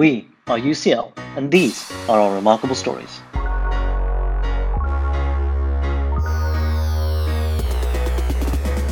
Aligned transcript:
We 0.00 0.26
are 0.46 0.58
UCL, 0.58 1.12
and 1.36 1.50
these 1.50 1.92
are 2.08 2.18
our 2.18 2.34
remarkable 2.34 2.74
stories. 2.74 3.20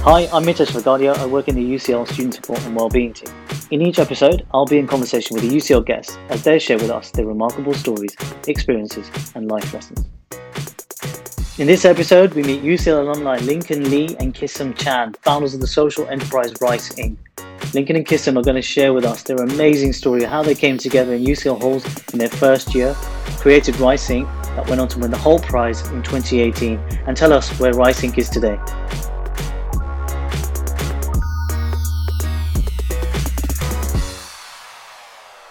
Hi, 0.05 0.29
I'm 0.31 0.45
Mitesh 0.45 0.71
Vagadia. 0.73 1.17
I 1.17 1.25
work 1.25 1.49
in 1.49 1.55
the 1.55 1.65
UCL 1.65 2.07
Student 2.13 2.35
Support 2.35 2.61
and 2.67 2.77
Wellbeing 2.77 3.15
team. 3.15 3.35
In 3.71 3.81
each 3.81 3.99
episode, 3.99 4.47
I'll 4.53 4.67
be 4.67 4.77
in 4.77 4.87
conversation 4.87 5.35
with 5.35 5.45
a 5.45 5.47
UCL 5.47 5.87
guest 5.87 6.19
as 6.29 6.43
they 6.43 6.59
share 6.59 6.77
with 6.77 6.91
us 6.91 7.11
their 7.13 7.25
remarkable 7.25 7.73
stories, 7.73 8.15
experiences, 8.47 9.11
and 9.35 9.51
life 9.51 9.73
lessons. 9.73 10.05
In 11.57 11.67
this 11.67 11.87
episode, 11.87 12.35
we 12.35 12.43
meet 12.43 12.63
UCL 12.63 13.01
alumni 13.01 13.39
Lincoln 13.39 13.91
Lee 13.91 14.15
and 14.21 14.35
Kisum 14.35 14.77
Chan, 14.77 15.15
founders 15.23 15.55
of 15.55 15.63
the 15.63 15.67
social 15.67 16.07
enterprise 16.09 16.53
Rice 16.61 16.93
Inc. 16.97 17.17
Lincoln 17.75 17.97
and 17.97 18.07
Kisum 18.07 18.39
are 18.39 18.43
going 18.43 18.57
to 18.57 18.63
share 18.63 18.95
with 18.95 19.05
us 19.05 19.23
their 19.25 19.37
amazing 19.37 19.93
story 19.93 20.25
of 20.25 20.31
how 20.31 20.43
they 20.43 20.55
came 20.55 20.79
together 20.79 21.13
in 21.13 21.23
UCL 21.23 21.61
halls 21.61 21.85
in 22.15 22.19
their 22.19 22.31
first 22.31 22.75
year, 22.75 22.95
created 23.37 23.79
Rice 23.79 24.09
Inc. 24.09 24.27
that 24.57 24.67
went 24.69 24.81
on 24.81 24.89
to 24.89 24.99
win 24.99 25.11
the 25.11 25.19
Hult 25.19 25.43
Prize 25.43 25.87
in 25.89 26.03
2018, 26.03 26.79
and 27.07 27.15
tell 27.15 27.31
us 27.31 27.51
where 27.61 27.75
Rice 27.75 28.01
Inc. 28.01 28.17
is 28.17 28.31
today. 28.31 28.59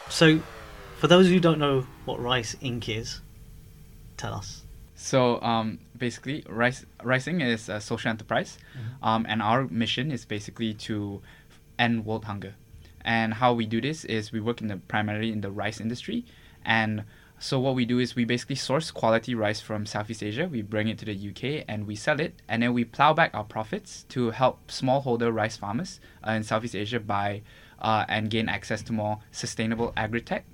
So, 0.09 0.39
for 0.97 1.07
those 1.07 1.27
who 1.27 1.39
don't 1.39 1.59
know 1.59 1.85
what 2.05 2.19
Rice 2.19 2.55
Inc. 2.63 2.89
is, 2.89 3.21
tell 4.17 4.33
us. 4.33 4.63
So 4.95 5.39
um, 5.43 5.77
basically, 5.95 6.43
Rice, 6.49 6.83
Rising 7.03 7.41
is 7.41 7.69
a 7.69 7.79
social 7.79 8.09
enterprise, 8.09 8.57
mm-hmm. 8.73 9.05
um, 9.05 9.25
and 9.29 9.43
our 9.43 9.67
mission 9.67 10.11
is 10.11 10.25
basically 10.25 10.73
to 10.73 11.21
end 11.79 12.05
world 12.05 12.25
hunger. 12.25 12.55
And 13.01 13.35
how 13.35 13.53
we 13.53 13.65
do 13.65 13.79
this 13.79 14.03
is 14.05 14.31
we 14.31 14.39
work 14.39 14.61
in 14.61 14.67
the 14.67 14.77
primarily 14.77 15.31
in 15.31 15.41
the 15.41 15.51
rice 15.51 15.79
industry, 15.79 16.25
and 16.65 17.05
so 17.39 17.59
what 17.59 17.75
we 17.75 17.85
do 17.85 17.99
is 17.99 18.15
we 18.15 18.25
basically 18.25 18.55
source 18.55 18.89
quality 18.89 19.35
rice 19.35 19.61
from 19.61 19.85
Southeast 19.85 20.23
Asia. 20.23 20.47
We 20.47 20.63
bring 20.63 20.87
it 20.87 20.97
to 20.99 21.05
the 21.05 21.29
UK 21.29 21.65
and 21.67 21.85
we 21.85 21.95
sell 21.95 22.19
it, 22.19 22.41
and 22.47 22.63
then 22.63 22.73
we 22.73 22.83
plow 22.83 23.13
back 23.13 23.31
our 23.35 23.43
profits 23.43 24.05
to 24.09 24.31
help 24.31 24.67
smallholder 24.69 25.33
rice 25.33 25.55
farmers 25.55 25.99
uh, 26.27 26.31
in 26.31 26.43
Southeast 26.43 26.75
Asia 26.75 26.99
buy 26.99 27.43
uh, 27.79 28.05
and 28.09 28.31
gain 28.31 28.49
access 28.49 28.81
to 28.83 28.93
more 28.93 29.19
sustainable 29.31 29.93
agri-tech. 29.95 30.45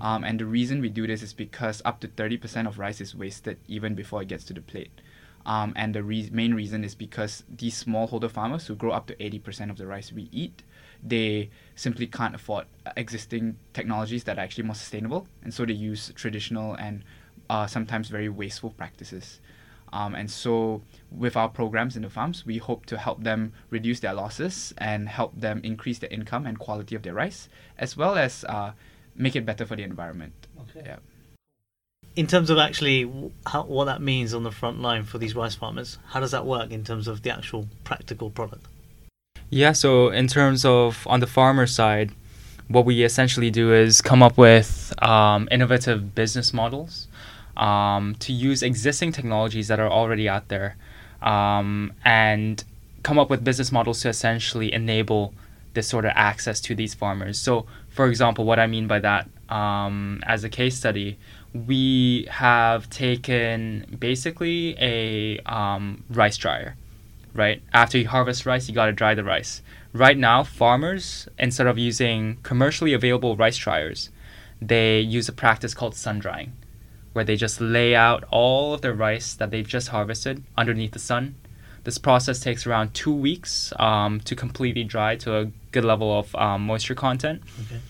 Um, 0.00 0.24
and 0.24 0.40
the 0.40 0.46
reason 0.46 0.80
we 0.80 0.88
do 0.88 1.06
this 1.06 1.22
is 1.22 1.32
because 1.32 1.80
up 1.84 2.00
to 2.00 2.08
30% 2.08 2.66
of 2.66 2.78
rice 2.78 3.00
is 3.00 3.14
wasted 3.14 3.58
even 3.68 3.94
before 3.94 4.22
it 4.22 4.28
gets 4.28 4.44
to 4.44 4.54
the 4.54 4.62
plate. 4.62 5.00
Um, 5.46 5.72
and 5.76 5.94
the 5.94 6.02
re- 6.02 6.30
main 6.32 6.54
reason 6.54 6.82
is 6.82 6.94
because 6.94 7.44
these 7.48 7.84
smallholder 7.84 8.30
farmers 8.30 8.66
who 8.66 8.74
grow 8.74 8.92
up 8.92 9.06
to 9.08 9.16
80% 9.16 9.70
of 9.70 9.76
the 9.76 9.86
rice 9.86 10.12
we 10.12 10.28
eat, 10.32 10.62
they 11.02 11.50
simply 11.74 12.06
can't 12.06 12.34
afford 12.34 12.66
existing 12.96 13.56
technologies 13.72 14.24
that 14.24 14.38
are 14.38 14.42
actually 14.42 14.64
more 14.64 14.74
sustainable. 14.74 15.26
And 15.42 15.52
so 15.52 15.64
they 15.64 15.72
use 15.72 16.12
traditional 16.14 16.74
and 16.74 17.02
uh, 17.50 17.66
sometimes 17.66 18.08
very 18.08 18.28
wasteful 18.28 18.70
practices. 18.70 19.40
Um, 19.92 20.14
and 20.14 20.30
so, 20.30 20.82
with 21.10 21.36
our 21.36 21.50
programs 21.50 21.96
in 21.96 22.02
the 22.02 22.08
farms, 22.08 22.46
we 22.46 22.56
hope 22.56 22.86
to 22.86 22.96
help 22.96 23.22
them 23.22 23.52
reduce 23.68 24.00
their 24.00 24.14
losses 24.14 24.72
and 24.78 25.06
help 25.06 25.38
them 25.38 25.60
increase 25.62 25.98
their 25.98 26.08
income 26.08 26.46
and 26.46 26.58
quality 26.58 26.94
of 26.94 27.02
their 27.02 27.12
rice, 27.12 27.50
as 27.76 27.94
well 27.94 28.16
as 28.16 28.42
uh, 28.44 28.72
make 29.14 29.36
it 29.36 29.44
better 29.44 29.66
for 29.66 29.76
the 29.76 29.82
environment. 29.82 30.32
Okay. 30.60 30.86
Yeah. 30.86 30.96
In 32.16 32.26
terms 32.26 32.48
of 32.48 32.58
actually 32.58 33.10
how, 33.46 33.64
what 33.64 33.84
that 33.84 34.00
means 34.00 34.32
on 34.32 34.44
the 34.44 34.50
front 34.50 34.80
line 34.80 35.04
for 35.04 35.18
these 35.18 35.34
rice 35.34 35.54
farmers, 35.54 35.98
how 36.06 36.20
does 36.20 36.30
that 36.30 36.46
work 36.46 36.70
in 36.70 36.84
terms 36.84 37.06
of 37.06 37.22
the 37.22 37.30
actual 37.30 37.68
practical 37.84 38.30
product? 38.30 38.66
Yeah, 39.54 39.72
so 39.72 40.08
in 40.08 40.28
terms 40.28 40.64
of 40.64 41.06
on 41.06 41.20
the 41.20 41.26
farmer 41.26 41.66
side, 41.66 42.10
what 42.68 42.86
we 42.86 43.02
essentially 43.02 43.50
do 43.50 43.70
is 43.70 44.00
come 44.00 44.22
up 44.22 44.38
with 44.38 44.94
um, 45.02 45.46
innovative 45.50 46.14
business 46.14 46.54
models 46.54 47.06
um, 47.58 48.14
to 48.20 48.32
use 48.32 48.62
existing 48.62 49.12
technologies 49.12 49.68
that 49.68 49.78
are 49.78 49.90
already 49.90 50.26
out 50.26 50.48
there 50.48 50.76
um, 51.20 51.92
and 52.02 52.64
come 53.02 53.18
up 53.18 53.28
with 53.28 53.44
business 53.44 53.70
models 53.70 54.00
to 54.00 54.08
essentially 54.08 54.72
enable 54.72 55.34
this 55.74 55.86
sort 55.86 56.06
of 56.06 56.12
access 56.14 56.58
to 56.62 56.74
these 56.74 56.94
farmers. 56.94 57.38
So, 57.38 57.66
for 57.90 58.06
example, 58.06 58.46
what 58.46 58.58
I 58.58 58.66
mean 58.66 58.86
by 58.86 59.00
that, 59.00 59.28
um, 59.50 60.22
as 60.26 60.44
a 60.44 60.48
case 60.48 60.78
study, 60.78 61.18
we 61.52 62.26
have 62.30 62.88
taken 62.88 63.98
basically 63.98 64.74
a 64.80 65.40
um, 65.40 66.04
rice 66.08 66.38
dryer, 66.38 66.74
right? 67.34 67.62
After 67.72 67.98
you 67.98 68.08
harvest 68.08 68.46
rice, 68.46 68.68
you 68.68 68.74
got 68.74 68.86
to 68.86 68.92
dry 68.92 69.14
the 69.14 69.24
rice. 69.24 69.62
Right 69.92 70.16
now, 70.16 70.42
farmers, 70.42 71.28
instead 71.38 71.66
of 71.66 71.78
using 71.78 72.38
commercially 72.42 72.92
available 72.92 73.36
rice 73.36 73.56
dryers, 73.56 74.10
they 74.60 75.00
use 75.00 75.28
a 75.28 75.32
practice 75.32 75.74
called 75.74 75.94
sun 75.96 76.18
drying 76.18 76.52
where 77.12 77.24
they 77.24 77.36
just 77.36 77.60
lay 77.60 77.94
out 77.94 78.24
all 78.30 78.74
of 78.74 78.80
their 78.80 78.94
rice 78.94 79.34
that 79.34 79.50
they've 79.50 79.66
just 79.66 79.88
harvested 79.88 80.42
underneath 80.56 80.92
the 80.92 80.98
sun. 80.98 81.34
This 81.84 81.98
process 81.98 82.40
takes 82.40 82.66
around 82.66 82.94
two 82.94 83.14
weeks 83.14 83.72
um, 83.78 84.20
to 84.20 84.36
completely 84.36 84.84
dry 84.84 85.16
to 85.16 85.36
a 85.36 85.44
good 85.72 85.84
level 85.84 86.18
of 86.18 86.34
um, 86.36 86.62
moisture 86.62 86.94
content. 86.94 87.42
Okay. 87.66 87.80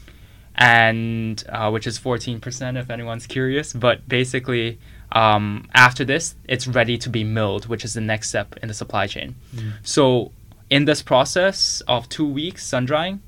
And 0.55 1.43
uh, 1.49 1.71
which 1.71 1.87
is 1.87 1.99
14% 1.99 2.81
if 2.81 2.91
anyone's 2.91 3.27
curious. 3.27 3.73
But 3.73 4.09
basically, 4.09 4.79
um, 5.13 5.69
after 5.75 6.05
this, 6.05 6.35
it's 6.49 6.67
ready 6.67 6.99
to 6.99 7.09
be 7.09 7.25
milled, 7.25 7.67
which 7.67 7.85
is 7.85 7.95
the 7.95 8.01
next 8.01 8.31
step 8.31 8.57
in 8.63 8.69
the 8.69 8.75
supply 8.75 9.07
chain. 9.07 9.35
Mm. 9.55 9.73
So, 9.83 10.33
in 10.71 10.87
this 10.87 11.03
process 11.03 11.83
of 11.87 12.09
two 12.09 12.27
weeks 12.27 12.67
sun 12.67 12.87
drying, 12.87 13.21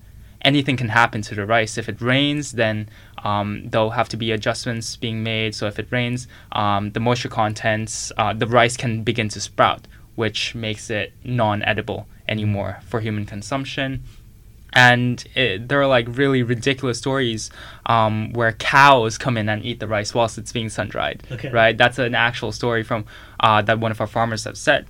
anything 0.44 0.76
can 0.76 0.88
happen 0.88 1.22
to 1.22 1.34
the 1.34 1.44
rice. 1.46 1.76
If 1.76 1.88
it 1.88 2.00
rains, 2.00 2.52
then 2.52 2.88
um, 3.24 3.68
there'll 3.68 3.90
have 3.90 4.08
to 4.10 4.16
be 4.16 4.30
adjustments 4.30 4.96
being 4.96 5.22
made. 5.22 5.54
So 5.54 5.66
if 5.66 5.78
it 5.78 5.88
rains, 5.90 6.28
um, 6.52 6.92
the 6.92 7.00
moisture 7.00 7.28
contents, 7.28 8.12
uh, 8.16 8.32
the 8.34 8.46
rice 8.46 8.76
can 8.76 9.02
begin 9.02 9.28
to 9.30 9.40
sprout, 9.40 9.86
which 10.14 10.54
makes 10.54 10.90
it 10.90 11.12
non-edible 11.24 12.06
anymore 12.28 12.80
for 12.86 13.00
human 13.00 13.26
consumption. 13.26 14.04
And 14.74 15.24
it, 15.34 15.68
there 15.68 15.80
are 15.80 15.86
like 15.86 16.06
really 16.08 16.42
ridiculous 16.42 16.98
stories 16.98 17.50
um, 17.86 18.32
where 18.32 18.52
cows 18.52 19.16
come 19.16 19.36
in 19.36 19.48
and 19.48 19.64
eat 19.64 19.78
the 19.78 19.86
rice 19.86 20.12
whilst 20.14 20.36
it's 20.36 20.52
being 20.52 20.68
sun 20.68 20.88
dried. 20.88 21.22
Okay. 21.30 21.50
Right, 21.50 21.78
that's 21.78 21.98
an 21.98 22.14
actual 22.14 22.50
story 22.50 22.82
from 22.82 23.04
uh, 23.38 23.62
that 23.62 23.78
one 23.78 23.92
of 23.92 24.00
our 24.00 24.06
farmers 24.06 24.44
have 24.44 24.58
said, 24.58 24.86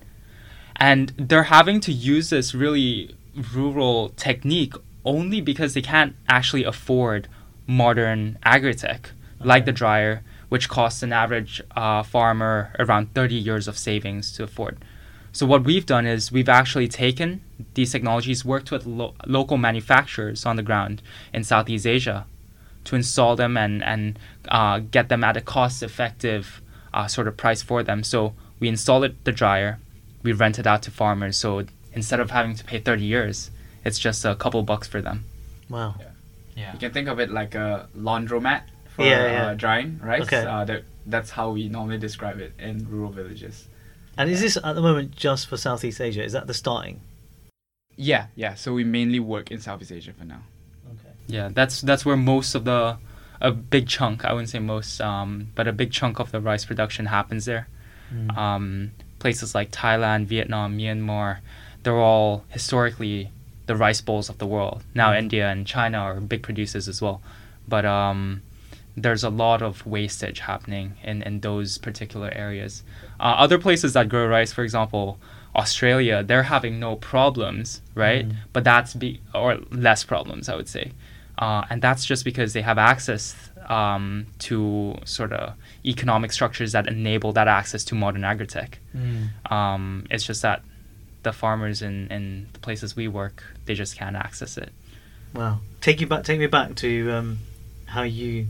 and 0.76 1.12
they're 1.18 1.44
having 1.44 1.80
to 1.80 1.92
use 1.92 2.30
this 2.30 2.54
really 2.54 3.14
rural 3.54 4.10
technique 4.16 4.74
only 5.04 5.40
because 5.40 5.74
they 5.74 5.82
can't 5.82 6.16
actually 6.28 6.64
afford 6.64 7.28
modern 7.66 8.38
agri-tech 8.42 9.10
okay. 9.40 9.48
like 9.48 9.64
the 9.64 9.72
dryer, 9.72 10.22
which 10.48 10.68
costs 10.68 11.02
an 11.02 11.12
average 11.12 11.62
uh, 11.76 12.02
farmer 12.02 12.72
around 12.78 13.12
30 13.14 13.34
years 13.34 13.68
of 13.68 13.76
savings 13.76 14.32
to 14.32 14.44
afford. 14.44 14.78
So 15.32 15.46
what 15.46 15.64
we've 15.64 15.84
done 15.84 16.06
is 16.06 16.30
we've 16.30 16.48
actually 16.48 16.88
taken 16.88 17.42
these 17.74 17.92
technologies, 17.92 18.44
worked 18.44 18.70
with 18.70 18.86
lo- 18.86 19.14
local 19.26 19.56
manufacturers 19.56 20.46
on 20.46 20.56
the 20.56 20.62
ground 20.62 21.02
in 21.32 21.44
Southeast 21.44 21.86
Asia 21.86 22.26
to 22.84 22.96
install 22.96 23.36
them 23.36 23.56
and 23.56 23.82
and 23.82 24.18
uh, 24.48 24.78
get 24.78 25.08
them 25.08 25.24
at 25.24 25.36
a 25.36 25.40
cost-effective 25.40 26.60
uh, 26.92 27.06
sort 27.06 27.28
of 27.28 27.36
price 27.36 27.62
for 27.62 27.82
them. 27.82 28.02
So 28.04 28.34
we 28.60 28.68
install 28.68 29.02
it 29.04 29.24
the 29.24 29.32
dryer, 29.32 29.78
we 30.22 30.32
rent 30.32 30.58
it 30.58 30.66
out 30.66 30.82
to 30.82 30.90
farmers. 30.90 31.36
So 31.36 31.64
instead 31.92 32.20
of 32.20 32.30
having 32.30 32.54
to 32.54 32.64
pay 32.64 32.78
30 32.78 33.04
years, 33.04 33.50
it's 33.84 33.98
just 33.98 34.24
a 34.24 34.34
couple 34.34 34.62
bucks 34.62 34.86
for 34.86 35.00
them. 35.02 35.24
Wow. 35.68 35.96
Yeah. 35.98 36.06
yeah. 36.56 36.72
You 36.72 36.78
can 36.78 36.92
think 36.92 37.08
of 37.08 37.18
it 37.20 37.30
like 37.30 37.54
a 37.54 37.88
laundromat 37.96 38.62
for 38.94 39.04
yeah, 39.04 39.26
yeah. 39.26 39.46
Uh, 39.46 39.54
drying, 39.54 40.00
right? 40.02 40.22
Okay. 40.22 40.44
Uh, 40.44 40.64
that, 40.64 40.84
that's 41.06 41.30
how 41.30 41.50
we 41.50 41.68
normally 41.68 41.98
describe 41.98 42.38
it 42.38 42.52
in 42.58 42.88
rural 42.88 43.10
villages. 43.10 43.66
And 44.16 44.30
is 44.30 44.40
this 44.40 44.56
at 44.56 44.74
the 44.74 44.80
moment 44.80 45.16
just 45.16 45.48
for 45.48 45.56
Southeast 45.56 46.00
Asia? 46.00 46.22
Is 46.22 46.32
that 46.32 46.46
the 46.46 46.54
starting? 46.54 47.00
Yeah, 47.96 48.26
yeah. 48.34 48.54
So 48.54 48.72
we 48.72 48.84
mainly 48.84 49.20
work 49.20 49.50
in 49.50 49.60
Southeast 49.60 49.92
Asia 49.92 50.12
for 50.12 50.24
now. 50.24 50.42
Okay. 50.86 51.14
Yeah, 51.26 51.48
that's 51.52 51.80
that's 51.80 52.04
where 52.04 52.16
most 52.16 52.54
of 52.54 52.64
the 52.64 52.98
a 53.40 53.50
big 53.50 53.88
chunk, 53.88 54.24
I 54.24 54.32
wouldn't 54.32 54.48
say 54.48 54.58
most, 54.58 55.00
um, 55.00 55.48
but 55.54 55.68
a 55.68 55.72
big 55.72 55.92
chunk 55.92 56.18
of 56.18 56.30
the 56.30 56.40
rice 56.40 56.64
production 56.64 57.06
happens 57.06 57.44
there. 57.44 57.68
Mm. 58.12 58.36
Um, 58.36 58.90
places 59.18 59.54
like 59.54 59.70
Thailand, 59.70 60.26
Vietnam, 60.26 60.78
Myanmar, 60.78 61.38
they're 61.82 62.00
all 62.00 62.44
historically 62.48 63.30
the 63.66 63.76
rice 63.76 64.00
bowls 64.00 64.28
of 64.28 64.38
the 64.38 64.46
world. 64.46 64.82
Now 64.94 65.12
mm. 65.12 65.18
India 65.18 65.48
and 65.50 65.66
China 65.66 65.98
are 65.98 66.20
big 66.20 66.42
producers 66.42 66.88
as 66.88 67.02
well, 67.02 67.22
but 67.68 67.84
um, 67.84 68.42
there's 68.96 69.24
a 69.24 69.30
lot 69.30 69.62
of 69.62 69.84
wastage 69.86 70.40
happening 70.40 70.96
in, 71.02 71.22
in 71.22 71.40
those 71.40 71.78
particular 71.78 72.30
areas. 72.34 72.82
Uh, 73.18 73.34
other 73.38 73.58
places 73.58 73.92
that 73.94 74.08
grow 74.08 74.26
rice, 74.26 74.52
for 74.52 74.62
example, 74.62 75.18
Australia, 75.54 76.22
they're 76.22 76.44
having 76.44 76.80
no 76.80 76.96
problems, 76.96 77.80
right? 77.94 78.28
Mm. 78.28 78.36
But 78.52 78.64
that's 78.64 78.94
be 78.94 79.20
or 79.34 79.58
less 79.70 80.04
problems, 80.04 80.48
I 80.48 80.56
would 80.56 80.68
say, 80.68 80.92
uh, 81.38 81.64
and 81.70 81.80
that's 81.80 82.04
just 82.04 82.24
because 82.24 82.52
they 82.52 82.62
have 82.62 82.78
access 82.78 83.34
um, 83.68 84.26
to 84.40 84.96
sort 85.04 85.32
of 85.32 85.54
economic 85.84 86.32
structures 86.32 86.72
that 86.72 86.86
enable 86.86 87.32
that 87.32 87.48
access 87.48 87.84
to 87.84 87.94
modern 87.94 88.24
agri-tech. 88.24 88.78
Mm. 88.96 89.50
Um, 89.50 90.06
it's 90.10 90.24
just 90.24 90.42
that 90.42 90.62
the 91.22 91.32
farmers 91.32 91.82
in, 91.82 92.08
in 92.08 92.48
the 92.52 92.58
places 92.58 92.96
we 92.96 93.08
work, 93.08 93.42
they 93.66 93.74
just 93.74 93.96
can't 93.96 94.16
access 94.16 94.58
it. 94.58 94.72
Wow. 95.34 95.60
Take 95.80 96.00
you 96.00 96.06
back. 96.06 96.24
Take 96.24 96.38
me 96.38 96.46
back 96.46 96.74
to 96.76 97.10
um, 97.10 97.38
how 97.86 98.02
you 98.02 98.46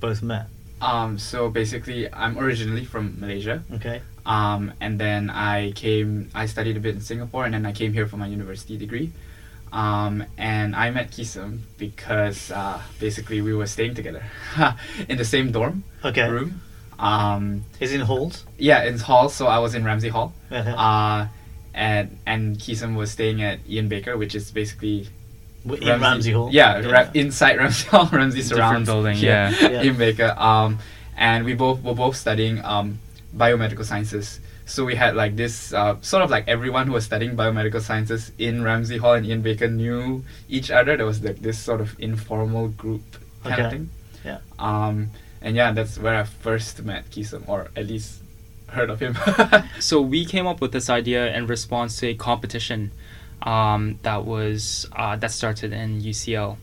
both 0.00 0.22
met. 0.22 0.46
Um, 0.80 1.18
so 1.18 1.48
basically, 1.48 2.12
I'm 2.12 2.38
originally 2.38 2.84
from 2.84 3.18
Malaysia. 3.20 3.62
Okay. 3.72 4.02
Um, 4.24 4.72
and 4.80 4.98
then 5.00 5.30
I 5.30 5.72
came, 5.72 6.30
I 6.34 6.46
studied 6.46 6.76
a 6.76 6.80
bit 6.80 6.94
in 6.94 7.00
Singapore, 7.00 7.44
and 7.44 7.54
then 7.54 7.66
I 7.66 7.72
came 7.72 7.92
here 7.92 8.06
for 8.06 8.16
my 8.16 8.26
university 8.26 8.76
degree. 8.76 9.12
Um, 9.72 10.24
and 10.36 10.76
I 10.76 10.90
met 10.90 11.10
Kisum 11.10 11.60
because 11.78 12.50
uh, 12.50 12.80
basically 13.00 13.40
we 13.40 13.54
were 13.54 13.66
staying 13.66 13.94
together 13.94 14.22
in 15.08 15.16
the 15.16 15.24
same 15.24 15.50
dorm 15.50 15.82
Okay. 16.04 16.28
room. 16.28 16.60
Um, 16.98 17.64
Is 17.80 17.92
in 17.92 18.02
halls? 18.02 18.44
yeah, 18.58 18.84
in 18.84 18.98
halls. 18.98 19.34
so 19.34 19.46
I 19.46 19.58
was 19.58 19.74
in 19.74 19.82
Ramsay 19.84 20.10
Hall. 20.10 20.34
Uh-huh. 20.50 20.70
Uh, 20.70 21.28
and 21.74 22.18
and 22.26 22.58
Kisum 22.58 22.96
was 22.96 23.10
staying 23.10 23.42
at 23.42 23.60
Ian 23.68 23.88
Baker, 23.88 24.16
which 24.18 24.34
is 24.34 24.50
basically 24.50 25.08
in 25.64 26.00
Ramsay 26.00 26.32
Hall. 26.32 26.50
Yeah, 26.52 26.86
Ra- 26.86 27.10
inside 27.14 27.56
Ramsay 27.62 27.88
Hall, 27.88 28.08
Ramsay 28.12 28.42
Different 28.42 28.58
surrounds 28.58 28.88
building, 28.88 29.16
yeah. 29.18 29.50
Yeah. 29.60 29.82
Ian 29.84 29.96
Baker. 29.96 30.34
Um, 30.36 30.78
and 31.16 31.44
we 31.46 31.54
both 31.54 31.82
were 31.82 31.94
both 31.94 32.14
studying 32.16 32.62
um, 32.64 32.98
biomedical 33.36 33.84
sciences. 33.84 34.40
So 34.66 34.84
we 34.84 34.94
had 34.94 35.16
like 35.16 35.36
this 35.36 35.72
uh, 35.72 35.96
sort 36.02 36.22
of 36.22 36.30
like 36.30 36.46
everyone 36.48 36.86
who 36.86 36.92
was 36.92 37.04
studying 37.04 37.36
biomedical 37.36 37.80
sciences 37.80 38.32
in 38.38 38.62
Ramsay 38.62 38.98
Hall 38.98 39.14
and 39.14 39.26
Ian 39.26 39.42
Baker 39.42 39.68
knew 39.68 40.24
each 40.48 40.70
other. 40.70 40.96
There 40.96 41.06
was 41.06 41.22
like 41.22 41.40
this 41.40 41.58
sort 41.58 41.80
of 41.80 41.98
informal 41.98 42.68
group 42.68 43.02
kind 43.42 43.54
Okay. 43.54 43.64
of 43.64 43.70
thing. 43.72 43.90
Yeah. 44.24 44.38
Um, 44.58 45.10
and 45.40 45.56
yeah, 45.56 45.72
that's 45.72 45.98
where 45.98 46.14
I 46.14 46.24
first 46.24 46.82
met 46.84 47.10
Kisum, 47.10 47.48
or 47.48 47.70
at 47.74 47.86
least 47.88 48.22
heard 48.68 48.88
of 48.90 49.00
him. 49.00 49.16
So 49.80 50.00
we 50.00 50.24
came 50.24 50.46
up 50.46 50.60
with 50.60 50.72
this 50.72 50.88
idea 50.88 51.34
in 51.36 51.46
response 51.48 51.98
to 52.00 52.06
a 52.08 52.14
competition 52.14 52.92
um, 53.42 53.98
that 54.02 54.24
was 54.24 54.86
uh, 54.94 55.16
that 55.16 55.32
started 55.32 55.72
in 55.72 56.00
UCL, 56.00 56.56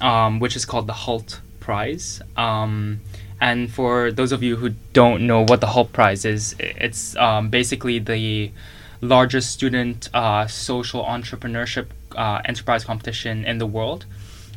um, 0.00 0.38
which 0.38 0.54
is 0.56 0.66
called 0.66 0.86
the 0.86 0.92
Hult 0.92 1.40
Prize. 1.60 2.20
Um, 2.36 3.00
and 3.42 3.72
for 3.72 4.12
those 4.12 4.30
of 4.30 4.44
you 4.44 4.54
who 4.54 4.68
don't 4.92 5.26
know 5.26 5.42
what 5.42 5.60
the 5.60 5.66
Hult 5.66 5.92
Prize 5.92 6.24
is, 6.24 6.54
it's 6.60 7.16
um, 7.16 7.50
basically 7.50 7.98
the 7.98 8.52
largest 9.00 9.50
student 9.50 10.08
uh, 10.14 10.46
social 10.46 11.02
entrepreneurship 11.02 11.86
uh, 12.16 12.40
enterprise 12.44 12.84
competition 12.84 13.44
in 13.44 13.58
the 13.58 13.66
world. 13.66 14.06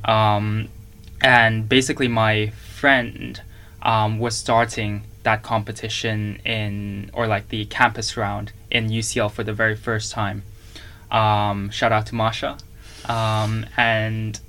Um, 0.03 0.69
and 1.19 1.67
basically, 1.67 2.07
my 2.07 2.51
friend 2.75 3.41
um, 3.81 4.19
was 4.19 4.35
starting 4.35 5.05
that 5.23 5.41
competition 5.41 6.39
in, 6.45 7.09
or 7.11 7.25
like 7.25 7.49
the 7.49 7.65
campus 7.65 8.15
round 8.15 8.51
in 8.69 8.89
UCL 8.89 9.31
for 9.31 9.43
the 9.43 9.53
very 9.53 9.75
first 9.75 10.11
time. 10.11 10.43
Um, 11.09 11.71
shout 11.71 11.91
out 11.91 12.05
to 12.07 12.15
Masha. 12.15 12.59
Um, 13.05 13.65
and 13.77 14.39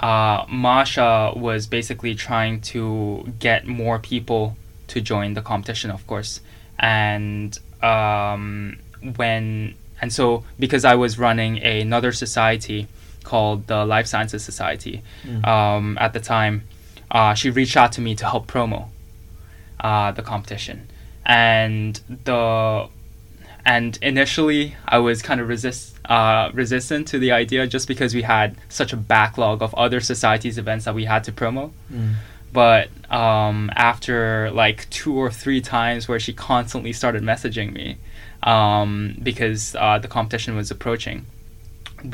uh, 0.00 0.44
Masha 0.48 1.32
was 1.36 1.66
basically 1.66 2.14
trying 2.14 2.60
to 2.62 3.32
get 3.38 3.66
more 3.66 3.98
people 3.98 4.56
to 4.88 5.00
join 5.00 5.34
the 5.34 5.42
competition, 5.42 5.90
of 5.90 6.06
course. 6.06 6.40
And 6.78 7.56
um, 7.82 8.78
when 9.16 9.74
and 10.00 10.10
so 10.12 10.44
because 10.58 10.84
I 10.84 10.94
was 10.94 11.18
running 11.18 11.62
another 11.62 12.12
society 12.12 12.86
called 13.22 13.66
the 13.66 13.84
Life 13.84 14.06
Sciences 14.06 14.42
Society 14.42 15.02
Mm. 15.26 15.46
um, 15.46 15.98
at 16.00 16.12
the 16.14 16.20
time, 16.20 16.62
uh, 17.10 17.34
she 17.34 17.50
reached 17.50 17.76
out 17.76 17.92
to 17.92 18.00
me 18.00 18.14
to 18.16 18.24
help 18.24 18.46
promo 18.46 18.88
uh, 19.80 20.10
the 20.12 20.22
competition, 20.22 20.88
and 21.26 22.00
the 22.24 22.88
and 23.66 23.98
initially 24.00 24.74
I 24.88 24.98
was 24.98 25.20
kind 25.22 25.40
of 25.40 25.48
resist 25.48 25.96
uh, 26.16 26.50
resistant 26.52 27.02
to 27.12 27.16
the 27.24 27.30
idea 27.42 27.66
just 27.66 27.86
because 27.92 28.10
we 28.14 28.22
had 28.22 28.48
such 28.68 28.92
a 28.92 28.96
backlog 29.14 29.62
of 29.62 29.72
other 29.84 30.00
societies 30.12 30.58
events 30.58 30.84
that 30.86 30.94
we 31.00 31.04
had 31.04 31.22
to 31.28 31.32
promo 31.32 31.70
Mm. 31.92 32.14
but 32.52 32.88
um, 33.22 33.70
after 33.92 34.50
like 34.62 34.78
two 34.90 35.14
or 35.22 35.30
three 35.30 35.60
times 35.60 36.08
where 36.08 36.18
she 36.26 36.32
constantly 36.32 36.92
started 36.92 37.22
messaging 37.22 37.72
me 37.72 37.88
um, 38.42 38.92
because 39.22 39.62
uh, 39.84 39.98
the 40.04 40.08
competition 40.16 40.56
was 40.56 40.70
approaching 40.76 41.18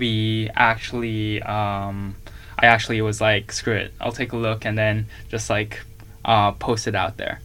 we 0.03 0.51
actually 0.57 1.41
um, 1.43 2.17
i 2.59 2.67
actually 2.67 3.01
was 3.01 3.21
like 3.21 3.53
screw 3.53 3.75
it 3.85 3.93
i'll 4.01 4.13
take 4.13 4.33
a 4.33 4.37
look 4.37 4.65
and 4.67 4.77
then 4.77 5.07
just 5.29 5.49
like 5.51 5.81
uh, 6.25 6.51
post 6.53 6.89
it 6.89 6.95
out 6.97 7.17
there. 7.19 7.41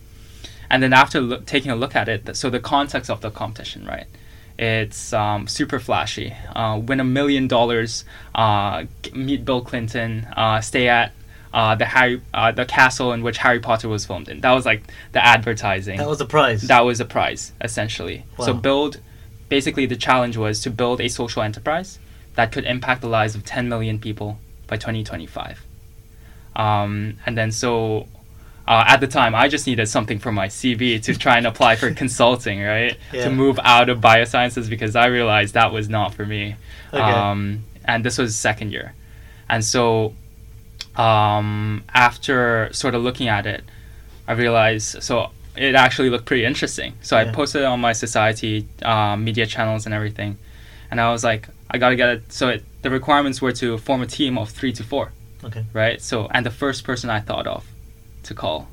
And 0.72 0.82
then 0.82 0.92
after 0.92 1.22
loo- 1.22 1.44
taking 1.46 1.70
a 1.70 1.76
look 1.76 1.96
at 1.96 2.08
it 2.10 2.26
th- 2.26 2.36
so 2.36 2.50
the 2.50 2.60
context 2.60 3.12
of 3.12 3.22
the 3.22 3.30
competition 3.30 3.86
right 3.86 4.08
it's 4.62 5.12
um, 5.12 5.48
super 5.48 5.80
flashy 5.80 6.34
uh, 6.56 6.78
win 6.78 7.00
a 7.00 7.04
million 7.04 7.48
dollars 7.48 8.06
uh, 8.36 8.86
meet 9.14 9.44
bill 9.44 9.62
clinton 9.62 10.26
uh, 10.38 10.62
stay 10.62 10.88
at 10.88 11.12
uh, 11.54 11.76
the 11.76 11.86
Harry, 11.86 12.22
uh, 12.34 12.52
the 12.52 12.66
castle 12.66 13.12
in 13.12 13.24
which 13.24 13.38
Harry 13.40 13.60
Potter 13.60 13.90
was 13.90 14.06
filmed 14.06 14.30
in. 14.30 14.40
That 14.40 14.54
was 14.54 14.66
like 14.66 14.84
the 15.12 15.22
advertising. 15.22 15.98
That 15.98 16.08
was 16.08 16.20
the 16.20 16.26
prize. 16.26 16.62
That 16.62 16.86
was 16.86 17.02
a 17.02 17.06
prize 17.06 17.52
essentially. 17.60 18.24
So 18.40 18.54
build, 18.54 19.02
basically 19.50 19.86
the 19.86 19.98
challenge 19.98 20.38
was 20.38 20.62
to 20.62 20.70
build 20.70 21.02
a 21.02 21.10
social 21.10 21.42
enterprise 21.42 22.00
that 22.36 22.52
could 22.52 22.66
impact 22.66 23.02
the 23.02 23.10
lives 23.10 23.36
of 23.36 23.44
10 23.44 23.68
million 23.68 24.00
people 24.00 24.40
by 24.68 24.78
2025. 24.78 25.66
Um, 26.56 27.18
and 27.26 27.38
then 27.38 27.52
so 27.52 28.08
uh, 28.72 28.86
at 28.88 29.02
the 29.02 29.08
time, 29.08 29.36
I 29.36 29.50
just 29.50 29.68
needed 29.68 29.88
something 29.90 30.18
for 30.18 30.32
my 30.32 30.48
CV 30.48 31.04
to 31.04 31.14
try 31.14 31.36
and 31.38 31.46
apply 31.46 31.76
for 31.76 31.94
consulting, 32.04 32.62
right? 32.62 32.98
Yeah. 33.12 33.26
To 33.26 33.30
move 33.30 33.60
out 33.62 33.90
of 33.90 34.00
biosciences 34.00 34.70
because 34.70 34.96
I 34.96 35.08
realized 35.08 35.56
that 35.56 35.74
was 35.74 35.90
not 35.90 36.14
for 36.14 36.26
me. 36.26 36.56
Okay. 36.94 37.02
Um, 37.02 37.66
and 37.84 38.06
this 38.06 38.18
was 38.18 38.34
second 38.34 38.72
year. 38.72 38.94
And 39.50 39.62
so 39.62 40.14
um, 40.96 41.84
after 41.94 42.70
sort 42.72 42.96
of 42.96 43.02
looking 43.02 43.28
at 43.28 43.46
it, 43.46 43.66
I 44.26 44.34
realized 44.34 45.04
so 45.04 45.32
it 45.58 45.76
actually 45.76 46.10
looked 46.10 46.26
pretty 46.26 46.46
interesting. 46.46 46.94
So 47.02 47.20
Yeah. 47.20 47.30
I 47.30 47.34
posted 47.34 47.64
it 47.64 47.66
on 47.66 47.82
my 47.82 47.92
society 47.92 48.70
um, 48.84 49.26
media 49.26 49.48
channels 49.48 49.86
and 49.86 49.94
everything, 49.94 50.38
and 50.90 51.02
I 51.02 51.12
was 51.12 51.26
like, 51.26 51.50
I 51.70 51.78
gotta 51.78 51.98
get 51.98 52.10
it. 52.10 52.32
So 52.32 52.48
it, 52.48 52.64
the 52.84 52.90
requirements 52.90 53.42
were 53.42 53.52
to 53.52 53.78
form 53.80 54.02
a 54.02 54.08
team 54.08 54.38
of 54.38 54.50
three 54.50 54.72
to 54.72 54.84
four, 54.84 55.12
okay. 55.44 55.66
right? 55.74 56.02
So 56.02 56.30
and 56.34 56.46
the 56.46 56.52
first 56.52 56.86
person 56.86 57.10
I 57.10 57.20
thought 57.20 57.48
of 57.48 57.66
to 58.24 58.34
call 58.34 58.68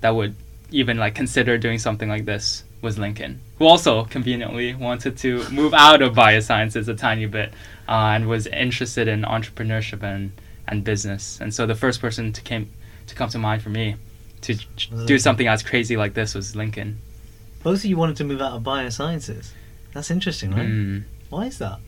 that 0.00 0.10
would 0.10 0.34
even 0.70 0.98
like 0.98 1.14
consider 1.14 1.58
doing 1.58 1.78
something 1.78 2.08
like 2.08 2.24
this 2.24 2.64
was 2.82 2.98
Lincoln, 2.98 3.40
who 3.58 3.66
also 3.66 4.04
conveniently 4.04 4.74
wanted 4.74 5.18
to 5.18 5.48
move 5.50 5.74
out 5.74 6.00
of 6.00 6.14
biosciences 6.14 6.88
a 6.88 6.94
tiny 6.94 7.26
bit 7.26 7.52
uh, 7.88 8.12
and 8.14 8.28
was 8.28 8.46
interested 8.46 9.08
in 9.08 9.22
entrepreneurship 9.22 10.02
and, 10.02 10.32
and 10.66 10.82
business. 10.84 11.38
And 11.40 11.52
so 11.52 11.66
the 11.66 11.74
first 11.74 12.00
person 12.00 12.32
to 12.32 12.40
came 12.40 12.70
to 13.06 13.14
come 13.14 13.28
to 13.30 13.38
mind 13.38 13.62
for 13.62 13.70
me 13.70 13.96
to 14.42 14.54
j- 14.54 14.88
do 15.06 15.18
something 15.18 15.46
as 15.46 15.62
crazy 15.62 15.96
like 15.96 16.14
this 16.14 16.34
was 16.34 16.56
Lincoln. 16.56 16.98
Both 17.62 17.80
of 17.80 17.84
you 17.84 17.96
wanted 17.96 18.16
to 18.16 18.24
move 18.24 18.40
out 18.40 18.52
of 18.52 18.62
biosciences. 18.62 19.50
That's 19.92 20.10
interesting, 20.10 20.52
right? 20.52 20.68
Mm. 20.68 21.02
Why 21.28 21.46
is 21.46 21.58
that? 21.58 21.78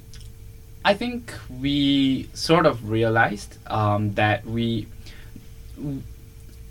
I 0.84 0.94
think 0.94 1.32
we 1.60 2.28
sort 2.34 2.66
of 2.66 2.90
realized 2.90 3.56
um, 3.68 4.14
that 4.14 4.44
we, 4.44 4.88
w- 5.76 6.02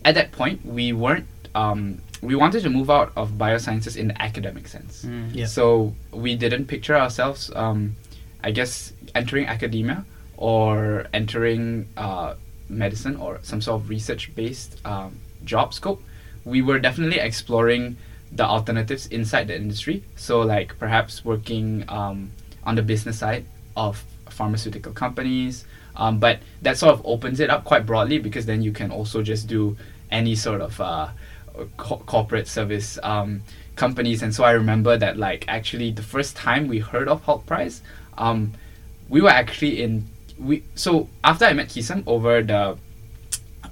at 0.05 0.15
that 0.15 0.31
point, 0.31 0.65
we 0.65 0.93
weren't. 0.93 1.27
Um, 1.53 2.01
we 2.21 2.35
wanted 2.35 2.61
to 2.63 2.69
move 2.69 2.89
out 2.89 3.11
of 3.15 3.31
biosciences 3.31 3.97
in 3.97 4.09
the 4.09 4.21
academic 4.21 4.67
sense. 4.67 5.03
Mm. 5.03 5.33
Yeah. 5.33 5.45
So 5.45 5.95
we 6.11 6.35
didn't 6.35 6.65
picture 6.65 6.95
ourselves, 6.95 7.51
um, 7.55 7.95
I 8.43 8.51
guess, 8.51 8.93
entering 9.15 9.47
academia 9.47 10.05
or 10.37 11.07
entering 11.13 11.87
uh, 11.97 12.35
medicine 12.69 13.15
or 13.17 13.39
some 13.41 13.59
sort 13.61 13.81
of 13.81 13.89
research-based 13.89 14.85
um, 14.85 15.17
job 15.43 15.73
scope. 15.73 16.01
We 16.45 16.61
were 16.61 16.79
definitely 16.79 17.19
exploring 17.19 17.97
the 18.31 18.45
alternatives 18.45 19.07
inside 19.07 19.47
the 19.47 19.55
industry. 19.55 20.03
So, 20.15 20.41
like 20.41 20.77
perhaps 20.79 21.25
working 21.25 21.85
um, 21.89 22.31
on 22.63 22.75
the 22.75 22.81
business 22.81 23.19
side 23.19 23.45
of 23.75 24.03
pharmaceutical 24.29 24.93
companies. 24.93 25.65
Um, 25.95 26.19
but 26.19 26.39
that 26.61 26.77
sort 26.77 26.93
of 26.93 27.01
opens 27.05 27.39
it 27.39 27.49
up 27.49 27.63
quite 27.63 27.85
broadly 27.85 28.17
because 28.19 28.45
then 28.45 28.61
you 28.61 28.71
can 28.71 28.91
also 28.91 29.21
just 29.21 29.47
do 29.47 29.75
any 30.09 30.35
sort 30.35 30.61
of 30.61 30.79
uh, 30.81 31.09
co- 31.77 32.03
corporate 32.05 32.47
service 32.47 32.97
um, 33.03 33.41
companies. 33.75 34.23
And 34.23 34.33
so 34.33 34.43
I 34.43 34.51
remember 34.51 34.97
that, 34.97 35.17
like, 35.17 35.45
actually, 35.47 35.91
the 35.91 36.03
first 36.03 36.35
time 36.35 36.67
we 36.67 36.79
heard 36.79 37.07
of 37.07 37.23
Hult 37.23 37.45
Prize, 37.45 37.81
um, 38.17 38.53
we 39.09 39.21
were 39.21 39.29
actually 39.29 39.81
in. 39.83 40.07
We 40.39 40.63
so 40.75 41.07
after 41.23 41.45
I 41.45 41.53
met 41.53 41.67
Kisum 41.67 42.03
over 42.07 42.41
the 42.41 42.77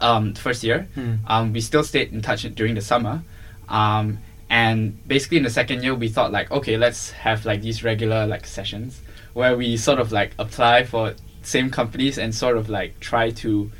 um, 0.01 0.33
first 0.35 0.63
year, 0.63 0.87
Hmm. 0.95 1.15
um, 1.27 1.53
we 1.53 1.61
still 1.61 1.83
stayed 1.83 2.13
in 2.13 2.21
touch 2.21 2.43
during 2.55 2.75
the 2.75 2.81
summer. 2.81 3.23
Um, 3.67 4.19
and 4.49 4.97
basically 5.07 5.37
in 5.37 5.43
the 5.43 5.49
second 5.49 5.83
year, 5.83 5.93
we 5.95 6.09
thought 6.09 6.31
like, 6.31 6.51
okay, 6.51 6.77
let's 6.77 7.11
have 7.11 7.45
like 7.45 7.61
these 7.61 7.83
regular 7.83 8.25
like 8.25 8.45
sessions 8.45 9.01
where 9.33 9.55
we 9.55 9.77
sort 9.77 9.99
of 9.99 10.11
like 10.11 10.31
apply 10.39 10.83
for 10.83 11.13
same 11.49 11.69
companies 11.69 12.17
and 12.17 12.33
sort 12.33 12.57
of 12.57 12.69
like 12.69 12.99
try 12.99 13.31
to 13.31 13.71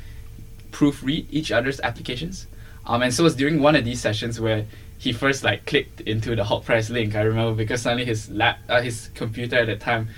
proofread 0.72 1.26
each 1.30 1.52
other's 1.52 1.80
applications. 1.80 2.46
Um, 2.86 3.02
and 3.02 3.12
so 3.12 3.22
it 3.22 3.24
was 3.24 3.36
during 3.36 3.60
one 3.60 3.76
of 3.76 3.84
these 3.84 4.00
sessions 4.00 4.40
where 4.40 4.66
he 4.98 5.12
first 5.12 5.44
like 5.44 5.66
clicked 5.66 6.00
into 6.02 6.34
the 6.36 6.44
Hult 6.44 6.64
Prize 6.64 6.90
link. 6.90 7.14
I 7.14 7.22
remember 7.22 7.54
because 7.54 7.82
suddenly 7.82 8.04
his 8.04 8.30
lap, 8.30 8.58
uh, 8.68 8.82
his 8.82 9.10
computer 9.14 9.56
at 9.56 9.66
that 9.66 9.80
time 9.80 10.08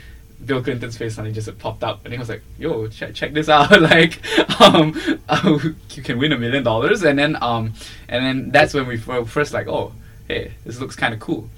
Bill 0.44 0.62
Clinton's 0.62 0.97
face 0.97 1.14
suddenly 1.14 1.35
just 1.35 1.56
popped 1.59 1.85
up, 1.85 2.04
and 2.04 2.12
he 2.12 2.18
was 2.18 2.28
like, 2.28 2.42
"Yo, 2.59 2.88
check 2.88 3.14
check 3.14 3.32
this 3.32 3.49
out! 3.49 3.80
like, 3.80 4.21
um, 4.61 4.94
uh, 5.28 5.59
you 5.90 6.02
can 6.02 6.18
win 6.18 6.32
a 6.32 6.38
million 6.38 6.62
dollars." 6.62 7.02
And 7.04 7.18
then 7.18 7.37
um, 7.40 7.75
and 8.09 8.25
then 8.25 8.50
that's 8.50 8.75
when 8.75 8.87
we 8.87 9.00
were 9.06 9.25
first 9.25 9.52
like, 9.52 9.68
"Oh, 9.68 9.92
hey, 10.28 10.52
this 10.64 10.80
looks 10.80 10.97
kind 10.97 11.14
of 11.14 11.21
cool." 11.21 11.49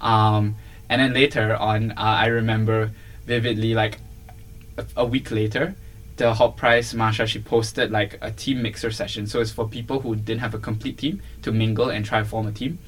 Um, 0.00 0.56
and 0.88 1.00
then 1.00 1.12
later 1.12 1.54
on, 1.56 1.92
uh, 1.92 1.94
I 1.96 2.26
remember 2.26 2.90
vividly 3.26 3.74
like 3.74 3.98
a, 4.96 5.04
week 5.04 5.30
later, 5.30 5.74
the 6.16 6.34
Hult 6.34 6.56
Prize 6.56 6.92
Marsha 6.92 7.26
she 7.26 7.38
posted 7.38 7.90
like 7.90 8.18
a 8.20 8.30
team 8.30 8.62
mixer 8.62 8.90
session. 8.90 9.26
So 9.26 9.40
it's 9.40 9.50
for 9.50 9.68
people 9.68 10.00
who 10.00 10.16
didn't 10.16 10.40
have 10.40 10.54
a 10.54 10.58
complete 10.58 10.98
team 10.98 11.22
to 11.42 11.52
mingle 11.52 11.90
and 11.90 12.04
try 12.04 12.22
form 12.24 12.46
a 12.46 12.52
team. 12.52 12.78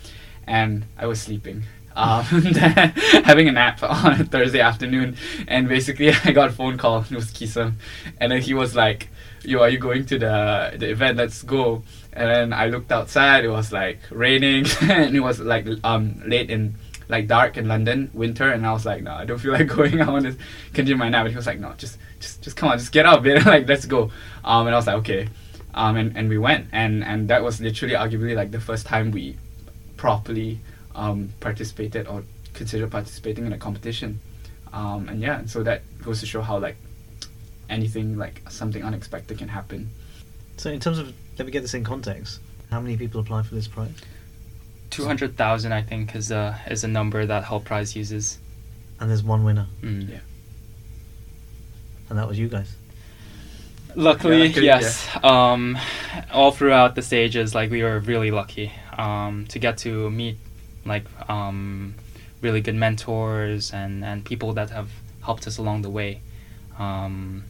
And 0.46 0.84
I 0.98 1.06
was 1.06 1.20
sleeping. 1.20 1.64
Um, 1.94 2.22
having 2.24 3.48
a 3.48 3.52
nap 3.52 3.82
on 3.82 4.20
a 4.20 4.24
Thursday 4.24 4.60
afternoon, 4.60 5.16
and 5.46 5.68
basically 5.68 6.10
I 6.24 6.32
got 6.32 6.50
a 6.50 6.52
phone 6.52 6.78
call. 6.78 7.00
It 7.02 7.10
was 7.10 7.30
Kisum, 7.30 7.74
and 8.18 8.32
then 8.32 8.40
he 8.40 8.54
was 8.54 8.74
like, 8.74 9.08
"Yo, 9.42 9.60
are 9.60 9.68
you 9.68 9.78
going 9.78 10.06
to 10.06 10.18
the 10.18 10.74
the 10.76 10.90
event? 10.90 11.18
Let's 11.18 11.42
go." 11.42 11.82
And 12.14 12.30
then 12.30 12.52
I 12.52 12.66
looked 12.66 12.92
outside. 12.92 13.44
It 13.44 13.50
was 13.50 13.72
like 13.72 14.00
raining, 14.10 14.66
and 14.82 15.14
it 15.14 15.20
was 15.20 15.38
like 15.40 15.66
um 15.84 16.22
late 16.26 16.50
in 16.50 16.74
like 17.12 17.28
dark 17.28 17.56
in 17.56 17.68
London, 17.68 18.10
winter, 18.12 18.50
and 18.50 18.66
I 18.66 18.72
was 18.72 18.84
like, 18.84 19.02
no, 19.02 19.12
I 19.12 19.24
don't 19.24 19.38
feel 19.38 19.52
like 19.58 19.68
going. 19.68 20.00
I 20.00 20.10
want 20.10 20.24
to 20.24 20.36
continue 20.72 20.96
my 20.96 21.08
nap. 21.08 21.26
And 21.26 21.30
he 21.30 21.36
was 21.36 21.46
like, 21.46 21.60
no, 21.60 21.72
just 21.74 21.98
just 22.18 22.42
just 22.42 22.56
come 22.56 22.70
on, 22.70 22.78
just 22.78 22.90
get 22.90 23.06
out 23.06 23.24
of 23.24 23.46
like 23.46 23.68
let's 23.68 23.84
go. 23.86 24.10
Um, 24.44 24.66
and 24.66 24.74
I 24.74 24.78
was 24.78 24.86
like, 24.86 24.96
okay. 24.96 25.28
Um, 25.74 25.96
and, 25.96 26.16
and 26.16 26.28
we 26.28 26.38
went, 26.38 26.66
and 26.72 27.04
and 27.04 27.28
that 27.28 27.42
was 27.42 27.60
literally 27.60 27.94
arguably 27.94 28.34
like 28.34 28.50
the 28.50 28.60
first 28.60 28.86
time 28.86 29.10
we 29.10 29.36
properly 29.96 30.58
um, 30.94 31.32
participated 31.40 32.06
or 32.08 32.24
considered 32.54 32.90
participating 32.90 33.46
in 33.46 33.52
a 33.52 33.58
competition. 33.58 34.20
Um, 34.72 35.08
and 35.08 35.20
yeah, 35.20 35.44
so 35.46 35.62
that 35.62 35.82
goes 36.02 36.20
to 36.20 36.26
show 36.26 36.42
how 36.42 36.58
like 36.58 36.76
anything 37.68 38.18
like 38.18 38.42
something 38.50 38.82
unexpected 38.82 39.38
can 39.38 39.48
happen. 39.48 39.90
So, 40.56 40.70
in 40.70 40.80
terms 40.80 40.98
of, 40.98 41.12
let 41.38 41.46
me 41.46 41.52
get 41.52 41.62
this 41.62 41.74
in 41.74 41.84
context. 41.84 42.40
How 42.70 42.80
many 42.80 42.96
people 42.96 43.20
apply 43.20 43.42
for 43.42 43.54
this 43.54 43.68
prize? 43.68 43.94
Two 44.92 45.04
hundred 45.06 45.36
thousand, 45.36 45.72
I 45.72 45.82
think, 45.82 46.14
is 46.14 46.30
a 46.30 46.60
is 46.70 46.84
a 46.84 46.88
number 46.88 47.24
that 47.26 47.44
Hult 47.44 47.64
Prize 47.64 47.96
uses. 47.96 48.38
And 49.00 49.10
there's 49.10 49.22
one 49.24 49.42
winner, 49.44 49.66
Mm. 49.82 50.08
Yeah. 50.10 50.18
and 52.08 52.18
that 52.18 52.28
was 52.28 52.38
you 52.38 52.48
guys. 52.48 52.76
Luckily, 53.94 54.46
Yeah, 54.46 54.48
good, 54.54 54.64
yes. 54.64 55.08
Um, 55.22 55.76
all 56.32 56.50
throughout 56.52 56.94
the 56.94 57.02
stages, 57.02 57.54
like 57.54 57.70
we 57.70 57.82
were 57.82 57.98
really 57.98 58.30
lucky 58.30 58.72
um, 58.96 59.46
to 59.48 59.58
get 59.58 59.78
to 59.78 60.08
meet 60.10 60.36
like 60.86 61.04
um, 61.28 61.94
really 62.40 62.60
good 62.60 62.74
mentors 62.74 63.72
and 63.72 64.04
and 64.04 64.24
people 64.24 64.52
that 64.54 64.70
have 64.70 64.88
helped 65.22 65.46
us 65.46 65.58
along 65.58 65.82
the 65.82 65.90
way. 65.90 66.20
Um, 66.78 67.44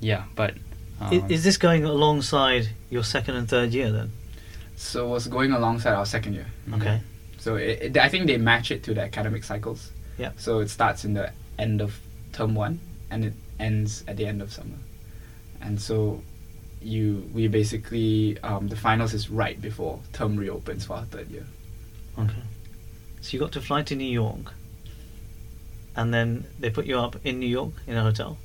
yeah, 0.00 0.24
but 0.34 0.54
I- 1.00 1.16
um, 1.18 1.30
Is 1.30 1.44
this 1.44 1.56
going 1.58 1.84
alongside 1.84 2.70
your 2.90 3.04
second 3.04 3.36
and 3.36 3.48
third 3.48 3.72
year 3.72 3.90
then? 3.92 4.10
So 4.78 5.06
it 5.06 5.10
was 5.10 5.26
going 5.26 5.52
alongside 5.52 5.94
our 5.94 6.06
second 6.06 6.34
year. 6.34 6.46
Okay. 6.72 7.00
So 7.38 7.56
it, 7.56 7.82
it, 7.82 7.96
I 7.98 8.08
think 8.08 8.28
they 8.28 8.38
match 8.38 8.70
it 8.70 8.84
to 8.84 8.94
the 8.94 9.02
academic 9.02 9.42
cycles. 9.42 9.90
Yeah. 10.18 10.30
So 10.36 10.60
it 10.60 10.70
starts 10.70 11.04
in 11.04 11.14
the 11.14 11.32
end 11.58 11.80
of 11.80 11.98
term 12.32 12.54
one 12.54 12.78
and 13.10 13.24
it 13.24 13.34
ends 13.58 14.04
at 14.06 14.16
the 14.16 14.26
end 14.26 14.40
of 14.40 14.52
summer. 14.52 14.76
And 15.60 15.80
so 15.80 16.22
you 16.80 17.28
we 17.34 17.48
basically 17.48 18.38
um, 18.42 18.68
the 18.68 18.76
finals 18.76 19.14
is 19.14 19.28
right 19.28 19.60
before 19.60 19.98
term 20.12 20.36
reopens 20.36 20.86
for 20.86 20.94
our 20.94 21.04
third 21.06 21.28
year. 21.28 21.46
Okay. 22.16 22.42
So 23.20 23.32
you 23.32 23.40
got 23.40 23.52
to 23.52 23.60
fly 23.60 23.82
to 23.82 23.96
New 23.96 24.04
York, 24.04 24.54
and 25.96 26.14
then 26.14 26.46
they 26.60 26.70
put 26.70 26.86
you 26.86 26.98
up 26.98 27.16
in 27.24 27.40
New 27.40 27.48
York 27.48 27.72
in 27.88 27.96
a 27.96 28.02
hotel. 28.02 28.38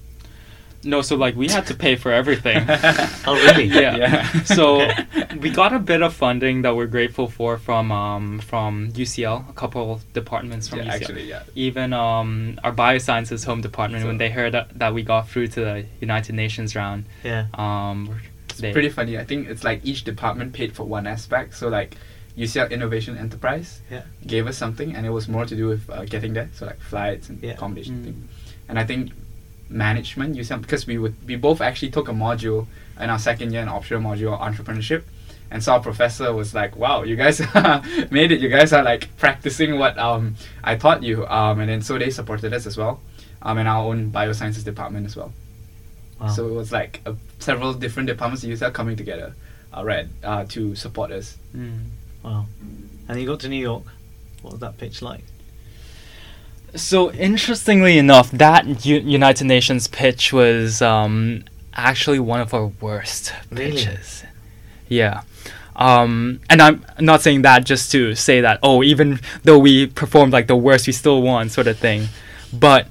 No, 0.84 1.02
so 1.02 1.16
like 1.16 1.36
we 1.36 1.48
had 1.48 1.66
to 1.68 1.74
pay 1.76 1.96
for 1.96 2.12
everything. 2.12 2.66
Oh, 3.26 3.36
really? 3.48 3.66
yeah. 3.66 3.96
Yeah. 3.96 4.44
So 4.44 4.82
Okay. 4.82 5.06
we 5.40 5.50
got 5.50 5.72
a 5.74 5.80
bit 5.80 6.02
of 6.02 6.14
funding 6.14 6.62
that 6.64 6.76
we're 6.76 6.88
grateful 6.88 7.28
for 7.28 7.58
from 7.58 7.92
um, 7.92 8.40
from 8.40 8.92
UCL, 8.92 9.50
a 9.50 9.54
couple 9.54 10.02
departments 10.14 10.68
from 10.68 10.80
yeah, 10.80 10.86
UCL. 10.90 10.94
actually, 11.02 11.24
yeah. 11.30 11.44
Even 11.56 11.94
um, 11.94 12.60
our 12.64 12.74
biosciences 12.74 13.46
home 13.46 13.62
department, 13.62 14.02
So- 14.04 14.08
when 14.08 14.18
they 14.18 14.30
heard 14.30 14.52
that, 14.54 14.68
that 14.80 14.94
we 14.94 15.04
got 15.04 15.30
through 15.30 15.48
to 15.56 15.60
the 15.62 15.86
United 16.02 16.36
Nations 16.36 16.76
round, 16.76 17.06
Yeah. 17.24 17.46
um, 17.54 18.20
It's 18.50 18.60
they, 18.60 18.72
pretty 18.74 18.90
funny. 18.90 19.18
I 19.18 19.24
think 19.24 19.48
it's 19.48 19.64
like 19.64 19.80
each 19.84 20.04
department 20.04 20.54
paid 20.54 20.74
for 20.76 20.84
one 20.84 21.08
aspect. 21.08 21.56
So 21.56 21.70
like 21.70 21.96
UCL 22.38 22.70
Innovation 22.72 23.18
Enterprise 23.18 23.82
Yeah. 23.90 24.02
gave 24.28 24.48
us 24.48 24.58
something, 24.58 24.96
and 24.96 25.06
it 25.06 25.12
was 25.12 25.28
more 25.30 25.46
to 25.46 25.56
do 25.56 25.68
with 25.68 25.90
uh, 25.90 26.04
getting 26.06 26.34
there. 26.34 26.50
So 26.54 26.66
like 26.66 26.80
flights 26.82 27.30
and 27.30 27.42
Yeah. 27.42 27.52
accommodation 27.52 27.96
Mm. 28.00 28.04
thing. 28.06 28.28
And 28.70 28.78
I 28.80 28.86
think 28.86 29.12
management 29.74 30.36
UCL 30.36 30.62
because 30.62 30.88
we 30.88 30.98
would 30.98 31.16
we 31.28 31.36
both 31.36 31.60
actually 31.60 31.92
took 31.92 32.08
a 32.08 32.14
module 32.14 32.68
in 33.00 33.10
our 33.10 33.20
second 33.20 33.52
year, 33.52 33.62
an 33.62 33.70
optional 33.70 34.02
module 34.02 34.40
entrepreneurship. 34.40 35.04
And 35.52 35.64
so 35.64 35.74
our 35.74 35.80
professor 35.80 36.34
was 36.34 36.54
like, 36.54 36.76
"Wow, 36.76 37.04
you 37.04 37.16
guys 37.16 37.40
made 38.12 38.32
it! 38.32 38.40
You 38.40 38.50
guys 38.50 38.74
are 38.74 38.84
like 38.84 39.16
practicing 39.18 39.78
what 39.78 39.98
um 39.98 40.36
I 40.64 40.76
taught 40.76 41.04
you." 41.04 41.26
Um, 41.28 41.60
and 41.60 41.70
then 41.70 41.82
so 41.82 41.98
they 41.98 42.10
supported 42.10 42.54
us 42.54 42.66
as 42.66 42.78
well, 42.78 43.02
um, 43.42 43.58
and 43.58 43.68
our 43.68 43.84
own 43.84 44.12
biosciences 44.12 44.64
department 44.64 45.06
as 45.06 45.16
well. 45.16 45.32
Wow. 46.20 46.30
So 46.30 46.48
it 46.48 46.54
was 46.54 46.72
like 46.72 47.02
uh, 47.06 47.14
several 47.40 47.74
different 47.74 48.08
departments 48.08 48.44
of 48.44 48.50
UCL 48.50 48.74
coming 48.74 48.96
together, 48.96 49.36
uh, 49.76 49.84
right, 49.84 50.08
uh, 50.24 50.46
to 50.50 50.76
support 50.76 51.12
us. 51.12 51.38
Mm. 51.56 51.84
wow. 52.24 52.46
And 53.08 53.20
you 53.20 53.28
got 53.28 53.42
to 53.42 53.50
New 53.50 53.62
York. 53.62 53.84
What 54.42 54.54
was 54.54 54.60
that 54.62 54.78
pitch 54.78 55.02
like? 55.02 55.24
So 56.76 57.12
interestingly 57.12 57.98
enough, 57.98 58.32
that 58.32 58.86
U- 58.86 59.00
United 59.00 59.46
Nations 59.46 59.88
pitch 59.88 60.34
was 60.34 60.82
um, 60.82 61.44
actually 61.74 62.20
one 62.20 62.42
of 62.42 62.54
our 62.54 62.68
worst 62.82 63.34
Really? 63.52 63.72
pitches. 63.72 64.24
Yeah. 64.88 65.22
Um, 65.76 66.40
and 66.50 66.62
I'm 66.62 66.86
not 67.00 67.22
saying 67.22 67.44
that 67.44 67.66
just 67.66 67.92
to 67.94 68.16
say 68.16 68.42
that, 68.42 68.60
oh, 68.62 68.84
even 68.84 69.20
though 69.44 69.58
we 69.60 69.88
performed 69.88 70.34
like 70.34 70.48
the 70.48 70.56
worst, 70.56 70.88
we 70.88 70.94
still 70.94 71.22
won, 71.22 71.50
sort 71.50 71.68
of 71.68 71.78
thing. 71.78 72.10
But 72.52 72.88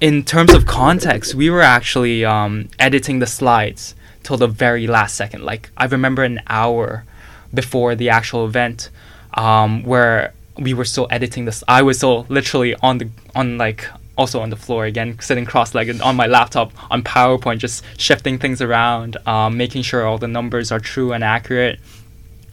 in 0.00 0.24
terms 0.24 0.52
of 0.54 0.66
context, 0.66 1.34
we 1.34 1.50
were 1.50 1.62
actually 1.62 2.24
um, 2.24 2.68
editing 2.78 3.18
the 3.18 3.26
slides 3.26 3.94
till 4.22 4.36
the 4.36 4.46
very 4.46 4.86
last 4.86 5.14
second. 5.14 5.44
Like, 5.44 5.70
I 5.76 5.84
remember 5.84 6.22
an 6.22 6.40
hour 6.48 7.04
before 7.52 7.94
the 7.94 8.08
actual 8.08 8.46
event 8.46 8.88
um, 9.34 9.82
where 9.84 10.32
we 10.58 10.74
were 10.74 10.84
still 10.84 11.06
editing 11.10 11.44
this. 11.44 11.64
I 11.66 11.82
was 11.82 11.98
still 11.98 12.26
literally 12.28 12.74
on 12.76 12.98
the, 12.98 13.10
on 13.34 13.58
like, 13.58 13.88
also 14.16 14.40
on 14.40 14.50
the 14.50 14.56
floor 14.56 14.84
again, 14.84 15.18
sitting 15.20 15.46
cross-legged 15.46 16.00
on 16.00 16.16
my 16.16 16.26
laptop 16.26 16.72
on 16.90 17.02
PowerPoint, 17.02 17.58
just 17.58 17.82
shifting 17.98 18.38
things 18.38 18.60
around, 18.60 19.16
um, 19.26 19.56
making 19.56 19.82
sure 19.82 20.06
all 20.06 20.18
the 20.18 20.28
numbers 20.28 20.70
are 20.70 20.80
true 20.80 21.12
and 21.12 21.24
accurate. 21.24 21.80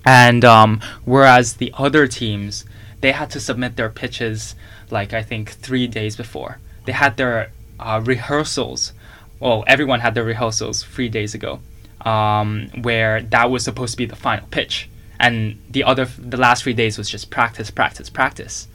And 0.05 0.45
um, 0.45 0.81
whereas 1.03 1.55
the 1.55 1.73
other 1.77 2.07
teams, 2.07 2.65
they 3.01 3.11
had 3.11 3.29
to 3.31 3.39
submit 3.39 3.75
their 3.75 3.89
pitches 3.89 4.55
like 4.89 5.13
I 5.13 5.21
think 5.21 5.51
three 5.51 5.87
days 5.87 6.15
before. 6.15 6.59
They 6.85 6.93
had 6.93 7.17
their 7.17 7.51
uh, 7.79 8.01
rehearsals. 8.03 8.93
Well, 9.39 9.63
everyone 9.67 9.99
had 9.99 10.15
their 10.15 10.23
rehearsals 10.23 10.83
three 10.83 11.09
days 11.09 11.33
ago, 11.35 11.59
um, 12.01 12.69
where 12.81 13.21
that 13.21 13.51
was 13.51 13.63
supposed 13.63 13.91
to 13.91 13.97
be 13.97 14.05
the 14.05 14.15
final 14.15 14.47
pitch, 14.47 14.88
and 15.19 15.59
the 15.69 15.83
other 15.83 16.05
the 16.05 16.37
last 16.37 16.63
three 16.63 16.73
days 16.73 16.97
was 16.97 17.09
just 17.09 17.29
practice, 17.29 17.69
practice, 17.71 18.09
practice. 18.09 18.67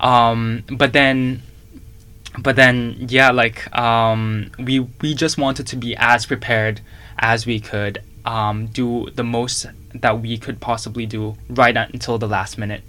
Um, 0.00 0.64
but 0.68 0.92
then 0.92 1.42
but 2.38 2.56
then 2.56 2.96
yeah 3.08 3.30
like 3.30 3.74
um, 3.76 4.50
we 4.58 4.80
we 5.00 5.14
just 5.14 5.38
wanted 5.38 5.66
to 5.68 5.76
be 5.76 5.94
as 5.96 6.26
prepared 6.26 6.80
as 7.18 7.46
we 7.46 7.60
could 7.60 8.02
um, 8.24 8.66
do 8.66 9.08
the 9.14 9.24
most 9.24 9.66
that 9.94 10.20
we 10.20 10.36
could 10.38 10.60
possibly 10.60 11.06
do 11.06 11.36
right 11.48 11.76
until 11.76 12.18
the 12.18 12.26
last 12.26 12.58
minute 12.58 12.82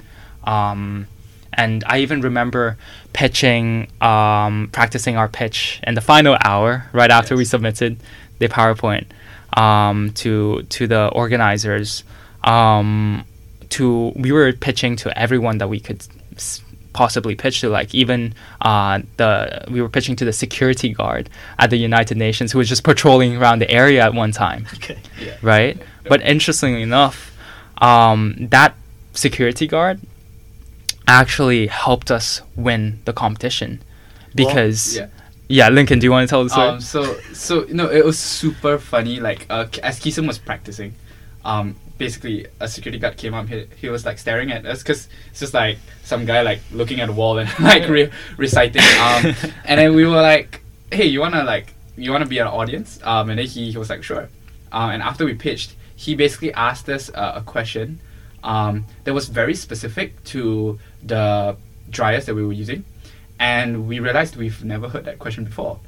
um, 0.43 1.07
and 1.53 1.83
i 1.87 1.99
even 1.99 2.21
remember 2.21 2.77
pitching 3.13 3.87
um, 4.01 4.69
practicing 4.71 5.15
our 5.15 5.27
pitch 5.27 5.79
in 5.83 5.93
the 5.93 6.01
final 6.01 6.37
hour 6.43 6.89
right 6.91 7.11
after 7.11 7.35
we 7.35 7.45
submitted 7.45 7.97
the 8.39 8.47
powerpoint 8.47 9.05
um, 9.53 10.11
to 10.13 10.63
to 10.63 10.87
the 10.87 11.07
organizers 11.09 12.03
um, 12.45 13.25
to 13.69 14.13
we 14.15 14.31
were 14.31 14.51
pitching 14.53 14.95
to 14.97 15.17
everyone 15.17 15.57
that 15.57 15.67
we 15.67 15.79
could 15.79 16.01
s- 16.35 16.61
possibly 16.93 17.35
pitch 17.35 17.59
to 17.61 17.67
like 17.69 17.93
even 17.93 18.33
uh, 18.61 19.01
the 19.17 19.65
we 19.69 19.81
were 19.81 19.89
pitching 19.89 20.15
to 20.15 20.23
the 20.25 20.31
security 20.31 20.89
guard 20.93 21.29
at 21.59 21.69
the 21.69 21.77
United 21.77 22.15
Nations 22.17 22.51
who 22.53 22.57
was 22.59 22.69
just 22.69 22.83
patrolling 22.83 23.35
around 23.35 23.59
the 23.59 23.69
area 23.69 24.01
at 24.01 24.13
one 24.13 24.31
time 24.31 24.65
Okay. 24.75 24.97
Yeah. 25.19 25.35
right 25.41 25.77
but 26.07 26.21
interestingly 26.21 26.81
enough 26.81 27.35
um, 27.79 28.35
that 28.51 28.75
security 29.13 29.67
guard 29.67 29.99
actually 31.07 31.67
helped 31.67 32.09
us 32.11 32.41
win 32.55 32.99
the 33.05 33.13
competition 33.13 33.81
Well, 33.81 34.47
because 34.47 34.95
Yeah. 34.95 35.07
yeah 35.49 35.69
Lincoln 35.69 35.99
do 35.99 36.05
you 36.05 36.11
want 36.11 36.27
to 36.27 36.31
tell 36.31 36.43
the 36.43 36.49
story 36.49 36.69
Um, 36.69 36.81
so 36.81 37.19
so 37.33 37.65
no, 37.69 37.89
it 37.91 38.03
was 38.05 38.17
super 38.17 38.77
funny. 38.77 39.19
Like 39.19 39.45
uh, 39.49 39.65
as 39.83 39.99
Kisum 39.99 40.25
was 40.27 40.39
practicing, 40.39 40.93
um, 41.43 41.75
basically 41.97 42.47
a 42.59 42.67
security 42.67 42.99
guard 42.99 43.17
came 43.17 43.33
up. 43.33 43.47
He, 43.47 43.65
he 43.77 43.89
was 43.89 44.05
like 44.05 44.17
staring 44.17 44.51
at 44.51 44.65
us 44.65 44.83
because 44.83 45.07
it's 45.29 45.39
just 45.39 45.53
like 45.53 45.77
some 46.03 46.25
guy 46.25 46.41
like 46.41 46.59
looking 46.71 46.99
at 46.99 47.09
a 47.09 47.11
wall 47.11 47.37
and 47.37 47.49
like 47.59 47.87
re- 47.87 48.11
reciting. 48.37 48.81
Um, 48.99 49.35
and 49.65 49.79
then 49.79 49.95
we 49.95 50.05
were 50.05 50.21
like, 50.21 50.61
"Hey, 50.91 51.05
you 51.05 51.19
wanna 51.19 51.43
like 51.43 51.73
you 51.97 52.11
wanna 52.11 52.25
be 52.25 52.39
an 52.39 52.47
audience?" 52.47 52.99
Um, 53.03 53.29
and 53.29 53.39
then 53.39 53.47
he, 53.47 53.71
he 53.71 53.77
was 53.77 53.89
like, 53.89 54.03
"Sure." 54.03 54.29
Um, 54.71 54.91
and 54.91 55.03
after 55.03 55.25
we 55.25 55.33
pitched, 55.35 55.75
he 55.95 56.15
basically 56.15 56.53
asked 56.53 56.89
us 56.89 57.09
uh, 57.13 57.33
a 57.35 57.41
question 57.41 57.99
um, 58.43 58.85
that 59.05 59.13
was 59.13 59.27
very 59.27 59.55
specific 59.55 60.21
to 60.25 60.79
the 61.03 61.55
dryers 61.89 62.25
that 62.25 62.35
we 62.35 62.45
were 62.45 62.53
using, 62.53 62.83
and 63.39 63.87
we 63.87 63.99
realized 63.99 64.35
we've 64.35 64.63
never 64.63 64.89
heard 64.89 65.05
that 65.05 65.19
question 65.19 65.45
before. 65.45 65.79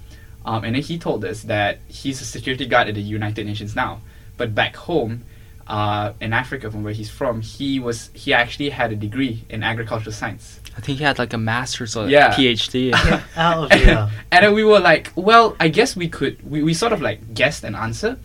Um, 0.45 0.63
and 0.63 0.75
then 0.75 0.81
he 0.81 0.97
told 0.97 1.25
us 1.25 1.43
that 1.43 1.79
he's 1.89 2.21
a 2.21 2.23
security 2.23 2.65
guard 2.65 2.87
at 2.87 2.95
the 2.95 3.01
United 3.01 3.45
Nations 3.45 3.75
now, 3.75 3.99
but 4.37 4.55
back 4.55 4.77
home, 4.77 5.25
uh, 5.67 6.13
in 6.21 6.33
Africa, 6.33 6.71
from 6.71 6.83
where 6.83 6.93
he's 6.93 7.09
from, 7.09 7.41
he 7.41 7.79
was 7.79 8.09
he 8.13 8.33
actually 8.33 8.69
had 8.69 8.91
a 8.91 8.95
degree 8.95 9.43
in 9.49 9.63
agricultural 9.63 10.13
science. 10.13 10.59
I 10.77 10.79
think 10.81 10.99
he 10.99 11.03
had 11.03 11.17
like 11.19 11.33
a 11.33 11.37
master's 11.37 11.95
or 11.95 12.07
Yeah. 12.07 12.33
PhD. 12.33 12.93
Out 13.35 13.71
of 13.71 13.79
here. 13.79 14.09
and 14.31 14.45
then 14.45 14.53
we 14.53 14.63
were 14.63 14.79
like, 14.79 15.11
well, 15.15 15.55
I 15.59 15.67
guess 15.69 15.95
we 15.95 16.07
could. 16.07 16.37
We, 16.49 16.63
we 16.63 16.73
sort 16.73 16.93
of 16.93 17.01
like 17.01 17.33
guessed 17.33 17.63
an 17.63 17.75
answer, 17.75 18.17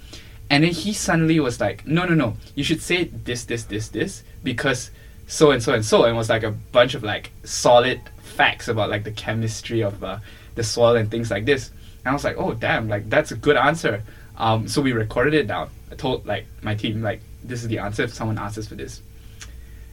and 0.51 0.63
then 0.65 0.73
he 0.73 0.93
suddenly 0.93 1.41
was 1.41 1.61
like, 1.61 1.87
no, 1.87 2.05
no, 2.05 2.15
no, 2.15 2.37
you 2.55 2.63
should 2.65 2.83
say 2.83 3.05
this, 3.05 3.45
this, 3.45 3.65
this, 3.65 3.89
this 3.89 4.23
because 4.45 4.91
so 5.27 5.51
and 5.51 5.63
so 5.63 5.73
and 5.73 5.85
so, 5.85 6.05
and 6.05 6.17
was 6.17 6.29
like 6.29 6.43
a 6.43 6.51
bunch 6.51 6.95
of 6.95 7.03
like 7.03 7.31
solid 7.45 8.01
facts 8.19 8.69
about 8.69 8.91
like 8.91 9.05
the 9.05 9.13
chemistry 9.13 9.81
of 9.83 10.03
uh, 10.05 10.19
the 10.55 10.63
soil 10.63 10.97
and 10.97 11.11
things 11.11 11.31
like 11.31 11.45
this. 11.47 11.71
And 12.05 12.11
I 12.11 12.13
was 12.13 12.23
like, 12.25 12.37
oh 12.37 12.53
damn, 12.53 12.89
like 12.89 13.09
that's 13.09 13.33
a 13.33 13.37
good 13.37 13.57
answer. 13.57 14.03
Um, 14.37 14.69
so 14.69 14.83
we 14.83 14.93
recorded 14.93 15.35
it 15.35 15.47
down. 15.47 15.71
I 15.91 15.95
told 15.95 16.27
like 16.27 16.47
my 16.63 16.75
team 16.75 17.01
like 17.03 17.21
this 17.45 17.63
is 17.63 17.69
the 17.69 17.79
answer 17.79 18.03
if 18.03 18.15
someone 18.15 18.39
asks 18.39 18.59
us 18.59 18.67
for 18.67 18.75
this. 18.75 19.03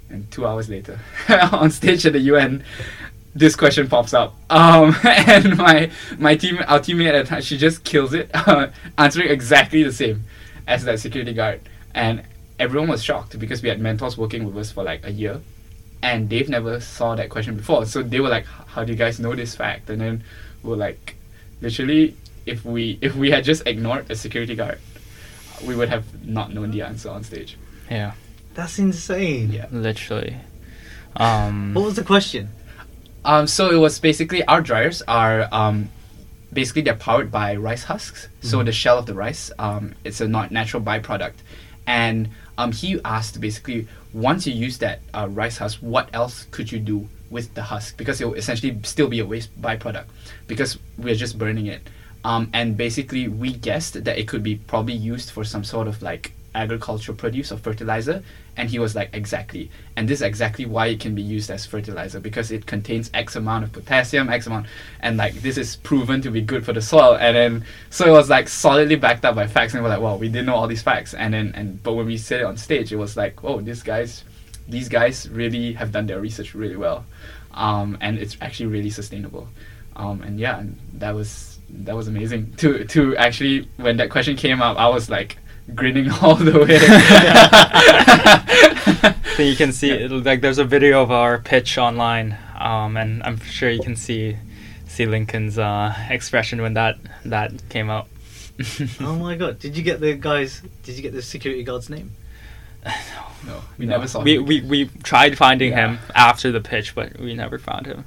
And 0.09 0.29
two 0.31 0.45
hours 0.45 0.69
later, 0.69 0.99
on 1.51 1.69
stage 1.69 2.05
at 2.05 2.13
the 2.13 2.19
UN, 2.19 2.63
this 3.35 3.55
question 3.55 3.87
pops 3.87 4.13
up. 4.13 4.35
Um, 4.49 4.95
and 5.03 5.57
my 5.57 5.91
my 6.17 6.35
team, 6.35 6.59
our 6.67 6.79
teammate 6.79 7.13
at 7.13 7.25
the 7.25 7.29
time, 7.29 7.41
she 7.41 7.57
just 7.57 7.83
kills 7.83 8.13
it, 8.13 8.31
answering 8.97 9.29
exactly 9.29 9.83
the 9.83 9.91
same 9.91 10.23
as 10.67 10.83
that 10.85 10.99
security 10.99 11.33
guard. 11.33 11.61
And 11.93 12.23
everyone 12.59 12.89
was 12.89 13.03
shocked 13.03 13.37
because 13.39 13.61
we 13.61 13.69
had 13.69 13.79
mentors 13.79 14.17
working 14.17 14.45
with 14.45 14.57
us 14.57 14.71
for 14.71 14.83
like 14.83 15.05
a 15.05 15.11
year, 15.11 15.41
and 16.01 16.29
they've 16.29 16.49
never 16.49 16.79
saw 16.79 17.15
that 17.15 17.29
question 17.29 17.55
before. 17.55 17.85
So 17.85 18.01
they 18.01 18.19
were 18.19 18.29
like, 18.29 18.45
"How 18.45 18.83
do 18.83 18.91
you 18.91 18.97
guys 18.97 19.19
know 19.19 19.35
this 19.35 19.55
fact?" 19.55 19.89
And 19.89 20.01
then 20.01 20.23
we're 20.63 20.75
like, 20.75 21.15
literally, 21.61 22.15
if 22.45 22.65
we 22.65 22.97
if 23.01 23.15
we 23.15 23.31
had 23.31 23.43
just 23.43 23.65
ignored 23.67 24.09
a 24.09 24.15
security 24.15 24.55
guard, 24.55 24.79
we 25.65 25.75
would 25.75 25.89
have 25.89 26.05
not 26.25 26.53
known 26.53 26.71
the 26.71 26.81
answer 26.81 27.09
on 27.09 27.23
stage. 27.23 27.57
yeah, 27.89 28.13
That's 28.53 28.79
insane. 28.79 29.51
Yeah. 29.51 29.67
literally. 29.71 30.37
Um, 31.15 31.73
What 31.73 31.85
was 31.85 31.95
the 31.95 32.03
question? 32.03 32.49
Um, 33.25 33.47
so 33.47 33.69
it 33.69 33.75
was 33.77 33.99
basically 33.99 34.43
our 34.45 34.61
dryers 34.61 35.01
are 35.07 35.47
um, 35.51 35.89
basically 36.53 36.83
they're 36.83 36.95
powered 36.95 37.31
by 37.31 37.55
rice 37.55 37.83
husks. 37.83 38.27
So 38.41 38.63
the 38.63 38.71
shell 38.71 38.97
of 38.97 39.05
the 39.05 39.13
rice, 39.13 39.51
um, 39.59 39.93
it's 40.05 40.21
a 40.21 40.27
not 40.27 40.51
natural 40.51 40.81
byproduct, 40.81 41.33
and 41.85 42.29
um, 42.57 42.71
he 42.71 42.99
asked 43.03 43.39
basically 43.41 43.87
once 44.13 44.47
you 44.47 44.53
use 44.53 44.77
that 44.79 45.01
uh, 45.13 45.27
rice 45.29 45.57
husk, 45.57 45.79
what 45.79 46.09
else 46.13 46.47
could 46.51 46.71
you 46.71 46.79
do 46.79 47.07
with 47.29 47.53
the 47.53 47.61
husk? 47.61 47.97
Because 47.97 48.21
it 48.21 48.25
will 48.25 48.33
essentially 48.35 48.77
still 48.83 49.07
be 49.07 49.19
a 49.19 49.25
waste 49.25 49.49
byproduct 49.61 50.05
because 50.47 50.79
we're 50.97 51.15
just 51.15 51.37
burning 51.37 51.67
it. 51.67 51.81
Um, 52.23 52.49
and 52.53 52.75
basically 52.75 53.27
we 53.27 53.53
guessed 53.53 54.03
that 54.03 54.17
it 54.17 54.27
could 54.27 54.43
be 54.43 54.55
probably 54.55 54.93
used 54.93 55.31
for 55.31 55.43
some 55.43 55.63
sort 55.63 55.87
of 55.87 56.01
like 56.01 56.33
agricultural 56.55 57.17
produce 57.17 57.51
or 57.51 57.57
fertilizer. 57.57 58.23
And 58.57 58.69
he 58.69 58.77
was 58.79 58.93
like 58.95 59.09
exactly. 59.13 59.71
And 59.95 60.07
this 60.07 60.19
is 60.19 60.21
exactly 60.23 60.65
why 60.65 60.87
it 60.87 60.99
can 60.99 61.15
be 61.15 61.21
used 61.21 61.49
as 61.49 61.65
fertilizer 61.65 62.19
because 62.19 62.51
it 62.51 62.65
contains 62.65 63.09
x 63.13 63.35
amount 63.37 63.63
of 63.63 63.71
potassium 63.71 64.29
x 64.29 64.47
amount 64.47 64.67
and 64.99 65.15
like 65.15 65.33
this 65.35 65.57
is 65.57 65.77
proven 65.77 66.21
to 66.21 66.31
be 66.31 66.41
good 66.41 66.65
for 66.65 66.73
the 66.73 66.81
soil. 66.81 67.15
And 67.15 67.35
then 67.35 67.65
so 67.89 68.05
it 68.05 68.11
was 68.11 68.29
like 68.29 68.49
solidly 68.49 68.97
backed 68.97 69.23
up 69.23 69.35
by 69.35 69.47
facts. 69.47 69.73
And 69.73 69.83
we're 69.83 69.89
like 69.89 70.01
well 70.01 70.17
we 70.17 70.27
didn't 70.27 70.47
know 70.47 70.55
all 70.55 70.67
these 70.67 70.83
facts. 70.83 71.13
And 71.13 71.33
then 71.33 71.53
and 71.55 71.81
but 71.83 71.93
when 71.93 72.05
we 72.05 72.17
said 72.17 72.41
it 72.41 72.45
on 72.45 72.57
stage 72.57 72.91
it 72.91 72.97
was 72.97 73.15
like 73.15 73.43
oh 73.43 73.61
these 73.61 73.83
guys 73.83 74.25
these 74.67 74.89
guys 74.89 75.29
really 75.29 75.73
have 75.73 75.91
done 75.91 76.05
their 76.05 76.19
research 76.19 76.53
really 76.53 76.75
well. 76.75 77.05
Um, 77.53 77.97
and 78.01 78.17
it's 78.17 78.37
actually 78.41 78.67
really 78.67 78.89
sustainable. 78.89 79.47
Um, 79.95 80.21
and 80.21 80.39
yeah 80.39 80.63
that 80.95 81.15
was 81.15 81.58
that 81.71 81.95
was 81.95 82.07
amazing 82.07 82.53
to 82.57 82.83
to 82.85 83.15
actually 83.17 83.67
when 83.77 83.97
that 83.97 84.09
question 84.09 84.35
came 84.35 84.61
up 84.61 84.77
i 84.77 84.87
was 84.87 85.09
like 85.09 85.37
grinning 85.75 86.09
all 86.21 86.35
the 86.35 86.59
way 86.59 86.79
so 89.35 89.43
you 89.43 89.55
can 89.55 89.71
see 89.71 89.89
Yeah. 89.89 90.05
it'll- 90.05 90.21
like 90.21 90.41
there's 90.41 90.57
a 90.57 90.65
video 90.65 91.01
of 91.01 91.11
our 91.11 91.39
pitch 91.39 91.77
online, 91.77 92.37
um, 92.59 92.97
and 92.97 93.23
I'm 93.23 93.39
sure 93.39 93.69
you 93.69 93.81
can 93.81 93.95
see 93.95 94.35
see 94.87 95.05
Lincoln's 95.05 95.57
uh, 95.59 95.93
expression 96.09 96.61
when 96.61 96.73
that 96.73 96.97
that 97.25 97.51
came 97.69 97.89
out. 97.89 98.07
Oh 98.99 99.15
my 99.15 99.35
god! 99.35 99.59
Did 99.59 99.77
you 99.77 99.83
get 99.83 100.01
the 100.01 100.15
guys? 100.15 100.61
Did 100.83 100.95
you 100.97 101.01
get 101.01 101.13
the 101.13 101.21
security 101.21 101.63
guard's 101.63 101.89
name? 101.89 102.11
no 103.45 103.61
we 103.77 103.85
No. 103.85 103.91
never 103.97 104.07
saw 104.07 104.21
We, 104.23 104.35
him. 104.35 104.45
we 104.45 104.61
we 104.61 104.85
tried 105.03 105.37
finding 105.37 105.71
Yeah. 105.71 105.91
him 105.91 105.99
after 106.15 106.51
the 106.51 106.61
pitch, 106.61 106.95
but 106.95 107.19
we 107.19 107.33
never 107.35 107.59
found 107.59 107.85
him. 107.85 108.05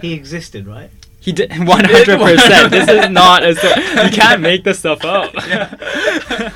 He 0.00 0.14
existed, 0.14 0.66
right? 0.66 0.90
He 1.22 1.30
did 1.32 1.50
100. 1.56 2.18
percent 2.18 2.70
This 2.72 2.88
is 2.88 3.08
not 3.22 3.44
a 3.44 3.54
sto- 3.54 4.02
you 4.04 4.10
can't 4.10 4.40
make 4.40 4.64
this 4.64 4.80
stuff 4.80 5.04
up. 5.04 5.32
Yeah. 5.46 6.52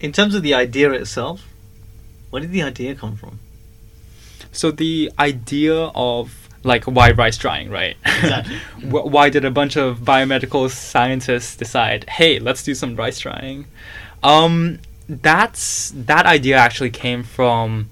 In 0.00 0.12
terms 0.12 0.34
of 0.34 0.42
the 0.42 0.54
idea 0.54 0.90
itself, 0.92 1.46
where 2.30 2.40
did 2.42 2.50
the 2.50 2.62
idea 2.62 2.94
come 2.94 3.16
from? 3.16 3.38
So 4.50 4.70
the 4.70 5.12
idea 5.18 5.74
of 5.74 6.48
like 6.64 6.84
why 6.84 7.12
rice 7.12 7.38
drying, 7.38 7.70
right? 7.70 7.96
Exactly. 8.04 8.56
Why 8.88 9.30
did 9.30 9.44
a 9.44 9.50
bunch 9.50 9.76
of 9.76 9.98
biomedical 10.00 10.68
scientists 10.70 11.56
decide, 11.56 12.08
hey, 12.08 12.38
let's 12.38 12.62
do 12.62 12.74
some 12.74 12.96
rice 12.96 13.20
drying? 13.20 13.66
Um, 14.22 14.80
that's 15.08 15.92
that 15.94 16.26
idea 16.26 16.56
actually 16.56 16.90
came 16.90 17.22
from 17.22 17.88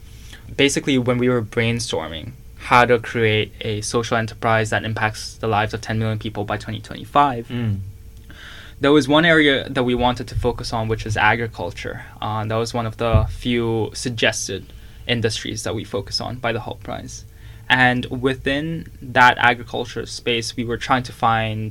basically 0.64 0.98
when 0.98 1.16
we 1.16 1.28
were 1.32 1.40
brainstorming 1.40 2.26
how 2.70 2.84
to 2.84 2.98
create 2.98 3.50
a 3.62 3.80
social 3.80 4.16
enterprise 4.22 4.68
that 4.68 4.84
impacts 4.84 5.22
the 5.42 5.48
lives 5.48 5.72
of 5.72 5.80
10 5.80 5.98
million 5.98 6.18
people 6.18 6.44
by 6.44 6.56
2025 6.58 7.48
Mm. 7.48 7.78
there 8.82 8.92
was 8.98 9.08
one 9.08 9.24
area 9.24 9.56
that 9.76 9.84
we 9.90 9.94
wanted 9.94 10.26
to 10.32 10.34
focus 10.46 10.68
on, 10.76 10.82
which 10.92 11.04
is 11.10 11.14
agriculture. 11.16 11.96
Uh, 12.24 12.42
that 12.48 12.58
was 12.64 12.70
one 12.80 12.86
of 12.90 12.96
the 13.02 13.12
few 13.44 13.90
suggested 14.04 14.62
industries 15.06 15.60
that 15.64 15.74
we 15.78 15.84
focus 15.96 16.16
on 16.26 16.32
by 16.44 16.50
the 16.56 16.60
Hult 16.66 16.80
Prize. 16.88 17.14
And 17.68 18.02
within 18.28 18.66
that 19.18 19.34
agriculture 19.50 20.04
space, 20.20 20.48
we 20.58 20.64
were 20.70 20.80
trying 20.88 21.04
to 21.10 21.14
find, 21.26 21.68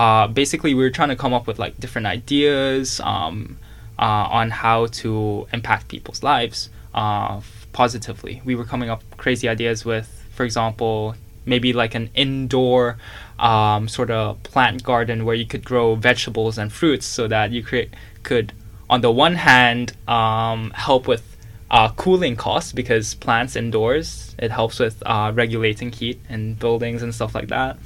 uh, 0.00 0.24
basically, 0.42 0.72
we 0.78 0.82
were 0.86 0.96
trying 0.98 1.12
to 1.16 1.20
come 1.24 1.34
up 1.38 1.44
with 1.48 1.58
like 1.64 1.74
different 1.84 2.06
ideas 2.18 3.00
um, 3.14 3.58
uh, 4.06 4.38
on 4.40 4.46
how 4.62 4.78
to 5.02 5.10
impact 5.56 5.82
people's 5.94 6.22
lives 6.32 6.58
uh, 6.94 7.40
positively. 7.78 8.42
We 8.44 8.56
were 8.56 8.64
coming 8.64 8.90
up 8.90 9.04
crazy 9.18 9.48
ideas 9.48 9.84
with, 9.84 10.08
for 10.34 10.42
example, 10.42 11.14
maybe 11.46 11.72
like 11.72 11.94
an 11.94 12.10
indoor 12.12 12.98
um, 13.38 13.86
sort 13.86 14.10
of 14.10 14.42
plant 14.42 14.82
garden 14.82 15.24
where 15.24 15.36
you 15.36 15.46
could 15.46 15.64
grow 15.64 15.94
vegetables 15.94 16.58
and 16.58 16.72
fruits 16.72 17.06
so 17.06 17.28
that 17.28 17.52
you 17.52 17.62
create, 17.62 17.90
could, 18.24 18.52
on 18.90 19.00
the 19.00 19.12
one 19.12 19.36
hand, 19.36 19.92
um, 20.08 20.72
help 20.74 21.06
with 21.06 21.22
uh, 21.70 21.88
cooling 21.90 22.34
costs 22.34 22.72
because 22.72 23.14
plants 23.14 23.54
indoors, 23.54 24.34
it 24.40 24.50
helps 24.50 24.80
with 24.80 25.00
uh, 25.06 25.30
regulating 25.32 25.92
heat 25.92 26.18
in 26.28 26.54
buildings 26.54 27.04
and 27.04 27.14
stuff 27.14 27.32
like 27.32 27.46
that. 27.46 27.78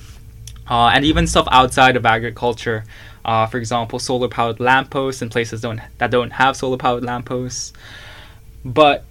Uh, 0.70 0.88
and 0.94 1.04
even 1.04 1.26
stuff 1.26 1.46
outside 1.50 1.96
of 1.96 2.06
agriculture, 2.06 2.82
uh, 3.26 3.44
for 3.44 3.58
example, 3.58 3.98
solar 3.98 4.28
powered 4.28 4.58
lampposts 4.58 5.20
in 5.20 5.28
places 5.28 5.60
don't 5.60 5.80
that 5.98 6.10
don't 6.10 6.30
have 6.30 6.56
solar 6.56 6.78
powered 6.78 7.04
lampposts. 7.04 7.74
But 8.64 9.04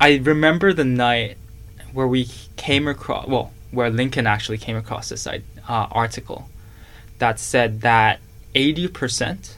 I 0.00 0.16
remember 0.16 0.72
the 0.72 0.84
night 0.84 1.38
where 1.92 2.06
we 2.06 2.28
came 2.56 2.86
across, 2.86 3.26
well, 3.26 3.52
where 3.70 3.90
Lincoln 3.90 4.26
actually 4.26 4.58
came 4.58 4.76
across 4.76 5.08
this 5.08 5.26
uh, 5.26 5.38
article 5.68 6.48
that 7.18 7.40
said 7.40 7.80
that 7.80 8.20
80% 8.54 9.54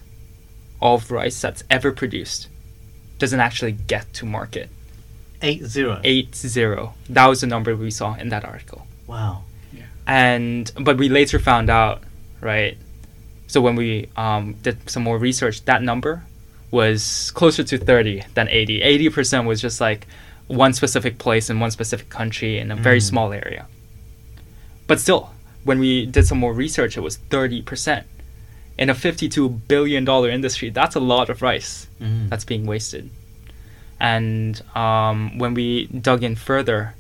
of 0.81 1.11
rice 1.11 1.41
that's 1.41 1.65
ever 1.69 1.93
produced 1.93 2.49
doesn't 3.19 3.41
actually 3.41 3.73
get 3.73 4.13
to 4.15 4.27
market. 4.27 4.71
Eight 5.43 5.65
zero. 5.65 6.01
Eight 6.03 6.35
zero. 6.35 6.95
That 7.09 7.27
was 7.27 7.41
the 7.41 7.47
number 7.47 7.75
we 7.77 7.91
saw 7.91 8.15
in 8.15 8.29
that 8.31 8.45
article. 8.45 8.87
Wow. 9.07 9.45
Yeah. 9.73 9.85
And 10.07 10.71
but 10.79 10.99
we 10.99 11.09
later 11.09 11.39
found 11.39 11.71
out, 11.71 12.03
right? 12.41 12.77
So 13.47 13.61
when 13.61 13.77
we 13.77 14.09
um, 14.17 14.55
did 14.63 14.91
some 14.91 15.03
more 15.03 15.19
research, 15.19 15.65
that 15.65 15.83
number 15.83 16.25
was 16.71 17.31
closer 17.33 17.65
to 17.65 17.79
30 17.79 18.25
than 18.35 18.49
80. 18.49 18.81
80% 19.09 19.47
was 19.47 19.61
just 19.61 19.81
like 19.81 20.07
one 20.49 20.73
specific 20.73 21.19
place 21.19 21.49
in 21.51 21.61
one 21.61 21.71
specific 21.71 22.09
country 22.09 22.59
in 22.59 22.71
a 22.71 22.77
very 22.77 22.99
Mm. 22.99 23.03
small 23.11 23.33
area. 23.33 23.67
But 24.87 24.99
still, 25.01 25.31
when 25.65 25.79
we 25.79 26.07
did 26.07 26.27
some 26.27 26.39
more 26.39 26.53
research, 26.55 26.97
it 26.97 27.01
was 27.01 27.17
30%. 27.31 28.05
in 28.81 28.89
a 28.89 28.95
52 28.95 29.49
billion 29.67 30.05
dollar 30.05 30.31
industry, 30.31 30.71
that's 30.71 30.95
a 30.95 31.01
lot 31.01 31.29
of 31.29 31.43
rice 31.43 31.89
Mm. 32.01 32.29
that's 32.31 32.45
being 32.45 32.65
wasted. 32.65 33.11
And 33.99 34.63
um, 34.77 35.37
when 35.39 35.53
we 35.55 35.87
dug 35.87 36.23
in 36.23 36.37
further 36.37 36.95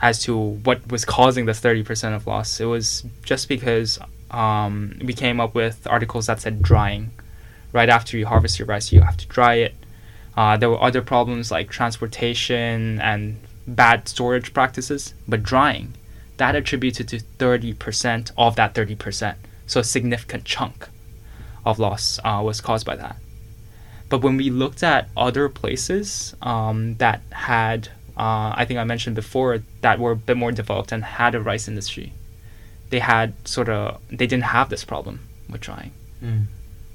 as 0.00 0.18
to 0.24 0.34
what 0.36 0.90
was 0.90 1.04
causing 1.04 1.44
this 1.44 1.60
30% 1.60 2.14
of 2.16 2.26
loss, 2.26 2.58
it 2.58 2.64
was 2.64 3.04
just 3.22 3.48
because 3.48 3.98
um, 4.30 4.96
we 5.04 5.12
came 5.12 5.40
up 5.40 5.54
with 5.54 5.86
articles 5.86 6.24
that 6.26 6.40
said 6.40 6.62
drying. 6.62 7.10
Right 7.72 7.88
after 7.90 8.16
you 8.16 8.26
harvest 8.26 8.58
your 8.58 8.66
rice, 8.66 8.90
you 8.90 9.02
have 9.02 9.18
to 9.18 9.26
dry 9.26 9.56
it. 9.56 9.74
Uh, 10.40 10.56
there 10.56 10.70
were 10.70 10.82
other 10.82 11.02
problems 11.02 11.50
like 11.50 11.68
transportation 11.68 12.98
and 13.02 13.36
bad 13.66 14.08
storage 14.08 14.54
practices, 14.54 15.12
but 15.28 15.42
drying, 15.42 15.92
that 16.38 16.56
attributed 16.56 17.06
to 17.06 17.18
30% 17.18 18.30
of 18.38 18.56
that 18.56 18.72
30%. 18.72 19.34
So 19.66 19.80
a 19.80 19.84
significant 19.84 20.46
chunk 20.46 20.88
of 21.66 21.78
loss 21.78 22.18
uh, 22.24 22.40
was 22.42 22.62
caused 22.62 22.86
by 22.86 22.96
that. 22.96 23.16
But 24.08 24.22
when 24.22 24.38
we 24.38 24.48
looked 24.48 24.82
at 24.82 25.10
other 25.14 25.50
places 25.50 26.34
um, 26.40 26.94
that 26.94 27.20
had, 27.32 27.88
uh, 28.16 28.54
I 28.56 28.64
think 28.64 28.80
I 28.80 28.84
mentioned 28.84 29.16
before, 29.16 29.62
that 29.82 29.98
were 29.98 30.12
a 30.12 30.16
bit 30.16 30.38
more 30.38 30.52
developed 30.52 30.90
and 30.90 31.04
had 31.04 31.34
a 31.34 31.40
rice 31.42 31.68
industry, 31.68 32.14
they 32.88 33.00
had 33.00 33.34
sort 33.46 33.68
of, 33.68 34.00
they 34.08 34.26
didn't 34.26 34.44
have 34.44 34.70
this 34.70 34.86
problem 34.86 35.20
with 35.50 35.60
drying. 35.60 35.90
Mm. 36.24 36.46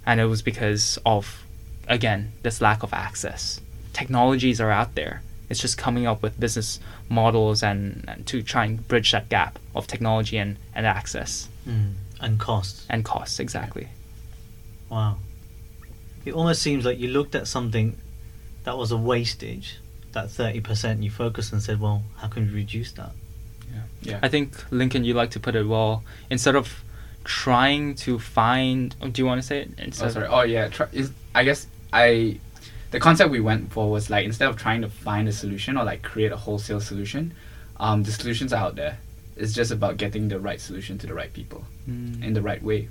And 0.03 0.19
it 0.19 0.25
was 0.25 0.41
because 0.41 0.97
of, 1.05 1.44
again, 1.87 2.31
this 2.43 2.61
lack 2.61 2.83
of 2.83 2.93
access. 2.93 3.59
Technologies 3.93 4.59
are 4.61 4.71
out 4.71 4.95
there. 4.95 5.21
It's 5.49 5.59
just 5.61 5.77
coming 5.77 6.07
up 6.07 6.21
with 6.23 6.39
business 6.39 6.79
models 7.09 7.61
and, 7.61 8.03
and 8.07 8.25
to 8.27 8.41
try 8.41 8.65
and 8.65 8.85
bridge 8.87 9.11
that 9.11 9.29
gap 9.29 9.59
of 9.75 9.87
technology 9.87 10.37
and, 10.37 10.57
and 10.73 10.85
access 10.85 11.47
Mm. 11.67 11.93
And 12.21 12.39
costs. 12.39 12.85
and 12.89 13.03
costs, 13.03 13.39
exactly. 13.39 13.87
Wow. 14.89 15.17
It 16.25 16.33
almost 16.33 16.61
seems 16.61 16.85
like 16.85 16.99
you 16.99 17.07
looked 17.07 17.33
at 17.35 17.47
something 17.47 17.97
that 18.65 18.77
was 18.77 18.91
a 18.91 18.97
wastage, 18.97 19.77
that 20.13 20.27
30%, 20.27 21.01
you 21.03 21.09
focused 21.09 21.51
and 21.53 21.61
said, 21.61 21.79
well, 21.79 22.03
how 22.17 22.27
can 22.27 22.47
we 22.47 22.53
reduce 22.53 22.91
that? 22.93 23.11
Yeah. 23.73 23.81
yeah. 24.03 24.19
I 24.21 24.27
think 24.29 24.53
Lincoln, 24.71 25.03
you 25.03 25.13
like 25.15 25.31
to 25.31 25.39
put 25.39 25.55
it 25.55 25.67
well. 25.67 26.03
Instead 26.29 26.55
of 26.55 26.83
trying 27.23 27.95
to 27.95 28.19
find, 28.19 28.95
oh, 29.01 29.07
do 29.09 29.21
you 29.21 29.25
want 29.25 29.41
to 29.41 29.47
say 29.47 29.61
it? 29.61 29.69
Instead 29.79 30.03
Oh, 30.03 30.07
of- 30.07 30.13
sorry. 30.13 30.27
Oh, 30.27 30.41
yeah. 30.43 30.67
Try, 30.69 30.87
is, 30.93 31.11
I 31.33 31.43
guess 31.43 31.65
I, 31.93 32.39
the 32.91 32.99
concept 32.99 33.29
we 33.31 33.39
went 33.39 33.71
for 33.71 33.89
was 33.89 34.09
like 34.09 34.25
instead 34.25 34.47
of 34.49 34.57
trying 34.57 34.81
to 34.81 34.89
find 34.89 35.27
a 35.27 35.31
solution 35.31 35.77
or 35.77 35.83
like 35.83 36.01
create 36.01 36.31
a 36.31 36.37
wholesale 36.37 36.79
solution, 36.81 37.33
um, 37.79 38.03
the 38.03 38.11
solutions 38.11 38.53
are 38.53 38.57
out 38.63 38.75
there. 38.75 38.97
It's 39.37 39.53
just 39.53 39.71
about 39.71 39.97
getting 39.97 40.27
the 40.29 40.39
right 40.39 40.59
solution 40.61 40.97
to 40.99 41.07
the 41.07 41.13
right 41.13 41.31
people 41.33 41.65
Mm. 41.89 42.23
in 42.23 42.33
the 42.33 42.41
right 42.41 42.63
way, 42.63 42.89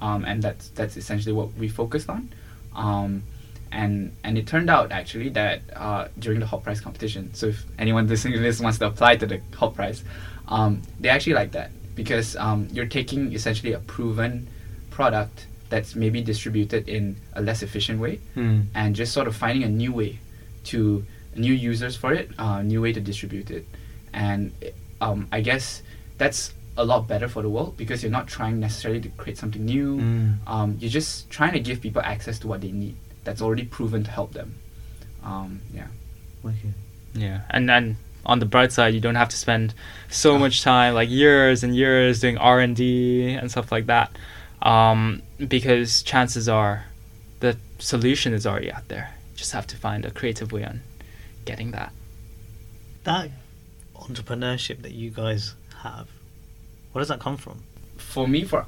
um, 0.00 0.24
and 0.24 0.40
that's 0.40 0.68
that's 0.68 0.96
essentially 0.96 1.32
what 1.32 1.52
we 1.54 1.68
focused 1.68 2.08
on. 2.08 2.28
Um, 2.76 3.24
and 3.72 4.12
and 4.22 4.38
it 4.38 4.46
turned 4.46 4.70
out 4.70 4.92
actually 4.92 5.30
that 5.30 5.62
uh, 5.74 6.06
during 6.18 6.38
the 6.38 6.46
Hult 6.46 6.62
Prize 6.62 6.80
competition, 6.80 7.34
so 7.34 7.46
if 7.46 7.64
anyone 7.76 8.06
listening 8.12 8.34
to 8.34 8.40
this 8.40 8.60
wants 8.60 8.78
to 8.78 8.86
apply 8.86 9.16
to 9.16 9.26
the 9.26 9.40
Hult 9.56 9.74
Prize, 9.74 10.04
um, 10.46 10.82
they 11.00 11.08
actually 11.08 11.32
like 11.34 11.50
that 11.52 11.70
because 11.96 12.36
um, 12.36 12.68
you're 12.72 12.86
taking 12.86 13.32
essentially 13.32 13.72
a 13.72 13.80
proven 13.80 14.46
product 14.90 15.46
that's 15.70 15.94
maybe 15.94 16.20
distributed 16.20 16.88
in 16.88 17.16
a 17.32 17.40
less 17.40 17.62
efficient 17.62 17.98
way 18.00 18.18
Mm. 18.36 18.66
and 18.74 18.94
just 18.94 19.12
sort 19.12 19.26
of 19.28 19.34
finding 19.36 19.62
a 19.64 19.68
new 19.68 19.92
way 19.92 20.18
to 20.64 21.04
new 21.34 21.52
users 21.54 21.96
for 21.96 22.12
it, 22.12 22.30
uh, 22.38 22.60
new 22.62 22.82
way 22.82 22.92
to 22.92 23.00
distribute 23.00 23.50
it, 23.50 23.64
and 24.12 24.52
um, 25.00 25.26
I 25.32 25.40
guess 25.40 25.82
that's 26.18 26.52
a 26.76 26.84
lot 26.84 27.06
better 27.08 27.28
for 27.28 27.40
the 27.42 27.48
world 27.48 27.76
because 27.76 28.02
you're 28.02 28.12
not 28.12 28.26
trying 28.26 28.60
necessarily 28.60 29.00
to 29.00 29.08
create 29.10 29.38
something 29.38 29.64
new. 29.64 29.98
Mm. 29.98 30.34
Um, 30.46 30.76
you're 30.80 30.90
just 30.90 31.30
trying 31.30 31.52
to 31.52 31.60
give 31.60 31.80
people 31.80 32.02
access 32.02 32.38
to 32.40 32.48
what 32.48 32.60
they 32.60 32.72
need 32.72 32.96
that's 33.24 33.40
already 33.42 33.64
proven 33.64 34.02
to 34.04 34.10
help 34.10 34.32
them. 34.32 34.54
Um, 35.24 35.60
yeah. 35.74 35.86
Wicked. 36.42 36.72
Yeah, 37.14 37.40
and 37.50 37.68
then 37.68 37.96
on 38.24 38.38
the 38.38 38.46
bright 38.46 38.72
side, 38.72 38.94
you 38.94 39.00
don't 39.00 39.14
have 39.16 39.28
to 39.30 39.36
spend 39.36 39.74
so 40.10 40.38
much 40.38 40.62
time, 40.62 40.94
like 40.94 41.08
years 41.10 41.62
and 41.64 41.74
years, 41.76 42.20
doing 42.20 42.38
R 42.38 42.60
and 42.60 42.74
D 42.76 43.32
and 43.34 43.50
stuff 43.50 43.70
like 43.72 43.86
that, 43.86 44.10
um, 44.62 45.22
because 45.38 46.02
chances 46.02 46.48
are, 46.48 46.86
the 47.40 47.56
solution 47.78 48.32
is 48.32 48.46
already 48.46 48.70
out 48.70 48.88
there. 48.88 49.14
You 49.32 49.38
just 49.38 49.52
have 49.52 49.66
to 49.68 49.76
find 49.76 50.04
a 50.04 50.10
creative 50.10 50.52
way 50.52 50.64
on 50.64 50.80
getting 51.44 51.70
that. 51.70 51.92
That 53.04 53.30
entrepreneurship 53.94 54.82
that 54.82 54.92
you 54.92 55.10
guys 55.10 55.54
have, 55.82 56.08
where 56.92 57.00
does 57.00 57.08
that 57.08 57.20
come 57.20 57.36
from? 57.36 57.62
for 58.00 58.26
me 58.26 58.44
for 58.44 58.66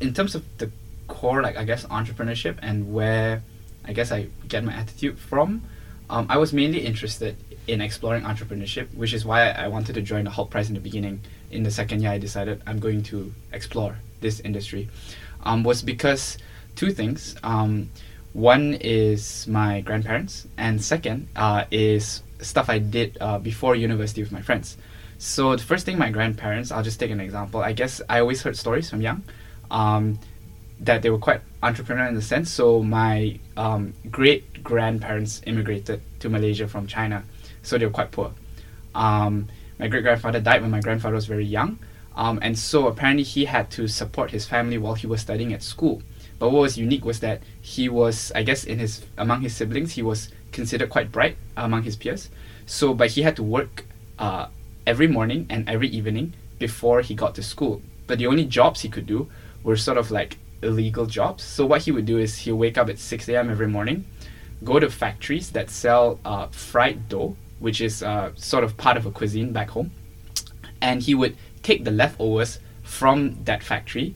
in 0.00 0.14
terms 0.14 0.34
of 0.34 0.44
the 0.58 0.70
core 1.08 1.42
like 1.42 1.56
i 1.56 1.64
guess 1.64 1.84
entrepreneurship 1.86 2.56
and 2.62 2.92
where 2.92 3.42
i 3.84 3.92
guess 3.92 4.12
i 4.12 4.26
get 4.46 4.62
my 4.62 4.72
attitude 4.72 5.18
from 5.18 5.62
um, 6.10 6.26
i 6.30 6.38
was 6.38 6.52
mainly 6.52 6.86
interested 6.86 7.36
in 7.66 7.80
exploring 7.80 8.22
entrepreneurship 8.22 8.92
which 8.94 9.12
is 9.12 9.24
why 9.24 9.50
I, 9.50 9.64
I 9.64 9.68
wanted 9.68 9.94
to 9.94 10.02
join 10.02 10.24
the 10.24 10.30
Hult 10.30 10.50
prize 10.50 10.68
in 10.68 10.74
the 10.74 10.80
beginning 10.80 11.20
in 11.50 11.62
the 11.62 11.70
second 11.70 12.02
year 12.02 12.12
i 12.12 12.18
decided 12.18 12.62
i'm 12.66 12.78
going 12.78 13.02
to 13.04 13.32
explore 13.52 13.98
this 14.20 14.40
industry 14.40 14.88
um, 15.44 15.62
was 15.62 15.82
because 15.82 16.38
two 16.74 16.90
things 16.90 17.36
um, 17.42 17.88
one 18.32 18.74
is 18.80 19.46
my 19.46 19.80
grandparents 19.80 20.46
and 20.56 20.82
second 20.82 21.28
uh, 21.36 21.64
is 21.70 22.22
stuff 22.40 22.68
i 22.68 22.78
did 22.78 23.16
uh, 23.20 23.38
before 23.38 23.76
university 23.76 24.22
with 24.22 24.32
my 24.32 24.42
friends 24.42 24.76
so 25.18 25.56
the 25.56 25.62
first 25.62 25.86
thing, 25.86 25.96
my 25.98 26.10
grandparents. 26.10 26.70
I'll 26.70 26.82
just 26.82 27.00
take 27.00 27.10
an 27.10 27.18
example. 27.18 27.60
I 27.62 27.72
guess 27.72 28.02
I 28.08 28.20
always 28.20 28.42
heard 28.42 28.56
stories 28.56 28.90
from 28.90 29.00
young, 29.00 29.22
um, 29.70 30.18
that 30.80 31.00
they 31.00 31.10
were 31.10 31.18
quite 31.18 31.40
entrepreneurial 31.62 32.08
in 32.08 32.14
the 32.14 32.22
sense. 32.22 32.50
So 32.50 32.82
my 32.82 33.38
um, 33.56 33.94
great 34.10 34.62
grandparents 34.62 35.40
immigrated 35.46 36.02
to 36.20 36.28
Malaysia 36.28 36.68
from 36.68 36.86
China, 36.86 37.24
so 37.62 37.78
they 37.78 37.86
were 37.86 37.92
quite 37.92 38.10
poor. 38.10 38.32
Um, 38.94 39.48
my 39.78 39.88
great 39.88 40.02
grandfather 40.02 40.40
died 40.40 40.62
when 40.62 40.70
my 40.70 40.80
grandfather 40.80 41.14
was 41.14 41.26
very 41.26 41.46
young, 41.46 41.78
um, 42.16 42.38
and 42.42 42.58
so 42.58 42.86
apparently 42.86 43.24
he 43.24 43.44
had 43.46 43.70
to 43.72 43.88
support 43.88 44.30
his 44.30 44.46
family 44.46 44.78
while 44.78 44.94
he 44.94 45.06
was 45.06 45.20
studying 45.20 45.52
at 45.52 45.62
school. 45.62 46.02
But 46.38 46.50
what 46.50 46.60
was 46.60 46.78
unique 46.78 47.04
was 47.04 47.20
that 47.20 47.42
he 47.60 47.88
was, 47.88 48.30
I 48.34 48.42
guess, 48.42 48.64
in 48.64 48.78
his 48.78 49.04
among 49.16 49.42
his 49.42 49.54
siblings, 49.54 49.92
he 49.92 50.02
was 50.02 50.30
considered 50.52 50.90
quite 50.90 51.10
bright 51.10 51.36
among 51.56 51.82
his 51.82 51.96
peers. 51.96 52.28
So, 52.66 52.94
but 52.94 53.10
he 53.12 53.22
had 53.22 53.36
to 53.36 53.42
work 53.42 53.84
uh, 54.18 54.48
every 54.86 55.06
morning 55.06 55.46
and 55.50 55.68
every 55.68 55.88
evening 55.88 56.34
before 56.58 57.00
he 57.00 57.14
got 57.14 57.34
to 57.36 57.42
school. 57.42 57.82
But 58.06 58.18
the 58.18 58.26
only 58.26 58.44
jobs 58.44 58.82
he 58.82 58.88
could 58.88 59.06
do 59.06 59.28
were 59.62 59.76
sort 59.76 59.98
of 59.98 60.10
like 60.10 60.38
illegal 60.62 61.06
jobs. 61.06 61.42
So 61.42 61.66
what 61.66 61.82
he 61.82 61.92
would 61.92 62.06
do 62.06 62.18
is 62.18 62.38
he'll 62.38 62.56
wake 62.56 62.78
up 62.78 62.88
at 62.88 62.98
6 62.98 63.28
a.m. 63.28 63.50
every 63.50 63.68
morning, 63.68 64.06
go 64.62 64.78
to 64.78 64.90
factories 64.90 65.50
that 65.50 65.70
sell 65.70 66.20
uh, 66.24 66.46
fried 66.48 67.08
dough, 67.08 67.36
which 67.58 67.80
is 67.80 68.02
uh, 68.02 68.32
sort 68.36 68.64
of 68.64 68.76
part 68.76 68.96
of 68.96 69.06
a 69.06 69.10
cuisine 69.10 69.52
back 69.52 69.70
home, 69.70 69.90
and 70.80 71.02
he 71.02 71.14
would 71.14 71.36
take 71.64 71.82
the 71.84 71.90
leftovers 71.90 72.60
from 72.84 73.36
that 73.44 73.62
factory 73.64 74.14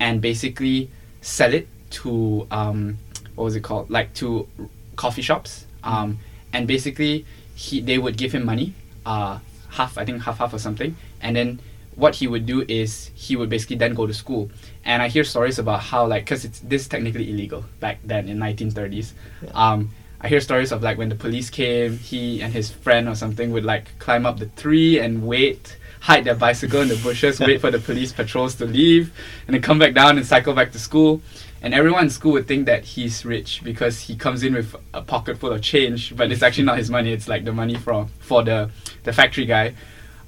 and 0.00 0.20
basically 0.22 0.88
sell 1.20 1.52
it 1.52 1.68
to 1.90 2.46
um, 2.50 2.96
what 3.34 3.44
was 3.44 3.56
it 3.56 3.60
called? 3.62 3.90
Like 3.90 4.14
to 4.14 4.48
coffee 4.96 5.22
shops. 5.22 5.66
Um, 5.82 6.18
and 6.54 6.66
basically 6.66 7.26
he 7.54 7.80
they 7.80 7.98
would 7.98 8.16
give 8.16 8.32
him 8.32 8.44
money 8.46 8.72
uh, 9.04 9.38
half 9.70 9.98
I 9.98 10.04
think 10.06 10.22
half 10.22 10.38
half 10.38 10.54
or 10.54 10.58
something. 10.58 10.96
And 11.20 11.36
then 11.36 11.58
what 11.96 12.14
he 12.16 12.26
would 12.26 12.46
do 12.46 12.64
is 12.68 13.10
he 13.14 13.36
would 13.36 13.48
basically 13.50 13.76
then 13.76 13.94
go 13.94 14.06
to 14.06 14.14
school. 14.14 14.50
And 14.84 15.02
I 15.02 15.08
hear 15.08 15.24
stories 15.24 15.58
about 15.58 15.80
how 15.80 16.06
like 16.06 16.24
because 16.24 16.44
it's 16.44 16.60
this 16.60 16.82
is 16.82 16.88
technically 16.88 17.30
illegal 17.30 17.64
back 17.80 17.98
then 18.04 18.28
in 18.28 18.38
1930s 18.38 19.12
Yeah. 19.42 19.50
um, 19.54 19.90
I 20.20 20.28
hear 20.28 20.40
stories 20.40 20.72
of 20.72 20.82
like 20.82 20.96
when 20.98 21.08
the 21.10 21.14
police 21.14 21.50
came 21.50 21.98
he 21.98 22.40
and 22.42 22.52
his 22.52 22.70
friend 22.70 23.08
or 23.08 23.14
something 23.14 23.52
would 23.52 23.64
like 23.64 23.86
climb 23.98 24.24
up 24.26 24.38
the 24.38 24.46
tree 24.62 24.98
and 24.98 25.26
wait 25.26 25.76
hide 26.04 26.24
their 26.24 26.34
bicycle 26.34 26.82
in 26.82 26.88
the 26.88 26.96
bushes 26.96 27.40
wait 27.40 27.60
for 27.60 27.70
the 27.70 27.78
police 27.78 28.12
patrols 28.12 28.54
to 28.54 28.66
leave 28.66 29.10
and 29.46 29.54
then 29.54 29.62
come 29.62 29.78
back 29.78 29.94
down 29.94 30.18
and 30.18 30.26
cycle 30.26 30.52
back 30.52 30.70
to 30.70 30.78
school 30.78 31.22
and 31.64 31.72
everyone 31.72 32.04
in 32.04 32.10
school 32.10 32.32
would 32.32 32.46
think 32.46 32.66
that 32.66 32.84
he's 32.84 33.24
rich 33.24 33.62
because 33.64 33.98
he 33.98 34.16
comes 34.16 34.42
in 34.42 34.52
with 34.52 34.76
a 34.92 35.00
pocket 35.00 35.38
full 35.38 35.50
of 35.50 35.62
change, 35.62 36.14
but 36.14 36.30
it's 36.30 36.42
actually 36.42 36.64
not 36.64 36.76
his 36.76 36.90
money. 36.90 37.10
It's 37.10 37.26
like 37.26 37.46
the 37.46 37.54
money 37.54 37.74
from 37.74 38.08
for 38.20 38.44
the 38.44 38.70
the 39.04 39.14
factory 39.14 39.46
guy, 39.46 39.74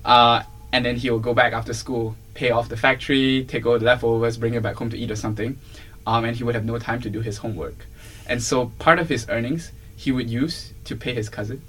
uh, 0.06 0.44
and 0.72 0.82
then 0.82 0.96
he 0.96 1.10
will 1.10 1.18
go 1.18 1.34
back 1.34 1.52
after 1.52 1.74
school, 1.74 2.16
pay 2.32 2.52
off 2.52 2.70
the 2.70 2.76
factory, 2.78 3.44
take 3.44 3.66
all 3.66 3.78
the 3.78 3.84
leftovers, 3.84 4.38
bring 4.38 4.54
it 4.54 4.62
back 4.62 4.76
home 4.76 4.88
to 4.88 4.96
eat 4.96 5.10
or 5.10 5.16
something, 5.16 5.58
um, 6.06 6.24
and 6.24 6.38
he 6.38 6.42
would 6.42 6.54
have 6.54 6.64
no 6.64 6.78
time 6.78 7.02
to 7.02 7.10
do 7.10 7.20
his 7.20 7.36
homework. 7.36 7.84
And 8.26 8.42
so 8.42 8.72
part 8.78 8.98
of 8.98 9.10
his 9.10 9.28
earnings 9.28 9.72
he 9.94 10.12
would 10.12 10.30
use 10.30 10.72
to 10.86 10.96
pay 10.96 11.12
his 11.12 11.28
cousin, 11.28 11.60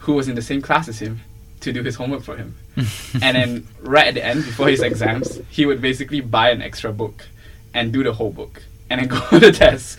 who 0.00 0.12
was 0.12 0.28
in 0.28 0.34
the 0.34 0.42
same 0.42 0.60
class 0.60 0.88
as 0.88 0.98
him, 0.98 1.22
to 1.64 1.72
do 1.72 1.82
his 1.82 1.96
homework 1.96 2.22
for 2.22 2.36
him. 2.36 2.54
and 3.22 3.36
then 3.36 3.66
right 3.80 4.06
at 4.08 4.14
the 4.14 4.24
end, 4.24 4.44
before 4.44 4.68
his 4.68 4.80
exams, 4.82 5.40
he 5.50 5.66
would 5.66 5.80
basically 5.80 6.20
buy 6.20 6.50
an 6.50 6.62
extra 6.62 6.92
book 6.92 7.26
and 7.72 7.92
do 7.92 8.02
the 8.02 8.12
whole 8.12 8.30
book 8.30 8.62
and 8.90 9.00
then 9.00 9.08
go 9.18 9.20
to 9.30 9.38
the 9.40 9.52
test. 9.52 9.98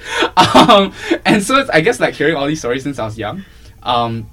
Um, 0.56 0.94
and 1.26 1.44
so 1.44 1.68
I 1.74 1.82
guess 1.82 2.00
like 2.00 2.14
hearing 2.14 2.36
all 2.36 2.48
these 2.48 2.60
stories 2.60 2.84
since 2.84 3.00
I 3.00 3.06
was 3.06 3.18
young. 3.18 3.44
Um, 3.84 4.30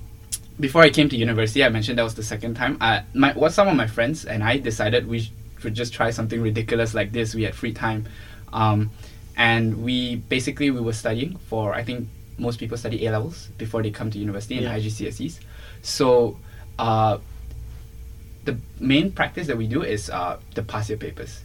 before 0.61 0.83
I 0.83 0.91
came 0.91 1.09
to 1.09 1.17
university, 1.17 1.65
I 1.65 1.69
mentioned 1.69 1.99
that 1.99 2.05
was 2.05 2.15
the 2.15 2.23
second 2.23 2.55
time. 2.55 2.77
I, 2.81 3.03
my 3.15 3.33
what 3.33 3.53
some 3.53 3.69
of 3.69 3.77
my 3.77 3.87
friends 3.87 4.25
and 4.25 4.45
I 4.45 4.59
decided 4.59 5.09
we 5.09 5.31
should 5.59 5.75
just 5.75 5.93
try 5.93 6.11
something 6.11 6.41
ridiculous 6.41 6.95
like 6.95 7.13
this. 7.13 7.35
We 7.35 7.43
had 7.45 7.55
free 7.55 7.73
time, 7.73 8.07
um, 8.53 8.91
and 9.37 9.83
we 9.83 10.17
basically 10.17 10.71
we 10.71 10.81
were 10.81 10.93
studying 10.93 11.39
for 11.49 11.75
I 11.75 11.83
think 11.83 12.09
most 12.39 12.59
people 12.59 12.77
study 12.77 13.07
A 13.07 13.11
levels 13.13 13.49
before 13.59 13.83
they 13.83 13.91
come 13.91 14.11
to 14.11 14.19
university 14.19 14.57
Yeah. 14.57 14.73
and 14.73 14.83
IGCSEs. 14.83 15.41
So 15.83 16.37
uh, 16.83 17.19
the 18.45 18.59
main 18.81 19.13
practice 19.13 19.47
that 19.47 19.57
we 19.57 19.69
do 19.69 19.83
is 19.83 20.11
uh, 20.11 20.37
the 20.55 20.63
past 20.63 20.91
year 20.91 20.99
papers, 20.99 21.41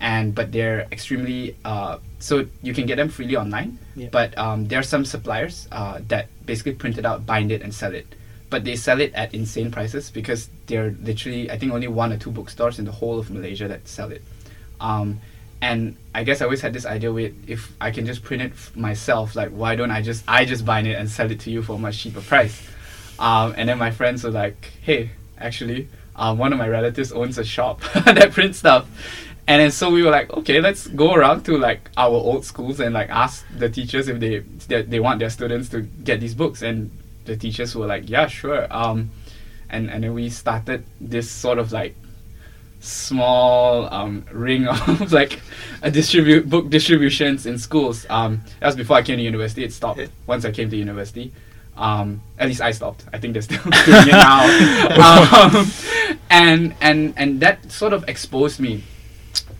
and 0.00 0.34
but 0.34 0.52
they're 0.52 0.86
extremely 0.92 1.56
uh, 1.64 1.96
so 2.18 2.44
you 2.62 2.74
can 2.74 2.84
get 2.84 2.96
them 2.96 3.08
freely 3.08 3.36
online. 3.36 3.78
Yeah. 3.96 4.08
But 4.12 4.36
um, 4.36 4.68
there 4.68 4.78
are 4.78 4.88
some 4.94 5.04
suppliers 5.04 5.66
uh, 5.72 6.00
that 6.08 6.28
basically 6.44 6.74
print 6.74 6.98
it 6.98 7.06
out, 7.06 7.24
bind 7.24 7.50
it, 7.50 7.62
and 7.62 7.74
sell 7.74 7.94
it. 7.94 8.06
But 8.50 8.64
they 8.64 8.76
sell 8.76 9.00
it 9.00 9.14
at 9.14 9.32
insane 9.32 9.70
prices 9.70 10.10
because 10.10 10.50
they're 10.66 10.90
literally 11.00 11.50
I 11.50 11.56
think 11.56 11.72
only 11.72 11.88
one 11.88 12.12
or 12.12 12.18
two 12.18 12.30
bookstores 12.30 12.78
in 12.78 12.84
the 12.84 12.92
whole 12.92 13.18
of 13.18 13.30
Malaysia 13.30 13.66
that 13.68 13.88
sell 13.88 14.12
it. 14.12 14.22
Um, 14.78 15.20
and 15.62 15.96
I 16.14 16.24
guess 16.24 16.42
I 16.42 16.44
always 16.44 16.60
had 16.60 16.74
this 16.74 16.84
idea 16.84 17.10
with 17.10 17.32
if 17.48 17.72
I 17.80 17.92
can 17.92 18.04
just 18.04 18.22
print 18.22 18.42
it 18.42 18.52
f- 18.52 18.76
myself, 18.76 19.34
like 19.34 19.50
why 19.56 19.74
don't 19.74 19.90
I 19.90 20.02
just 20.02 20.22
I 20.28 20.44
just 20.44 20.66
bind 20.66 20.86
it 20.86 21.00
and 21.00 21.08
sell 21.08 21.30
it 21.30 21.40
to 21.40 21.50
you 21.50 21.62
for 21.62 21.76
a 21.76 21.78
much 21.78 21.96
cheaper 22.02 22.20
price? 22.20 22.60
Um, 23.18 23.54
and 23.56 23.68
then 23.68 23.78
my 23.78 23.90
friends 23.90 24.24
were 24.24 24.30
like, 24.30 24.72
hey, 24.82 25.10
actually, 25.38 25.88
um, 26.16 26.38
one 26.38 26.52
of 26.52 26.58
my 26.58 26.68
relatives 26.68 27.12
owns 27.12 27.38
a 27.38 27.44
shop 27.44 27.80
that 28.04 28.32
prints 28.32 28.58
stuff. 28.58 28.88
And 29.46 29.60
then 29.60 29.70
so 29.70 29.90
we 29.90 30.02
were 30.02 30.10
like, 30.10 30.30
okay, 30.30 30.60
let's 30.60 30.86
go 30.86 31.14
around 31.14 31.44
to 31.44 31.58
like 31.58 31.90
our 31.96 32.10
old 32.10 32.44
schools 32.44 32.80
and 32.80 32.94
like 32.94 33.10
ask 33.10 33.44
the 33.56 33.68
teachers 33.68 34.08
if 34.08 34.20
they 34.20 34.38
they, 34.68 34.82
they 34.82 35.00
want 35.00 35.18
their 35.18 35.30
students 35.30 35.68
to 35.70 35.80
get 35.80 36.20
these 36.20 36.34
books. 36.34 36.62
And 36.62 36.90
the 37.24 37.36
teachers 37.36 37.74
were 37.74 37.86
like, 37.86 38.08
yeah, 38.08 38.28
sure. 38.28 38.66
Um, 38.70 39.10
and 39.68 39.90
and 39.90 40.04
then 40.04 40.14
we 40.14 40.30
started 40.30 40.84
this 41.00 41.30
sort 41.30 41.58
of 41.58 41.72
like 41.72 41.96
small 42.80 43.92
um, 43.92 44.24
ring 44.30 44.66
of 44.68 45.12
like 45.12 45.40
a 45.82 45.90
distribute 45.90 46.48
book 46.48 46.70
distributions 46.70 47.46
in 47.46 47.58
schools. 47.58 48.06
Um, 48.08 48.42
that 48.60 48.66
was 48.66 48.76
before 48.76 48.96
I 48.96 49.02
came 49.02 49.16
to 49.16 49.22
university. 49.22 49.64
It 49.64 49.72
stopped 49.72 50.00
once 50.26 50.44
I 50.44 50.52
came 50.52 50.70
to 50.70 50.76
university. 50.76 51.32
Um, 51.76 52.20
at 52.38 52.48
least 52.48 52.60
I 52.60 52.70
stopped. 52.72 53.04
I 53.12 53.18
think 53.18 53.32
they're 53.32 53.42
still 53.42 53.62
doing 53.62 54.08
it 54.08 54.12
now. 54.12 54.44
um, 55.58 55.70
and 56.30 56.74
and 56.80 57.14
and 57.16 57.40
that 57.40 57.70
sort 57.72 57.92
of 57.92 58.08
exposed 58.08 58.60
me 58.60 58.82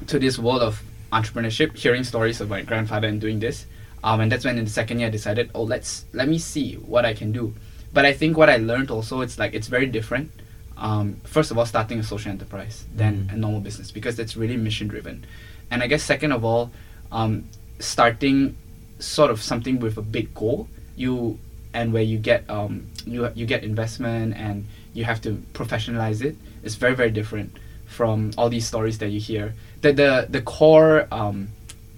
to 0.09 0.19
this 0.19 0.39
world 0.39 0.63
of 0.63 0.83
entrepreneurship, 1.13 1.77
hearing 1.77 2.05
stories 2.05 2.41
of 2.41 2.49
my 2.49 2.63
grandfather 2.63 3.07
and 3.09 3.21
doing 3.21 3.41
this. 3.41 3.67
Um, 4.05 4.21
and 4.21 4.33
that's 4.33 4.45
when 4.45 4.59
in 4.59 4.65
the 4.65 4.71
second 4.71 4.99
year 4.99 5.09
I 5.09 5.11
decided, 5.11 5.51
oh, 5.55 5.63
let's 5.63 6.05
let 6.13 6.29
me 6.29 6.39
see 6.39 6.75
what 6.75 7.05
I 7.05 7.15
can 7.15 7.33
do. 7.33 7.55
But 7.93 8.05
I 8.05 8.13
think 8.13 8.37
what 8.37 8.49
I 8.51 8.57
learned 8.57 8.91
also, 8.91 9.21
it's 9.21 9.39
like 9.39 9.55
it's 9.55 9.69
very 9.69 9.87
different. 9.87 10.31
Um, 10.77 11.17
first 11.25 11.51
of 11.51 11.59
all, 11.59 11.67
starting 11.67 11.99
a 12.01 12.03
social 12.03 12.33
enterprise 12.33 12.85
than 12.95 13.29
Mhm. 13.29 13.35
a 13.35 13.37
normal 13.37 13.61
business 13.61 13.91
because 13.91 14.19
it's 14.19 14.37
really 14.37 14.57
mission 14.57 14.89
driven. 14.89 15.25
And 15.71 15.83
I 15.83 15.87
guess 15.87 16.03
second 16.03 16.33
of 16.33 16.45
all, 16.45 16.73
um, 17.13 17.45
starting 17.79 18.57
sort 18.99 19.31
of 19.31 19.41
something 19.43 19.79
with 19.81 19.97
a 19.99 20.03
big 20.03 20.35
goal, 20.35 20.69
you 20.97 21.39
and 21.75 21.93
where 21.93 22.03
you 22.03 22.19
get 22.19 22.49
um, 22.51 22.87
you 23.07 23.29
you 23.35 23.47
get 23.47 23.65
investment 23.65 24.35
and 24.37 24.67
you 24.95 25.05
have 25.05 25.21
to 25.23 25.31
professionalize 25.55 26.23
it. 26.23 26.37
It's 26.63 26.75
very 26.77 26.95
very 26.95 27.11
different 27.11 27.57
from 27.87 28.33
all 28.39 28.49
these 28.49 28.67
stories 28.67 28.99
that 28.99 29.09
you 29.09 29.21
hear. 29.21 29.55
The 29.81 29.93
the 29.93 30.27
the 30.29 30.43
core 30.43 31.07
um, 31.13 31.49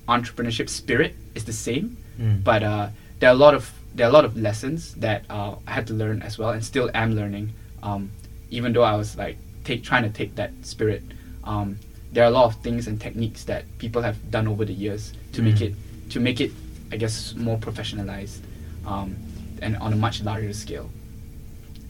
entrepreneurship 0.08 0.68
spirit 0.68 1.14
is 1.34 1.44
the 1.44 1.52
same, 1.52 1.96
Mm. 2.20 2.44
but 2.44 2.62
uh, 2.62 2.88
there 3.18 3.28
are 3.30 3.32
a 3.32 3.38
lot 3.38 3.54
of 3.54 3.72
there 3.94 4.06
are 4.06 4.10
a 4.10 4.12
lot 4.12 4.24
of 4.24 4.36
lessons 4.36 4.94
that 4.94 5.24
uh, 5.30 5.54
I 5.66 5.72
had 5.72 5.86
to 5.88 5.94
learn 5.94 6.22
as 6.22 6.38
well, 6.38 6.50
and 6.50 6.64
still 6.64 6.90
am 6.94 7.14
learning. 7.16 7.52
Um, 7.82 8.10
even 8.50 8.72
though 8.72 8.84
I 8.84 8.94
was 8.94 9.16
like 9.18 9.36
take 9.64 9.82
trying 9.82 10.04
to 10.04 10.10
take 10.10 10.36
that 10.36 10.52
spirit, 10.62 11.02
um, 11.42 11.78
there 12.12 12.22
are 12.22 12.28
a 12.28 12.30
lot 12.30 12.44
of 12.44 12.54
things 12.62 12.86
and 12.86 13.00
techniques 13.00 13.44
that 13.44 13.64
people 13.78 14.02
have 14.02 14.30
done 14.30 14.46
over 14.46 14.64
the 14.64 14.72
years 14.72 15.12
to 15.32 15.42
make 15.42 15.56
Mm. 15.56 15.62
it 15.62 15.74
to 16.10 16.20
make 16.20 16.40
it, 16.40 16.52
I 16.92 16.96
guess, 16.98 17.34
more 17.34 17.58
professionalized, 17.58 18.38
um, 18.86 19.16
and 19.60 19.76
on 19.76 19.92
a 19.92 19.96
much 19.96 20.22
larger 20.22 20.52
scale. 20.52 20.90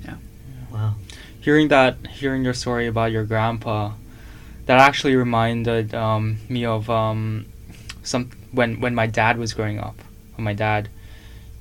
Yeah. 0.05 0.17
Wow. 0.73 0.95
hearing 1.41 1.69
that 1.69 1.95
hearing 2.07 2.43
your 2.43 2.55
story 2.55 2.87
about 2.87 3.13
your 3.13 3.25
grandpa 3.25 3.93
that 4.67 4.81
actually 4.81 5.15
reminded 5.15 5.95
um, 5.95 6.39
me 6.49 6.65
of 6.65 6.89
um, 6.89 7.47
some 8.03 8.31
when 8.51 8.81
when 8.81 8.95
my 8.95 9.07
dad 9.07 9.37
was 9.37 9.53
growing 9.53 9.79
up 9.79 9.97
when 10.37 10.45
my 10.45 10.55
dad 10.55 10.89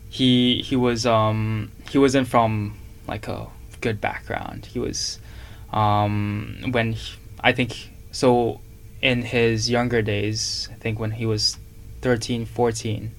he 0.10 0.62
he 0.62 0.76
was 0.76 1.06
um, 1.06 1.72
he 1.89 1.98
wasn't 1.98 2.28
from 2.28 2.78
like 3.08 3.28
a 3.28 3.48
good 3.82 4.00
background 4.00 4.66
he 4.66 4.80
was 4.80 5.20
um, 5.74 6.63
when 6.72 6.94
he, 6.94 7.16
I 7.42 7.52
think 7.52 7.89
so 8.12 8.62
in 9.02 9.24
his 9.24 9.70
younger 9.70 10.02
days 10.02 10.70
I 10.72 10.76
think 10.76 10.98
when 10.98 11.12
he 11.12 11.26
was 11.26 11.58
13 12.02 12.46
14 12.46 13.12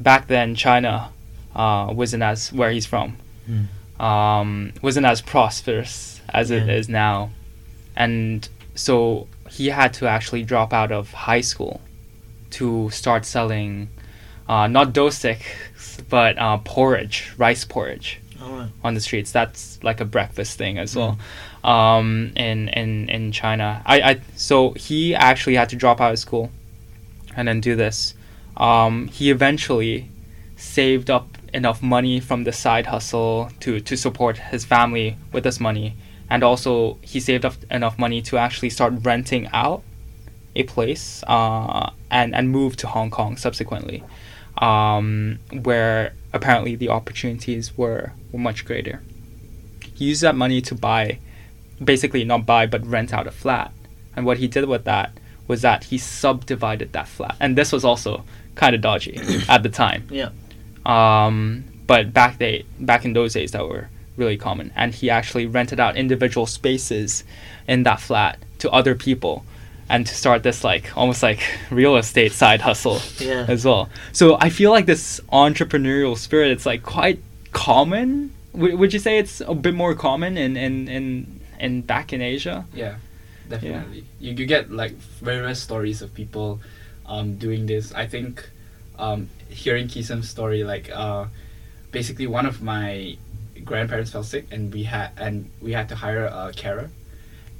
back 0.00 0.26
then 0.26 0.56
China 0.56 1.10
uh, 1.54 1.88
wasn't 1.92 2.22
as 2.22 2.52
where 2.52 2.70
he's 2.70 2.86
from 2.86 3.16
Mm. 3.48 3.66
um, 4.02 4.72
wasn't 4.82 5.04
as 5.06 5.20
prosperous 5.20 6.20
as 6.32 6.50
it 6.50 6.66
Yeah. 6.66 6.74
is 6.74 6.88
now. 6.88 7.30
And 7.94 8.48
so 8.74 9.28
he 9.50 9.68
had 9.68 9.92
to 9.94 10.06
actually 10.08 10.42
drop 10.42 10.72
out 10.72 10.90
of 10.90 11.12
high 11.12 11.42
school 11.42 11.80
to 12.50 12.88
start 12.90 13.24
selling 13.26 13.88
uh, 14.48 14.66
not 14.66 14.92
sticks, 15.12 16.00
but 16.08 16.38
uh, 16.38 16.58
porridge, 16.58 17.32
rice 17.38 17.64
porridge 17.64 18.18
right. 18.40 18.68
on 18.82 18.94
the 18.94 19.00
streets. 19.00 19.30
That's 19.32 19.78
like 19.82 20.00
a 20.00 20.04
breakfast 20.04 20.58
thing 20.58 20.78
as 20.78 20.94
well. 20.96 21.18
Um, 21.62 22.32
in, 22.36 22.68
in, 22.68 23.08
in 23.08 23.32
China. 23.32 23.82
I, 23.86 24.00
I, 24.02 24.20
so 24.36 24.72
he 24.72 25.14
actually 25.14 25.54
had 25.56 25.68
to 25.70 25.76
drop 25.76 26.00
out 26.00 26.12
of 26.12 26.18
school 26.18 26.50
and 27.36 27.48
then 27.48 27.60
do 27.60 27.74
this. 27.74 28.14
Um, 28.56 29.08
he 29.08 29.30
eventually 29.30 30.08
saved 30.56 31.10
up 31.10 31.33
enough 31.54 31.82
money 31.82 32.20
from 32.20 32.44
the 32.44 32.52
side 32.52 32.86
hustle 32.86 33.50
to, 33.60 33.80
to 33.80 33.96
support 33.96 34.36
his 34.36 34.64
family 34.64 35.16
with 35.32 35.44
this 35.44 35.60
money. 35.60 35.96
And 36.28 36.42
also, 36.42 36.98
he 37.02 37.20
saved 37.20 37.44
up 37.44 37.54
enough 37.70 37.98
money 37.98 38.20
to 38.22 38.36
actually 38.38 38.70
start 38.70 38.94
renting 39.02 39.48
out 39.52 39.82
a 40.56 40.64
place 40.64 41.22
uh, 41.26 41.90
and, 42.10 42.34
and 42.34 42.50
move 42.50 42.76
to 42.76 42.86
Hong 42.86 43.10
Kong 43.10 43.36
subsequently, 43.36 44.02
um, 44.58 45.38
where 45.62 46.14
apparently 46.32 46.74
the 46.74 46.88
opportunities 46.88 47.76
were, 47.76 48.12
were 48.32 48.38
much 48.38 48.64
greater. 48.64 49.02
He 49.94 50.06
used 50.06 50.22
that 50.22 50.34
money 50.34 50.60
to 50.62 50.74
buy, 50.74 51.18
basically 51.82 52.24
not 52.24 52.46
buy, 52.46 52.66
but 52.66 52.84
rent 52.86 53.12
out 53.12 53.26
a 53.26 53.30
flat. 53.30 53.72
And 54.16 54.26
what 54.26 54.38
he 54.38 54.48
did 54.48 54.66
with 54.66 54.84
that 54.84 55.12
was 55.46 55.62
that 55.62 55.84
he 55.84 55.98
subdivided 55.98 56.92
that 56.92 57.06
flat. 57.06 57.36
And 57.38 57.56
this 57.56 57.70
was 57.70 57.84
also 57.84 58.24
kind 58.54 58.74
of 58.74 58.80
dodgy 58.80 59.20
at 59.48 59.62
the 59.62 59.68
time. 59.68 60.08
Yeah. 60.10 60.30
Um, 60.86 61.64
but 61.86 62.12
back 62.12 62.38
they 62.38 62.64
back 62.80 63.04
in 63.04 63.12
those 63.12 63.34
days 63.34 63.52
that 63.52 63.66
were 63.68 63.88
really 64.16 64.36
common. 64.36 64.72
And 64.76 64.94
he 64.94 65.10
actually 65.10 65.46
rented 65.46 65.80
out 65.80 65.96
individual 65.96 66.46
spaces 66.46 67.24
in 67.66 67.82
that 67.82 68.00
flat 68.00 68.38
to 68.58 68.70
other 68.70 68.94
people 68.94 69.44
and 69.88 70.06
to 70.06 70.14
start 70.14 70.42
this 70.42 70.64
like 70.64 70.96
almost 70.96 71.22
like 71.22 71.40
real 71.70 71.96
estate 71.96 72.32
side 72.32 72.60
hustle 72.60 73.00
Yeah. 73.18 73.44
as 73.48 73.64
well. 73.64 73.88
So 74.12 74.36
I 74.40 74.50
feel 74.50 74.70
like 74.70 74.86
this 74.86 75.20
entrepreneurial 75.32 76.16
spirit 76.16 76.52
it's 76.52 76.64
like 76.66 76.82
quite 76.82 77.18
common. 77.52 78.32
Would, 78.52 78.74
would 78.78 78.92
you 78.92 78.98
say 79.00 79.18
it's 79.18 79.40
a 79.40 79.54
bit 79.54 79.74
more 79.74 79.94
common 79.94 80.36
in 80.38 80.56
in 80.56 80.88
in, 80.88 81.40
in 81.58 81.82
back 81.82 82.12
in 82.12 82.22
Asia? 82.22 82.64
Yeah, 82.72 82.96
definitely. 83.48 84.04
You, 84.20 84.32
you 84.34 84.46
get 84.46 84.70
like 84.70 84.92
various 85.20 85.60
stories 85.60 86.02
of 86.02 86.14
people 86.14 86.60
um, 87.06 87.36
doing 87.36 87.66
this. 87.66 87.92
I 87.92 88.06
think 88.06 88.48
um, 88.98 89.28
hearing 89.54 89.88
Kisum's 89.88 90.28
story, 90.28 90.64
like 90.64 90.90
uh, 90.90 91.26
basically 91.90 92.26
one 92.26 92.46
of 92.46 92.60
my 92.60 93.16
grandparents 93.64 94.10
fell 94.10 94.24
sick 94.24 94.46
and 94.50 94.72
we 94.72 94.82
had 94.82 95.10
and 95.16 95.50
we 95.62 95.72
had 95.72 95.88
to 95.88 95.94
hire 95.94 96.26
a 96.26 96.52
carer. 96.54 96.90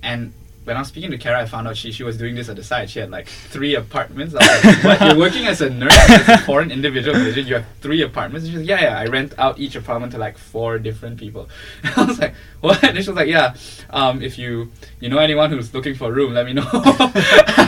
And 0.03 0.35
when 0.65 0.77
I 0.77 0.81
was 0.81 0.89
speaking 0.89 1.11
to 1.11 1.19
Kara, 1.19 1.41
I 1.43 1.47
found 1.47 1.69
out 1.69 1.77
she, 1.77 1.93
she 1.93 2.03
was 2.05 2.17
doing 2.17 2.35
this 2.35 2.49
at 2.49 2.57
the 2.57 2.65
side. 2.65 2.89
She 2.89 2.99
had 2.99 3.11
like 3.11 3.27
three 3.29 3.75
apartments. 3.75 4.35
I 4.35 4.39
was 4.39 4.65
like, 4.65 4.85
what? 4.85 5.01
You're 5.09 5.19
working 5.19 5.47
as 5.47 5.61
a 5.61 5.69
nurse, 5.71 5.97
as 6.11 6.29
a 6.29 6.39
foreign 6.39 6.71
individual 6.71 7.19
Malaysian, 7.19 7.47
you 7.47 7.55
have 7.57 7.67
three 7.81 8.03
apartments? 8.03 8.47
And 8.47 8.53
she 8.53 8.59
was 8.59 8.67
like, 8.69 8.81
yeah, 8.81 8.87
yeah, 8.91 8.99
I 8.99 9.07
rent 9.07 9.35
out 9.39 9.59
each 9.59 9.77
apartment 9.77 10.13
to 10.13 10.19
like 10.19 10.39
four 10.39 10.79
different 10.79 11.19
people. 11.19 11.49
I 11.97 12.05
was 12.05 12.19
like, 12.19 12.35
what? 12.61 12.83
And 12.83 12.97
she 12.97 13.11
was 13.11 13.17
like, 13.17 13.29
yeah, 13.29 13.55
um, 13.91 14.23
if 14.23 14.39
you 14.39 14.71
you 15.01 15.09
know 15.11 15.19
anyone 15.19 15.51
who's 15.51 15.75
looking 15.75 15.95
for 15.95 16.09
a 16.09 16.13
room, 16.13 16.33
let 16.35 16.47
me 16.47 16.53
know. 16.55 16.65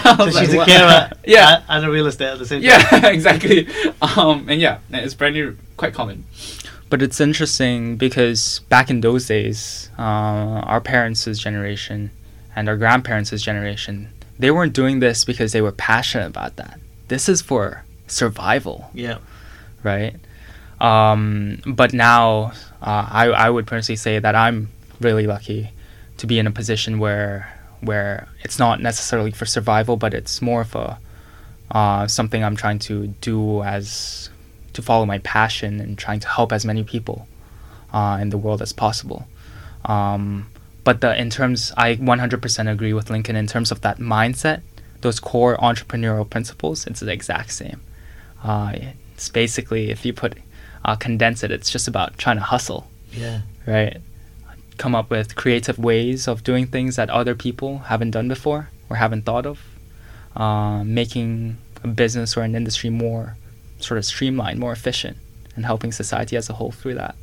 So 0.06 0.30
she's 0.30 0.54
like, 0.54 0.68
a 0.68 0.70
carer, 0.70 1.10
Yeah. 1.26 1.62
and 1.68 1.84
a 1.84 1.90
real 1.90 2.06
estate 2.06 2.28
at 2.28 2.38
the 2.38 2.46
same 2.46 2.62
time. 2.62 2.70
Yeah, 3.02 3.08
exactly. 3.08 3.66
Um, 4.00 4.48
and 4.48 4.60
yeah, 4.60 4.78
it's 4.90 5.14
apparently 5.14 5.56
quite 5.76 5.92
common. 5.94 6.24
But 6.88 7.02
it's 7.02 7.20
interesting 7.20 7.96
because 7.96 8.60
back 8.68 8.88
in 8.88 9.00
those 9.00 9.26
days, 9.26 9.90
uh, 9.98 10.02
our 10.02 10.80
parents' 10.80 11.24
generation 11.38 12.12
and 12.56 12.68
our 12.68 12.76
grandparents' 12.76 13.30
generation, 13.42 14.08
they 14.38 14.50
weren't 14.50 14.72
doing 14.72 14.98
this 15.00 15.24
because 15.24 15.52
they 15.52 15.60
were 15.62 15.72
passionate 15.72 16.26
about 16.26 16.56
that. 16.56 16.80
This 17.08 17.28
is 17.28 17.40
for 17.42 17.84
survival, 18.08 18.90
Yeah. 18.94 19.18
right? 19.84 20.16
Um, 20.80 21.60
but 21.66 21.92
now, 21.94 22.52
uh, 22.82 23.06
I 23.10 23.24
I 23.28 23.50
would 23.50 23.66
personally 23.66 23.96
say 23.96 24.18
that 24.18 24.34
I'm 24.34 24.68
really 25.00 25.26
lucky 25.26 25.70
to 26.18 26.26
be 26.26 26.38
in 26.38 26.46
a 26.46 26.50
position 26.50 26.98
where 26.98 27.48
where 27.80 28.28
it's 28.44 28.58
not 28.58 28.80
necessarily 28.80 29.30
for 29.30 29.46
survival, 29.46 29.96
but 29.96 30.12
it's 30.14 30.42
more 30.42 30.62
of 30.62 30.74
a 30.74 30.98
uh, 31.70 32.06
something 32.06 32.44
I'm 32.44 32.56
trying 32.56 32.78
to 32.80 33.08
do 33.20 33.62
as 33.62 34.30
to 34.74 34.82
follow 34.82 35.06
my 35.06 35.18
passion 35.18 35.80
and 35.80 35.96
trying 35.98 36.20
to 36.20 36.28
help 36.28 36.52
as 36.52 36.64
many 36.64 36.84
people 36.84 37.26
uh, 37.92 38.18
in 38.20 38.28
the 38.30 38.38
world 38.38 38.60
as 38.62 38.72
possible. 38.72 39.26
Um, 39.86 40.46
but 40.86 41.00
the 41.00 41.20
in 41.20 41.30
terms, 41.30 41.72
I 41.76 41.96
100% 41.96 42.70
agree 42.70 42.92
with 42.92 43.10
Lincoln 43.10 43.34
in 43.34 43.48
terms 43.48 43.72
of 43.72 43.80
that 43.80 43.98
mindset, 43.98 44.62
those 45.00 45.18
core 45.18 45.56
entrepreneurial 45.56 46.30
principles. 46.30 46.86
It's 46.86 47.00
the 47.00 47.10
exact 47.10 47.50
same. 47.50 47.80
Uh, 48.44 48.72
it's 49.12 49.28
basically 49.28 49.90
if 49.90 50.06
you 50.06 50.12
put 50.12 50.38
uh, 50.84 50.94
condense 50.94 51.42
it, 51.42 51.50
it's 51.50 51.70
just 51.70 51.88
about 51.88 52.16
trying 52.18 52.36
to 52.36 52.44
hustle. 52.44 52.86
Yeah. 53.10 53.40
Right. 53.66 53.96
Come 54.76 54.94
up 54.94 55.10
with 55.10 55.34
creative 55.34 55.76
ways 55.76 56.28
of 56.28 56.44
doing 56.44 56.68
things 56.68 56.94
that 56.94 57.10
other 57.10 57.34
people 57.34 57.78
haven't 57.90 58.12
done 58.12 58.28
before 58.28 58.70
or 58.88 58.94
haven't 58.94 59.22
thought 59.22 59.44
of. 59.44 59.58
Uh, 60.36 60.84
making 60.84 61.56
a 61.82 61.88
business 61.88 62.36
or 62.36 62.42
an 62.42 62.54
industry 62.54 62.90
more 62.90 63.36
sort 63.80 63.98
of 63.98 64.04
streamlined, 64.04 64.60
more 64.60 64.70
efficient, 64.70 65.16
and 65.56 65.64
helping 65.64 65.90
society 65.90 66.36
as 66.36 66.48
a 66.48 66.52
whole 66.52 66.70
through 66.70 66.94
that. 66.94 67.16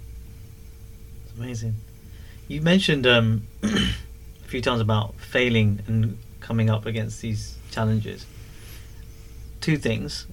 It's 1.23 1.37
amazing. 1.37 1.75
You 2.47 2.61
mentioned 2.61 3.07
um, 3.07 3.47
a 3.63 4.47
few 4.47 4.61
times 4.61 4.81
about 4.81 5.15
failing 5.15 5.79
and 5.87 6.17
coming 6.39 6.69
up 6.69 6.85
against 6.85 7.21
these 7.21 7.57
challenges. 7.71 8.25
Two 9.61 9.77
things. 9.77 10.27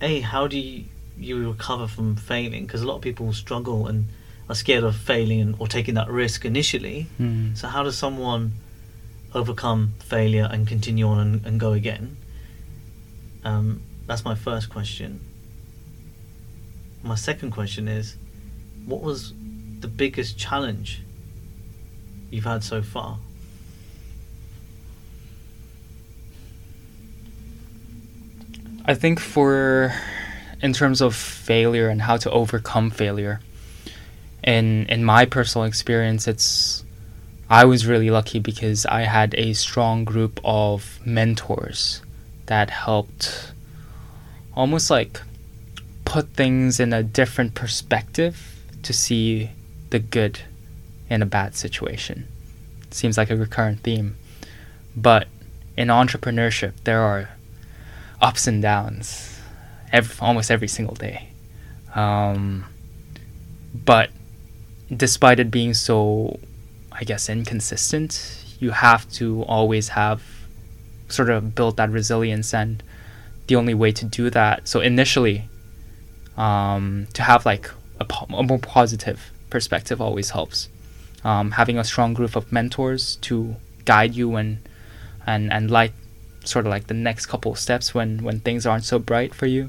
A, 0.00 0.20
how 0.20 0.46
do 0.46 0.58
you, 0.58 0.84
you 1.18 1.48
recover 1.48 1.86
from 1.86 2.16
failing? 2.16 2.66
Because 2.66 2.82
a 2.82 2.86
lot 2.86 2.96
of 2.96 3.02
people 3.02 3.32
struggle 3.32 3.86
and 3.86 4.06
are 4.48 4.54
scared 4.54 4.82
of 4.82 4.96
failing 4.96 5.40
and, 5.40 5.54
or 5.58 5.68
taking 5.68 5.94
that 5.94 6.08
risk 6.08 6.44
initially. 6.44 7.06
Mm. 7.20 7.56
So, 7.56 7.68
how 7.68 7.82
does 7.82 7.96
someone 7.96 8.52
overcome 9.34 9.94
failure 10.00 10.48
and 10.50 10.66
continue 10.66 11.06
on 11.06 11.18
and, 11.20 11.46
and 11.46 11.60
go 11.60 11.72
again? 11.72 12.16
Um, 13.44 13.82
that's 14.06 14.24
my 14.24 14.34
first 14.34 14.70
question. 14.70 15.20
My 17.02 17.14
second 17.14 17.50
question 17.50 17.88
is 17.88 18.16
what 18.86 19.02
was 19.02 19.32
the 19.80 19.88
biggest 19.88 20.38
challenge 20.38 21.02
you've 22.32 22.44
had 22.44 22.64
so 22.64 22.82
far? 22.82 23.18
I 28.84 28.94
think 28.94 29.20
for 29.20 29.94
in 30.60 30.72
terms 30.72 31.00
of 31.00 31.14
failure 31.14 31.88
and 31.88 32.02
how 32.02 32.16
to 32.16 32.30
overcome 32.30 32.90
failure, 32.90 33.40
in 34.42 34.86
in 34.86 35.04
my 35.04 35.24
personal 35.24 35.66
experience, 35.66 36.26
it's 36.26 36.84
I 37.48 37.64
was 37.64 37.86
really 37.86 38.10
lucky 38.10 38.38
because 38.38 38.86
I 38.86 39.02
had 39.02 39.34
a 39.36 39.52
strong 39.52 40.04
group 40.04 40.40
of 40.44 40.98
mentors 41.04 42.02
that 42.46 42.70
helped 42.70 43.52
almost 44.54 44.90
like 44.90 45.20
put 46.04 46.28
things 46.30 46.80
in 46.80 46.92
a 46.92 47.02
different 47.02 47.54
perspective 47.54 48.58
to 48.82 48.92
see 48.92 49.50
the 49.90 49.98
good 49.98 50.40
in 51.12 51.20
a 51.20 51.26
bad 51.26 51.54
situation. 51.54 52.26
Seems 52.90 53.18
like 53.18 53.30
a 53.30 53.36
recurrent 53.36 53.80
theme. 53.80 54.16
But 54.96 55.28
in 55.76 55.88
entrepreneurship, 55.88 56.72
there 56.84 57.02
are 57.02 57.28
ups 58.20 58.46
and 58.46 58.62
downs 58.62 59.38
every, 59.92 60.16
almost 60.20 60.50
every 60.50 60.68
single 60.68 60.94
day. 60.94 61.28
Um, 61.94 62.64
but 63.74 64.10
despite 64.94 65.38
it 65.38 65.50
being 65.50 65.74
so, 65.74 66.40
I 66.90 67.04
guess, 67.04 67.28
inconsistent, 67.28 68.44
you 68.58 68.70
have 68.70 69.10
to 69.12 69.42
always 69.42 69.88
have 69.88 70.22
sort 71.08 71.28
of 71.28 71.54
build 71.54 71.76
that 71.76 71.90
resilience 71.90 72.54
and 72.54 72.82
the 73.48 73.56
only 73.56 73.74
way 73.74 73.92
to 73.92 74.06
do 74.06 74.30
that 74.30 74.66
so 74.66 74.80
initially 74.80 75.44
um, 76.38 77.06
to 77.12 77.22
have 77.22 77.44
like 77.44 77.70
a, 78.00 78.04
po- 78.06 78.34
a, 78.34 78.42
more 78.42 78.58
positive 78.58 79.30
perspective 79.50 80.00
always 80.00 80.30
helps 80.30 80.70
um, 81.24 81.52
having 81.52 81.78
a 81.78 81.84
strong 81.84 82.14
group 82.14 82.36
of 82.36 82.50
mentors 82.52 83.16
to 83.16 83.56
guide 83.84 84.14
you 84.14 84.36
and 84.36 84.58
and 85.26 85.52
and 85.52 85.70
like 85.70 85.92
sort 86.44 86.66
of 86.66 86.70
like 86.70 86.86
the 86.88 86.94
next 86.94 87.26
couple 87.26 87.52
of 87.52 87.58
steps 87.58 87.94
when 87.94 88.22
when 88.22 88.40
things 88.40 88.66
aren't 88.66 88.84
so 88.84 88.98
bright 88.98 89.34
for 89.34 89.46
you 89.46 89.68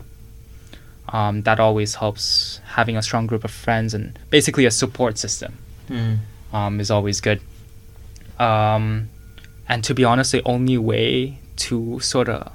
um, 1.09 1.41
that 1.43 1.59
always 1.59 1.95
helps 1.95 2.59
having 2.75 2.97
a 2.97 3.01
strong 3.01 3.27
group 3.27 3.43
of 3.43 3.51
friends 3.51 3.93
and 3.93 4.17
basically 4.29 4.65
a 4.65 4.71
support 4.71 5.17
system 5.17 5.57
Mm. 5.89 6.79
is 6.79 6.89
always 6.89 7.19
good 7.21 7.41
um, 8.39 9.09
and 9.67 9.83
to 9.83 9.93
be 9.93 10.03
honest, 10.03 10.31
the 10.31 10.41
only 10.45 10.77
way 10.77 11.39
to 11.57 11.99
sort 11.99 12.29
of 12.29 12.51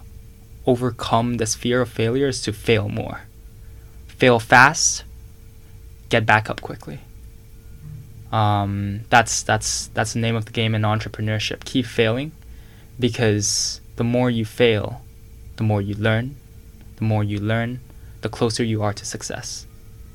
overcome 0.66 1.36
this 1.36 1.54
fear 1.54 1.80
of 1.80 1.88
failure 1.88 2.28
is 2.28 2.42
to 2.42 2.52
fail 2.52 2.88
more. 2.88 3.22
Fail 4.06 4.38
fast, 4.38 5.04
get 6.08 6.26
back 6.26 6.50
up 6.50 6.60
quickly. 6.60 7.00
Um, 8.32 9.00
that's 9.08 9.42
that's 9.42 9.86
that's 9.88 10.12
the 10.12 10.20
name 10.20 10.36
of 10.36 10.44
the 10.44 10.52
game 10.52 10.74
in 10.74 10.82
entrepreneurship. 10.82 11.64
Keep 11.64 11.86
failing, 11.86 12.32
because 12.98 13.80
the 13.96 14.04
more 14.04 14.30
you 14.30 14.44
fail, 14.44 15.00
the 15.56 15.64
more 15.64 15.80
you 15.80 15.94
learn. 15.94 16.36
The 16.96 17.04
more 17.04 17.22
you 17.22 17.38
learn, 17.38 17.78
the 18.22 18.28
closer 18.28 18.64
you 18.64 18.82
are 18.82 18.92
to 18.92 19.04
success, 19.04 19.66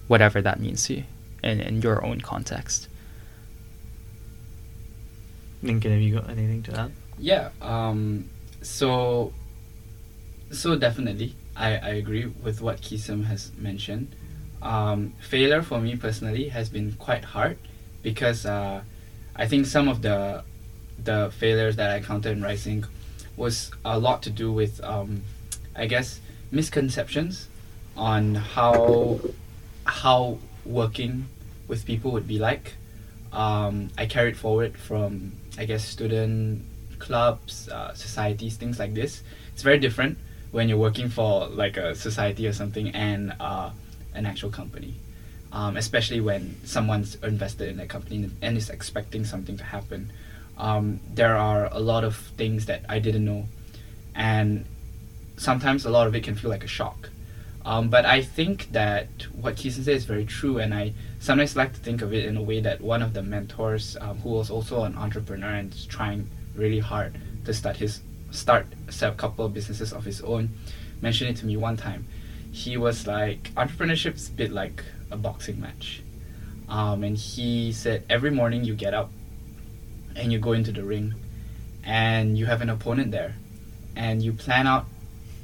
whatever 0.08 0.42
that 0.42 0.60
means 0.60 0.86
to 0.88 0.96
you, 0.96 1.04
in, 1.42 1.62
in 1.62 1.82
your 1.82 2.04
own 2.06 2.20
context. 2.20 2.90
Lincoln, 5.62 5.92
have 5.94 6.02
you 6.02 6.16
got 6.16 6.30
anything 6.30 6.62
to 6.64 6.78
add? 6.78 6.92
Yeah. 7.18 7.52
Um, 7.62 8.30
so, 8.62 9.32
so 10.52 10.76
definitely, 10.76 11.36
I, 11.56 11.78
I 11.78 11.90
agree 11.92 12.26
with 12.26 12.62
what 12.62 12.82
Kisum 12.82 13.24
has 13.26 13.54
mentioned. 13.58 14.14
Um, 14.62 15.14
failure 15.22 15.62
for 15.62 15.80
me 15.80 15.96
personally 15.96 16.50
has 16.50 16.68
been 16.68 16.92
quite 16.94 17.24
hard 17.24 17.58
because 18.04 18.46
uh, 18.46 18.82
I 19.36 19.48
think 19.48 19.66
some 19.66 19.88
of 19.88 20.02
the 20.04 20.44
the 21.04 21.32
failures 21.38 21.76
that 21.78 21.90
I 21.90 21.98
encountered 21.98 22.38
in 22.38 22.44
Rice 22.44 22.68
Inc 22.68 22.86
was 23.36 23.72
a 23.84 23.98
lot 23.98 24.22
to 24.24 24.30
do 24.30 24.52
with, 24.52 24.82
um, 24.84 25.24
I 25.76 25.88
guess, 25.88 26.20
misconceptions 26.52 27.48
on 27.98 28.36
how 28.36 29.20
how 29.86 30.38
working 30.66 31.26
with 31.68 31.86
people 31.86 32.12
would 32.12 32.28
be 32.28 32.38
like. 32.38 32.76
Um, 33.32 33.90
I 33.98 34.06
carried 34.06 34.38
forward 34.38 34.78
from 34.78 35.32
I 35.58 35.66
guess 35.66 35.84
student 35.84 36.66
clubs, 37.00 37.68
uh, 37.70 37.94
societies, 37.94 38.56
things 38.58 38.78
like 38.80 38.94
this. 38.94 39.24
It's 39.54 39.64
very 39.64 39.80
different 39.80 40.18
when 40.52 40.70
you're 40.70 40.78
working 40.78 41.10
for 41.10 41.48
like 41.48 41.78
a 41.78 41.96
society 41.96 42.48
or 42.48 42.54
something 42.54 42.90
and 42.90 43.34
uh, 43.40 43.72
an 44.14 44.26
actual 44.26 44.52
company. 44.52 44.96
Um, 45.54 45.78
especially 45.78 46.20
when 46.20 46.58
someone's 46.66 47.14
invested 47.22 47.70
in 47.70 47.80
a 47.80 47.86
company 47.86 48.28
and 48.42 48.58
is 48.58 48.72
expecting 48.72 49.24
something 49.24 49.56
to 49.58 49.64
happen. 49.64 50.12
Um, 50.58 51.00
there 51.14 51.36
are 51.38 51.70
a 51.72 51.80
lot 51.80 52.04
of 52.04 52.16
things 52.16 52.66
that 52.66 52.82
I 52.90 52.98
didn't 52.98 53.24
know, 53.24 53.46
and 54.16 54.66
sometimes 55.38 55.86
a 55.86 55.92
lot 55.92 56.08
of 56.08 56.16
it 56.16 56.24
can 56.24 56.34
feel 56.34 56.50
like 56.50 56.64
a 56.64 56.68
shock. 56.68 57.10
Um, 57.66 57.90
but 57.90 58.04
I 58.04 58.24
think 58.24 58.72
that 58.72 59.08
what 59.40 59.56
Kisum 59.56 59.84
said 59.86 59.96
is 59.96 60.06
very 60.06 60.26
true, 60.26 60.58
and 60.58 60.74
I 60.74 60.94
sometimes 61.20 61.56
like 61.56 61.74
to 61.74 61.80
think 61.80 62.02
of 62.02 62.14
it 62.14 62.26
in 62.26 62.36
a 62.36 62.42
way 62.42 62.60
that 62.60 62.82
one 62.82 63.02
of 63.02 63.14
the 63.14 63.22
mentors, 63.22 63.96
um, 64.02 64.18
who 64.20 64.30
was 64.30 64.50
also 64.50 64.84
an 64.84 64.98
entrepreneur 64.98 65.54
and 65.54 65.72
trying 65.88 66.30
really 66.56 66.80
hard 66.80 67.16
to 67.46 67.54
start 67.54 67.78
his 67.78 68.02
start 68.32 68.66
a 69.02 69.12
couple 69.12 69.46
of 69.46 69.54
businesses 69.54 69.94
of 69.94 70.04
his 70.04 70.20
own, 70.22 70.50
mentioned 71.02 71.30
it 71.30 71.38
to 71.38 71.46
me 71.46 71.56
one 71.58 71.78
time. 71.78 72.06
He 72.52 72.76
was 72.76 73.08
like, 73.08 73.52
entrepreneurship's 73.56 74.30
a 74.30 74.32
bit 74.32 74.52
like 74.52 74.84
a 75.14 75.18
boxing 75.18 75.62
match, 75.62 76.02
um, 76.68 77.04
and 77.04 77.18
he 77.18 77.72
said 77.72 78.04
every 78.10 78.32
morning 78.32 78.64
you 78.64 78.74
get 78.76 78.94
up, 78.94 79.10
and 80.16 80.32
you 80.34 80.40
go 80.40 80.54
into 80.54 80.72
the 80.72 80.84
ring, 80.84 81.14
and 81.86 82.38
you 82.38 82.46
have 82.46 82.62
an 82.62 82.70
opponent 82.70 83.12
there, 83.12 83.36
and 83.96 84.22
you 84.22 84.34
plan 84.34 84.68
out 84.68 84.86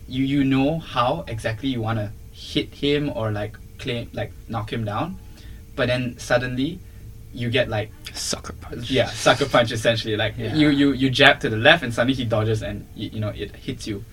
you 0.07 0.23
you 0.25 0.43
know 0.43 0.79
how 0.79 1.23
exactly 1.27 1.69
you 1.69 1.79
want 1.79 1.99
to 1.99 2.11
hit 2.33 2.73
him 2.73 3.11
or 3.15 3.31
like 3.31 3.55
claim 3.77 4.09
like 4.11 4.31
knock 4.47 4.73
him 4.73 4.83
down 4.83 5.15
but 5.75 5.87
then 5.87 6.17
suddenly 6.17 6.79
you 7.31 7.47
get 7.49 7.69
like 7.69 7.91
Sucker 8.13 8.53
punch. 8.53 8.89
yeah 8.89 9.05
sucker 9.05 9.45
punch 9.45 9.71
essentially 9.71 10.17
like 10.17 10.33
Yeah. 10.35 10.55
you 10.55 10.69
you 10.69 10.93
you 10.93 11.09
jab 11.11 11.39
to 11.41 11.49
the 11.49 11.57
left 11.57 11.83
and 11.83 11.93
suddenly 11.93 12.15
he 12.15 12.25
dodges 12.25 12.63
and 12.63 12.87
you, 12.95 13.09
you 13.13 13.19
know 13.19 13.29
it 13.29 13.55
hits 13.55 13.85
you 13.85 14.03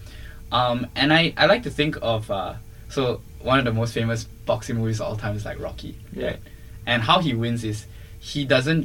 um 0.53 0.87
and 0.95 1.15
i 1.15 1.33
i 1.39 1.47
like 1.47 1.63
to 1.63 1.71
think 1.71 1.97
of 2.03 2.31
uh 2.31 2.55
so 2.91 3.23
one 3.47 3.59
of 3.61 3.65
the 3.65 3.73
most 3.73 3.93
famous 3.95 4.25
boxing 4.51 4.77
movies 4.81 5.01
of 5.01 5.07
all 5.07 5.17
time 5.17 5.35
is 5.37 5.45
like 5.45 5.59
rocky 5.69 5.93
Yeah. 6.13 6.27
right 6.27 6.41
and 6.87 6.99
how 7.09 7.19
he 7.27 7.33
wins 7.43 7.63
is 7.73 7.87
he 8.31 8.45
doesn't 8.55 8.85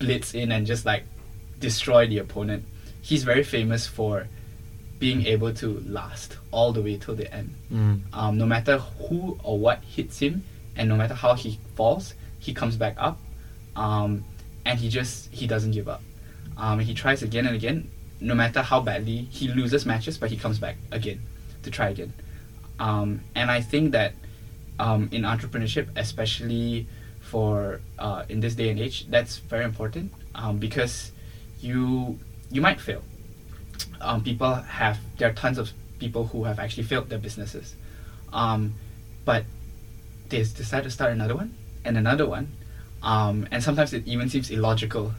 blitz 0.00 0.34
in 0.34 0.50
and 0.54 0.66
just 0.66 0.84
like 0.92 1.04
destroy 1.66 2.02
the 2.12 2.18
opponent 2.18 2.64
he's 3.08 3.22
very 3.24 3.44
famous 3.44 3.86
for 3.86 4.26
being 4.98 5.24
able 5.34 5.52
to 5.62 5.68
last 5.86 6.36
all 6.50 6.72
the 6.72 6.82
way 6.86 6.96
till 7.04 7.14
the 7.22 7.28
end 7.40 7.50
Mm. 7.72 8.00
um, 8.12 8.32
no 8.42 8.46
matter 8.46 8.78
who 8.78 9.38
or 9.44 9.56
what 9.66 9.78
hits 9.96 10.18
him 10.18 10.34
and 10.76 10.88
no 10.88 10.96
matter 10.96 11.14
how 11.14 11.34
he 11.34 11.50
falls 11.76 12.14
he 12.46 12.52
comes 12.60 12.76
back 12.76 12.96
up 12.98 13.16
um, 13.76 14.24
and 14.66 14.78
he 14.80 14.88
just 14.88 15.30
he 15.32 15.46
doesn't 15.46 15.70
give 15.78 15.88
up 15.88 16.02
um, 16.56 16.80
he 16.80 16.92
tries 16.94 17.22
again 17.22 17.46
and 17.46 17.54
again 17.54 17.88
no 18.20 18.34
matter 18.34 18.60
how 18.60 18.80
badly 18.80 19.18
he 19.38 19.48
loses 19.48 19.86
matches 19.86 20.18
but 20.18 20.28
he 20.30 20.36
comes 20.36 20.58
back 20.58 20.76
again 20.92 21.20
to 21.62 21.70
try 21.70 21.88
again. 21.90 22.12
Um, 22.80 23.20
and 23.34 23.50
I 23.50 23.60
think 23.60 23.92
that 23.92 24.14
um, 24.78 25.10
in 25.12 25.22
entrepreneurship, 25.22 25.88
especially 25.96 26.86
for 27.20 27.80
uh, 27.98 28.24
in 28.28 28.40
this 28.40 28.54
day 28.54 28.70
and 28.70 28.80
age, 28.80 29.06
that's 29.08 29.36
very 29.36 29.64
important 29.64 30.12
um, 30.34 30.56
because 30.58 31.12
you 31.60 32.18
you 32.50 32.60
might 32.60 32.80
fail. 32.80 33.02
Um, 34.00 34.24
people 34.24 34.54
have 34.54 34.98
there 35.18 35.28
are 35.28 35.34
tons 35.34 35.58
of 35.58 35.70
people 35.98 36.24
who 36.26 36.44
have 36.44 36.58
actually 36.58 36.84
failed 36.84 37.10
their 37.10 37.18
businesses, 37.18 37.76
um, 38.32 38.74
but 39.26 39.44
they 40.30 40.38
decide 40.38 40.84
to 40.84 40.90
start 40.90 41.12
another 41.12 41.36
one 41.36 41.54
and 41.84 41.98
another 41.98 42.26
one, 42.26 42.48
um, 43.02 43.46
and 43.50 43.62
sometimes 43.62 43.92
it 43.92 44.08
even 44.08 44.30
seems 44.30 44.50
illogical 44.50 45.12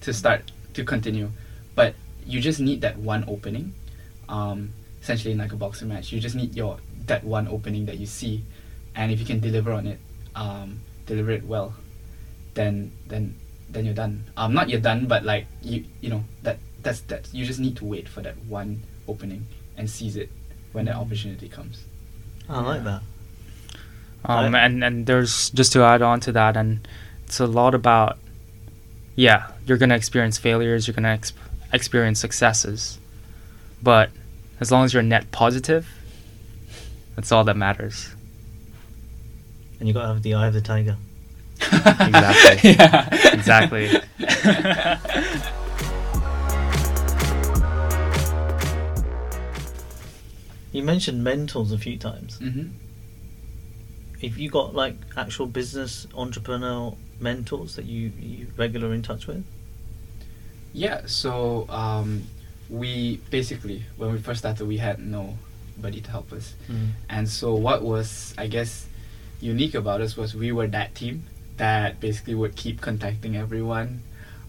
to 0.00 0.12
start 0.12 0.50
to 0.74 0.84
continue, 0.84 1.30
but 1.76 1.94
you 2.26 2.40
just 2.40 2.58
need 2.58 2.80
that 2.80 2.98
one 2.98 3.24
opening, 3.28 3.72
essentially 5.04 5.32
in 5.32 5.38
like 5.38 5.52
a 5.52 5.56
boxing 5.56 5.88
match. 5.88 6.10
You 6.12 6.18
just 6.18 6.34
need 6.34 6.56
your 6.56 6.78
that 7.06 7.22
one 7.22 7.46
opening 7.48 7.84
that 7.86 7.98
you 7.98 8.06
see, 8.06 8.42
and 8.96 9.12
if 9.12 9.20
you 9.20 9.26
can 9.26 9.38
deliver 9.38 9.70
on 9.72 9.86
it, 9.86 9.98
um, 10.34 10.80
deliver 11.06 11.30
it 11.30 11.44
well, 11.44 11.74
then 12.54 12.90
then 13.06 13.36
then 13.68 13.84
you're 13.84 13.94
done. 13.94 14.24
Um, 14.36 14.54
not 14.54 14.68
you're 14.70 14.80
done, 14.80 15.06
but 15.06 15.22
like 15.24 15.46
you 15.62 15.84
you 16.00 16.08
know 16.08 16.24
that 16.42 16.58
that's 16.82 17.00
that 17.12 17.28
you 17.32 17.44
just 17.44 17.60
need 17.60 17.76
to 17.76 17.84
wait 17.84 18.08
for 18.08 18.22
that 18.22 18.36
one 18.48 18.82
opening 19.06 19.46
and 19.76 19.88
seize 19.90 20.16
it 20.16 20.30
when 20.72 20.86
that 20.86 20.96
opportunity 20.96 21.48
comes. 21.48 21.84
I 22.48 22.60
like 22.60 22.84
that. 22.84 23.02
Um, 24.24 24.54
I- 24.54 24.64
and 24.64 24.82
and 24.82 25.06
there's 25.06 25.50
just 25.50 25.72
to 25.74 25.82
add 25.82 26.00
on 26.00 26.20
to 26.20 26.32
that, 26.32 26.56
and 26.56 26.86
it's 27.26 27.40
a 27.40 27.46
lot 27.46 27.74
about, 27.74 28.16
yeah, 29.16 29.50
you're 29.66 29.76
gonna 29.76 29.96
experience 29.96 30.38
failures, 30.38 30.86
you're 30.86 30.94
gonna 30.94 31.08
ex- 31.12 31.34
experience 31.74 32.20
successes, 32.20 32.98
but 33.82 34.08
as 34.60 34.70
long 34.70 34.84
as 34.84 34.92
you're 34.94 35.02
net 35.02 35.30
positive, 35.32 35.88
that's 37.16 37.32
all 37.32 37.44
that 37.44 37.56
matters. 37.56 38.14
And 39.78 39.88
you 39.88 39.94
got 39.94 40.02
to 40.02 40.08
have 40.08 40.22
the 40.22 40.34
eye 40.34 40.46
of 40.46 40.54
the 40.54 40.60
tiger. 40.60 40.96
Exactly. 41.60 42.70
yeah. 42.72 43.32
Exactly. 43.32 43.90
You 50.72 50.82
mentioned 50.82 51.22
mentors 51.22 51.70
a 51.70 51.78
few 51.78 51.96
times. 51.96 52.38
hmm 52.38 52.64
Have 54.20 54.36
you 54.36 54.50
got 54.50 54.74
like 54.74 54.96
actual 55.16 55.46
business 55.46 56.06
entrepreneurial 56.06 56.96
mentors 57.20 57.76
that 57.76 57.84
you 57.84 58.10
you 58.18 58.48
regular 58.56 58.92
in 58.92 59.02
touch 59.02 59.28
with? 59.28 59.44
Yeah, 60.72 61.02
so 61.06 61.66
um, 61.68 62.24
we 62.70 63.18
basically, 63.30 63.84
when 63.96 64.12
we 64.12 64.18
first 64.18 64.40
started, 64.40 64.66
we 64.66 64.78
had 64.78 64.98
nobody 64.98 66.00
to 66.00 66.10
help 66.10 66.32
us. 66.32 66.54
And 67.08 67.28
so, 67.28 67.54
what 67.54 67.82
was, 67.82 68.34
I 68.38 68.46
guess, 68.46 68.86
unique 69.40 69.74
about 69.74 70.00
us 70.00 70.16
was 70.16 70.34
we 70.34 70.52
were 70.52 70.66
that 70.68 70.94
team 70.94 71.24
that 71.56 72.00
basically 72.00 72.34
would 72.34 72.56
keep 72.56 72.80
contacting 72.80 73.36
everyone. 73.36 74.00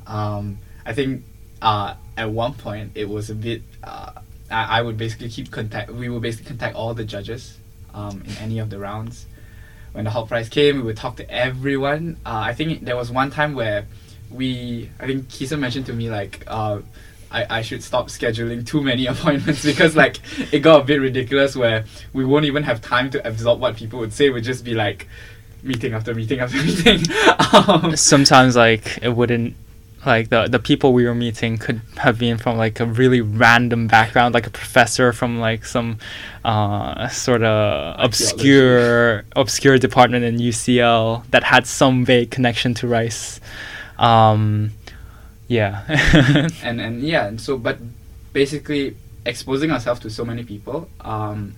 Um, 0.07 0.57
I 0.85 0.93
think 0.93 1.23
uh, 1.61 1.95
at 2.17 2.29
one 2.31 2.53
point 2.53 2.91
it 2.95 3.09
was 3.09 3.29
a 3.29 3.35
bit. 3.35 3.61
Uh, 3.83 4.11
I, 4.49 4.79
I 4.79 4.81
would 4.81 4.97
basically 4.97 5.29
keep 5.29 5.51
contact. 5.51 5.91
We 5.91 6.09
would 6.09 6.21
basically 6.21 6.47
contact 6.47 6.75
all 6.75 6.93
the 6.93 7.03
judges 7.03 7.57
um, 7.93 8.23
in 8.25 8.37
any 8.37 8.59
of 8.59 8.69
the 8.69 8.79
rounds. 8.79 9.25
When 9.93 10.03
the 10.03 10.11
Hult 10.11 10.27
Prize 10.27 10.49
came, 10.49 10.77
we 10.77 10.83
would 10.83 10.97
talk 10.97 11.17
to 11.17 11.29
everyone. 11.29 12.17
Uh, 12.25 12.43
I 12.49 12.53
think 12.53 12.83
there 12.83 12.97
was 12.97 13.11
one 13.11 13.31
time 13.31 13.53
where 13.55 13.87
we. 14.29 14.89
I 14.99 15.07
think 15.07 15.27
Kisum 15.29 15.59
mentioned 15.59 15.85
to 15.87 15.93
me 15.93 16.09
like. 16.09 16.43
I, 17.35 17.57
I 17.57 17.61
should 17.61 17.83
stop 17.83 18.07
scheduling 18.07 18.65
too 18.65 18.81
many 18.81 19.05
appointments 19.13 19.63
because 19.63 19.95
like 19.95 20.17
it 20.53 20.59
got 20.59 20.81
a 20.81 20.83
bit 20.85 21.01
ridiculous 21.01 21.55
where 21.55 21.83
we 22.13 22.23
won't 22.23 22.45
even 22.45 22.63
have 22.63 22.81
time 22.81 23.09
to 23.11 23.27
absorb 23.27 23.59
what 23.59 23.75
people 23.75 23.99
would 23.99 24.13
say. 24.13 24.29
We'd 24.29 24.45
just 24.45 24.63
be 24.63 24.73
like 24.73 25.07
meeting 25.61 25.93
after 25.93 26.13
meeting 26.13 26.39
after 26.39 26.57
meeting. 26.63 27.01
um, 27.53 27.95
Sometimes 27.95 28.55
like 28.55 28.99
it 29.01 29.09
wouldn't 29.09 29.55
like 30.05 30.29
the 30.29 30.47
the 30.47 30.59
people 30.59 30.93
we 30.93 31.05
were 31.05 31.15
meeting 31.15 31.57
could 31.57 31.81
have 31.97 32.19
been 32.19 32.37
from 32.37 32.57
like 32.57 32.79
a 32.79 32.85
really 32.85 33.21
random 33.21 33.87
background, 33.87 34.33
like 34.33 34.47
a 34.47 34.51
professor 34.51 35.11
from 35.11 35.39
like 35.39 35.65
some 35.65 35.97
uh, 36.45 37.07
sort 37.09 37.43
of 37.43 37.95
obscure 37.99 39.25
obscure 39.35 39.77
department 39.77 40.23
in 40.23 40.37
UCL 40.37 41.25
that 41.31 41.43
had 41.43 41.67
some 41.67 42.05
vague 42.05 42.31
connection 42.31 42.73
to 42.75 42.87
Rice. 42.87 43.41
Um, 43.97 44.71
yeah. 45.47 45.83
and 46.63 46.81
and 46.81 47.01
yeah, 47.01 47.27
and 47.27 47.39
so 47.39 47.57
but 47.57 47.77
basically 48.33 48.95
exposing 49.25 49.71
ourselves 49.71 49.99
to 50.01 50.09
so 50.09 50.25
many 50.25 50.43
people. 50.43 50.89
Um, 51.01 51.55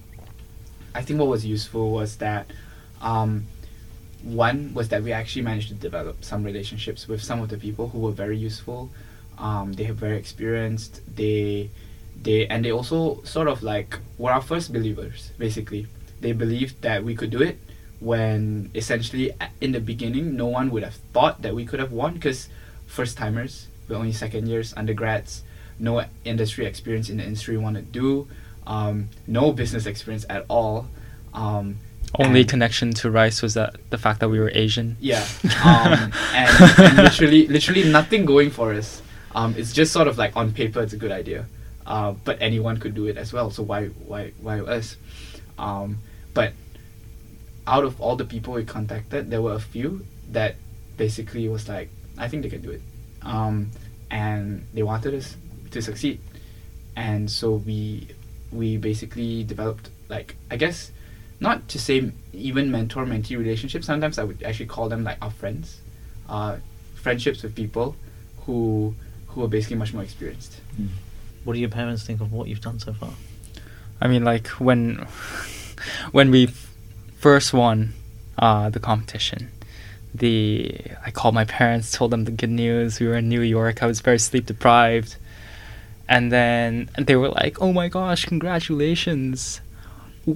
I 0.96 1.02
think 1.02 1.20
what 1.20 1.28
was 1.28 1.46
useful 1.46 1.92
was 1.92 2.18
that 2.18 2.48
um, 3.02 3.46
one 4.24 4.74
was 4.74 4.90
that 4.90 5.04
we 5.04 5.12
actually 5.12 5.44
managed 5.44 5.70
to 5.70 5.76
develop 5.76 6.24
some 6.24 6.44
relationships 6.44 7.08
with 7.08 7.22
some 7.22 7.42
of 7.42 7.50
the 7.50 7.58
people 7.58 7.90
who 7.90 8.00
were 8.00 8.12
very 8.12 8.38
useful. 8.38 8.90
Um, 9.38 9.74
they 9.74 9.88
are 9.88 9.94
very 9.94 10.18
experienced. 10.18 11.02
They 11.16 11.70
they 12.22 12.48
and 12.48 12.66
they 12.66 12.72
also 12.72 13.22
sort 13.24 13.48
of 13.48 13.64
like 13.64 14.00
were 14.18 14.32
our 14.32 14.42
first 14.42 14.74
believers. 14.74 15.32
Basically, 15.38 15.88
they 16.20 16.32
believed 16.32 16.82
that 16.82 17.04
we 17.04 17.16
could 17.16 17.30
do 17.30 17.42
it 17.42 17.60
when 18.00 18.70
essentially 18.76 19.32
in 19.62 19.72
the 19.72 19.80
beginning 19.80 20.36
no 20.36 20.46
one 20.46 20.70
would 20.70 20.84
have 20.84 20.96
thought 21.14 21.42
that 21.42 21.56
we 21.56 21.66
could 21.66 21.80
have 21.80 21.92
won 21.92 22.14
because 22.14 22.48
first 22.86 23.18
timers 23.18 23.68
we're 23.88 23.96
only 23.96 24.12
second 24.12 24.48
years 24.48 24.74
undergrads 24.78 25.44
no 25.80 26.04
industry 26.26 26.66
experience 26.66 27.10
in 27.10 27.18
the 27.18 27.24
industry 27.24 27.56
we 27.58 27.64
want 27.64 27.76
to 27.76 27.82
do 27.82 28.28
um, 28.66 29.10
no 29.28 29.52
business 29.52 29.86
experience 29.86 30.26
at 30.30 30.46
all 30.50 30.88
um, 31.34 31.78
Only 32.18 32.46
connection 32.46 32.94
to 32.96 33.12
Rice 33.12 33.42
was 33.42 33.54
that 33.54 33.76
the 33.90 33.98
fact 33.98 34.20
that 34.22 34.30
we 34.30 34.40
were 34.40 34.52
Asian. 34.54 34.98
yeah, 35.00 35.26
um, 35.64 36.12
and, 36.34 36.80
and 36.80 36.98
literally, 36.98 37.48
literally 37.48 37.84
nothing 37.84 38.26
going 38.26 38.50
for 38.50 38.74
us. 38.74 39.02
Um, 39.36 39.54
it's 39.58 39.74
just 39.74 39.94
sort 39.94 40.08
of 40.08 40.18
like 40.18 40.36
on 40.36 40.52
paper, 40.52 40.82
it's 40.82 40.94
a 40.94 40.98
good 40.98 41.12
idea, 41.12 41.46
uh, 41.86 42.14
but 42.24 42.42
anyone 42.42 42.80
could 42.80 42.96
do 42.96 43.06
it 43.06 43.18
as 43.18 43.34
well. 43.34 43.52
So 43.52 43.62
why, 43.62 43.88
why, 43.88 44.32
why 44.42 44.62
us? 44.62 44.96
Um, 45.60 46.00
but 46.34 46.54
out 47.68 47.84
of 47.84 48.00
all 48.02 48.16
the 48.16 48.26
people 48.26 48.54
we 48.54 48.64
contacted, 48.64 49.30
there 49.30 49.42
were 49.42 49.54
a 49.54 49.60
few 49.60 50.06
that 50.32 50.56
basically 50.96 51.48
was 51.50 51.68
like, 51.68 51.90
I 52.18 52.28
think 52.30 52.44
they 52.44 52.50
can 52.50 52.62
do 52.62 52.72
it, 52.72 52.82
um, 53.24 53.72
and 54.10 54.66
they 54.74 54.84
wanted 54.84 55.14
us 55.14 55.36
to 55.72 55.82
succeed, 55.82 56.20
and 56.96 57.30
so 57.30 57.56
we, 57.56 58.08
we 58.52 58.78
basically 58.78 59.44
developed 59.44 59.90
like 60.10 60.36
I 60.50 60.56
guess 60.56 60.92
not 61.40 61.68
to 61.70 61.80
say 61.80 62.12
even 62.34 62.72
mentor 62.72 63.06
mentee 63.06 63.38
relationships. 63.38 63.86
Sometimes 63.86 64.18
I 64.18 64.24
would 64.24 64.42
actually 64.44 64.68
call 64.68 64.90
them 64.90 65.04
like 65.04 65.18
our 65.22 65.32
friends, 65.32 65.80
uh, 66.30 66.58
friendships 66.96 67.44
with 67.44 67.56
people 67.56 67.96
who 68.46 68.96
who 69.28 69.44
are 69.44 69.48
basically 69.48 69.78
much 69.78 69.94
more 69.94 70.04
experienced. 70.04 70.60
What 71.44 71.54
do 71.54 71.60
your 71.60 71.70
parents 71.70 72.04
think 72.04 72.22
of 72.22 72.34
what 72.34 72.48
you've 72.48 72.62
done 72.62 72.80
so 72.80 72.94
far? 72.94 73.12
I 74.02 74.08
mean, 74.08 74.24
like 74.24 74.48
when 74.60 75.08
when 76.12 76.32
we 76.32 76.48
f- 76.48 76.74
first 77.18 77.54
won 77.54 77.94
uh, 78.40 78.70
the 78.70 78.80
competition, 78.80 79.52
the 80.18 80.80
I 81.06 81.12
called 81.12 81.36
my 81.36 81.46
parents, 81.46 81.92
told 81.92 82.12
them 82.12 82.26
the 82.26 82.32
good 82.32 82.50
news. 82.50 83.00
We 83.00 83.08
were 83.08 83.18
in 83.18 83.30
New 83.30 83.42
York. 83.42 83.84
I 83.84 83.88
was 83.88 84.02
very 84.02 84.20
sleep 84.20 84.46
deprived, 84.46 85.16
and 86.08 86.32
then 86.32 86.90
they 86.98 87.16
were 87.16 87.30
like, 87.30 87.62
"Oh 87.62 87.74
my 87.74 87.88
gosh, 87.88 88.26
congratulations!" 88.26 89.62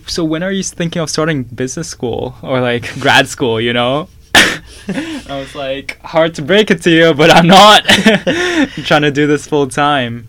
So 0.07 0.23
when 0.23 0.41
are 0.43 0.51
you 0.51 0.63
thinking 0.63 1.01
of 1.01 1.09
starting 1.09 1.43
business 1.43 1.89
school 1.89 2.36
or 2.41 2.61
like 2.61 2.93
grad 2.99 3.27
school? 3.27 3.59
You 3.59 3.73
know. 3.73 4.07
I 4.88 5.38
was 5.39 5.53
like, 5.55 5.99
hard 5.99 6.36
to 6.36 6.41
break 6.41 6.71
it 6.71 6.82
to 6.84 6.89
you, 6.89 7.13
but 7.13 7.29
I'm 7.29 7.47
not 7.47 7.84
trying 8.86 9.03
to 9.03 9.11
do 9.11 9.27
this 9.27 9.45
full 9.45 9.67
time. 9.67 10.27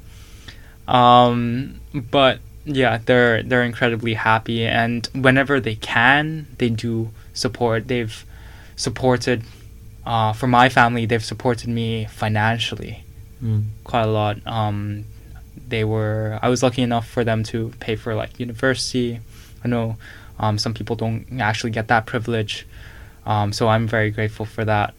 Um, 0.88 1.80
but 1.94 2.40
yeah, 2.64 2.98
they're 3.04 3.42
they're 3.42 3.62
incredibly 3.62 4.14
happy, 4.14 4.66
and 4.66 5.08
whenever 5.14 5.60
they 5.60 5.76
can, 5.76 6.46
they 6.58 6.68
do 6.68 7.10
support. 7.34 7.88
They've 7.88 8.24
supported, 8.76 9.42
uh, 10.04 10.32
for 10.32 10.46
my 10.46 10.68
family, 10.68 11.06
they've 11.06 11.24
supported 11.24 11.68
me 11.68 12.06
financially 12.06 13.04
quite 13.84 14.02
a 14.02 14.10
lot. 14.10 14.38
Um, 14.46 15.04
they 15.68 15.84
were 15.84 16.38
I 16.42 16.48
was 16.48 16.62
lucky 16.62 16.82
enough 16.82 17.08
for 17.08 17.24
them 17.24 17.42
to 17.44 17.72
pay 17.80 17.96
for 17.96 18.14
like 18.14 18.38
university. 18.38 19.20
I 19.64 19.68
know 19.68 19.96
um, 20.38 20.58
some 20.58 20.74
people 20.74 20.96
don't 20.96 21.40
actually 21.40 21.70
get 21.70 21.88
that 21.88 22.06
privilege, 22.06 22.66
um, 23.26 23.52
so 23.52 23.68
I'm 23.68 23.86
very 23.86 24.10
grateful 24.10 24.46
for 24.46 24.64
that. 24.64 24.94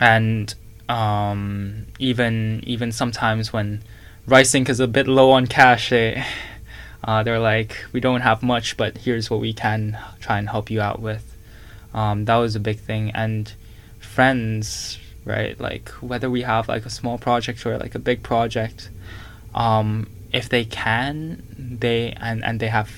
And 0.00 0.54
um, 0.88 1.86
even 1.98 2.62
even 2.66 2.92
sometimes 2.92 3.52
when 3.52 3.82
Rice 4.26 4.52
Inc 4.52 4.68
is 4.68 4.80
a 4.80 4.86
bit 4.88 5.06
low 5.06 5.30
on 5.32 5.46
cash, 5.46 5.90
they 5.90 6.24
uh, 7.04 7.22
they're 7.22 7.40
like, 7.40 7.84
we 7.92 8.00
don't 8.00 8.22
have 8.22 8.42
much, 8.42 8.76
but 8.76 8.98
here's 8.98 9.30
what 9.30 9.40
we 9.40 9.52
can 9.52 9.98
try 10.20 10.38
and 10.38 10.48
help 10.48 10.70
you 10.70 10.80
out 10.80 11.00
with. 11.00 11.33
Um, 11.94 12.24
that 12.26 12.36
was 12.36 12.56
a 12.56 12.60
big 12.60 12.78
thing, 12.80 13.10
and 13.12 13.52
friends, 14.00 14.98
right? 15.24 15.58
Like 15.58 15.88
whether 16.00 16.28
we 16.30 16.42
have 16.42 16.68
like 16.68 16.84
a 16.86 16.90
small 16.90 17.18
project 17.18 17.64
or 17.66 17.78
like 17.78 17.94
a 17.94 17.98
big 17.98 18.22
project, 18.22 18.90
um, 19.54 20.08
if 20.32 20.48
they 20.48 20.64
can, 20.64 21.42
they 21.80 22.12
and 22.20 22.44
and 22.44 22.58
they 22.60 22.68
have 22.68 22.90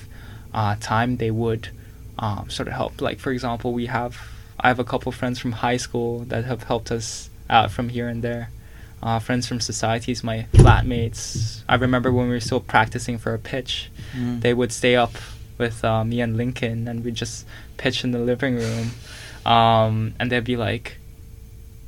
uh, 0.53 0.75
time, 0.79 1.17
they 1.17 1.31
would 1.31 1.69
um, 2.19 2.49
sort 2.49 2.67
of 2.67 2.73
help. 2.73 3.01
Like 3.01 3.19
for 3.19 3.31
example, 3.31 3.73
we 3.73 3.85
have 3.87 4.17
I 4.59 4.67
have 4.69 4.79
a 4.79 4.83
couple 4.83 5.11
friends 5.11 5.37
from 5.39 5.51
high 5.53 5.77
school 5.77 6.19
that 6.31 6.45
have 6.45 6.63
helped 6.63 6.91
us 6.91 7.29
out 7.49 7.71
from 7.71 7.89
here 7.89 8.07
and 8.07 8.23
there. 8.23 8.49
Uh, 9.03 9.19
friends 9.19 9.47
from 9.47 9.59
societies, 9.59 10.23
my 10.23 10.47
flatmates. 10.53 11.61
I 11.69 11.75
remember 11.75 12.11
when 12.11 12.25
we 12.27 12.33
were 12.33 12.39
still 12.39 12.59
practicing 12.59 13.17
for 13.19 13.33
a 13.33 13.39
pitch, 13.39 13.89
Mm. 14.15 14.41
they 14.41 14.53
would 14.53 14.71
stay 14.71 14.95
up 14.95 15.13
with 15.59 15.83
uh, 15.85 16.03
me 16.03 16.21
and 16.21 16.35
Lincoln, 16.37 16.87
and 16.87 17.03
we'd 17.03 17.13
just 17.15 17.45
pitch 17.77 18.03
in 18.03 18.11
the 18.11 18.19
living 18.19 18.55
room. 18.55 18.91
Um, 19.45 20.13
and 20.19 20.29
they'd 20.31 20.43
be 20.43 20.57
like, 20.57 20.97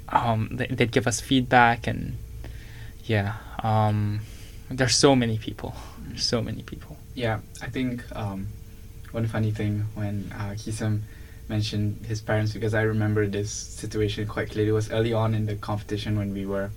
um, 0.07 0.49
they, 0.51 0.67
they'd 0.67 0.91
give 0.91 1.07
us 1.07 1.19
feedback, 1.19 1.87
and 1.87 2.17
yeah, 3.03 3.35
um, 3.63 4.21
there's 4.69 4.95
so 4.95 5.15
many 5.15 5.37
people. 5.37 5.75
There's 6.07 6.23
so 6.25 6.41
many 6.41 6.63
people. 6.63 6.97
Yeah, 7.15 7.39
I 7.61 7.67
think 7.67 8.03
um, 8.15 8.47
one 9.11 9.27
funny 9.27 9.51
thing 9.51 9.85
when 9.95 10.31
uh, 10.33 10.51
Kisum 10.51 11.01
mentioned 11.49 12.05
his 12.05 12.21
parents, 12.21 12.53
because 12.53 12.73
I 12.73 12.83
remember 12.83 13.27
this 13.27 13.51
situation 13.51 14.25
quite 14.27 14.51
clearly, 14.51 14.69
It 14.69 14.73
was 14.73 14.91
early 14.91 15.13
on 15.13 15.33
in 15.33 15.45
the 15.45 15.55
competition 15.55 16.17
when 16.17 16.33
we 16.33 16.45
were, 16.45 16.71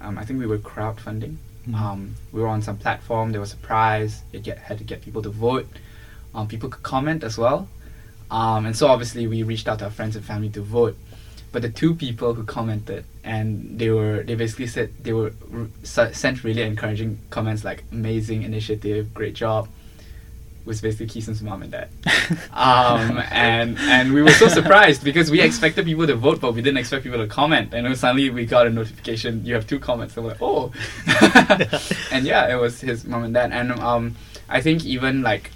um, 0.00 0.18
I 0.18 0.24
think 0.24 0.38
we 0.38 0.46
were 0.46 0.58
crowdfunding. 0.58 1.36
Mhm. 1.68 1.74
Um, 1.74 2.14
we 2.32 2.40
were 2.40 2.48
on 2.48 2.62
some 2.62 2.76
platform, 2.76 3.32
there 3.32 3.40
was 3.40 3.52
a 3.52 3.56
prize, 3.58 4.22
it 4.32 4.42
get, 4.42 4.58
had 4.58 4.78
to 4.78 4.84
get 4.84 5.02
people 5.02 5.22
to 5.22 5.30
vote. 5.30 5.68
Um, 6.34 6.46
people 6.48 6.68
could 6.68 6.82
comment 6.82 7.24
as 7.24 7.38
well. 7.38 7.68
Um, 8.30 8.66
and 8.66 8.76
so 8.76 8.86
obviously 8.86 9.26
we 9.26 9.42
reached 9.42 9.68
out 9.68 9.80
to 9.80 9.86
our 9.86 9.90
friends 9.90 10.16
and 10.16 10.24
family 10.24 10.50
to 10.50 10.62
vote. 10.62 10.96
But 11.52 11.62
the 11.62 11.68
two 11.68 11.94
people 11.94 12.34
who 12.34 12.44
commented 12.44 13.04
and 13.24 13.78
they 13.78 13.90
were 13.90 14.22
they 14.22 14.36
basically 14.36 14.68
said 14.68 14.92
they 15.02 15.12
were 15.12 15.32
sent 15.82 16.44
really 16.44 16.62
encouraging 16.62 17.18
comments 17.30 17.64
like 17.64 17.82
amazing 17.90 18.42
initiative, 18.42 19.12
great 19.12 19.34
job. 19.34 19.68
Was 20.66 20.80
basically 20.82 21.06
Kisum's 21.06 21.42
mom 21.42 21.62
and 21.62 21.72
dad. 21.72 21.88
um, 22.52 23.18
and 23.32 23.78
and 23.78 24.12
we 24.12 24.22
were 24.22 24.30
so 24.30 24.46
surprised 24.46 25.02
because 25.02 25.30
we 25.30 25.40
expected 25.40 25.86
people 25.86 26.06
to 26.06 26.14
vote, 26.14 26.40
but 26.40 26.54
we 26.54 26.60
didn't 26.60 26.76
expect 26.76 27.02
people 27.02 27.18
to 27.18 27.26
comment. 27.26 27.72
And 27.72 27.96
suddenly 27.96 28.28
we 28.30 28.44
got 28.44 28.66
a 28.66 28.70
notification: 28.70 29.44
you 29.44 29.54
have 29.54 29.66
two 29.66 29.80
comments. 29.80 30.16
And 30.16 30.26
we're 30.26 30.32
like, 30.32 30.42
oh, 30.42 30.72
and 32.12 32.26
yeah, 32.26 32.52
it 32.52 32.60
was 32.60 32.80
his 32.80 33.06
mom 33.06 33.24
and 33.24 33.34
dad. 33.34 33.52
And 33.52 33.72
um, 33.72 34.16
I 34.50 34.60
think 34.60 34.84
even 34.84 35.22
like 35.22 35.50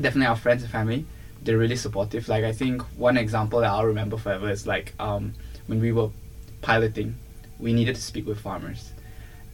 definitely 0.00 0.26
our 0.26 0.36
friends 0.36 0.62
and 0.64 0.70
family, 0.70 1.06
they're 1.48 1.56
really 1.56 1.76
supportive. 1.76 2.28
Like 2.28 2.44
I 2.44 2.52
think 2.52 2.82
one 2.98 3.16
example 3.16 3.60
that 3.60 3.70
I'll 3.70 3.86
remember 3.86 4.18
forever 4.18 4.50
is 4.50 4.66
like 4.66 4.92
um, 5.00 5.32
when 5.66 5.80
we 5.80 5.92
were 5.92 6.10
piloting, 6.60 7.16
we 7.58 7.72
needed 7.72 7.94
to 7.96 8.02
speak 8.02 8.26
with 8.26 8.38
farmers, 8.38 8.92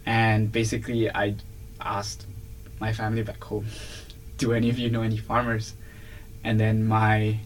and 0.05 0.51
basically 0.51 1.09
I 1.09 1.37
asked 1.81 2.27
my 2.81 2.93
family 2.93 3.23
back 3.23 3.43
home, 3.45 3.67
do 4.39 4.53
any 4.53 4.71
of 4.71 4.79
you 4.79 4.91
know 4.91 5.03
any 5.03 5.19
farmers? 5.19 5.75
And 6.43 6.59
then 6.59 6.85
my 6.85 7.39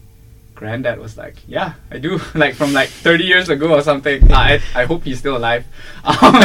granddad 0.55 0.97
was 0.97 1.15
like, 1.15 1.35
yeah, 1.47 1.73
I 1.91 1.99
do. 1.99 2.19
like 2.33 2.55
from 2.55 2.73
like 2.73 2.89
30 2.89 3.25
years 3.25 3.49
ago 3.49 3.75
or 3.75 3.83
something. 3.83 4.33
I 4.33 4.61
I 4.73 4.85
hope 4.85 5.03
he's 5.03 5.19
still 5.19 5.37
alive. 5.37 5.63
Um, 6.03 6.35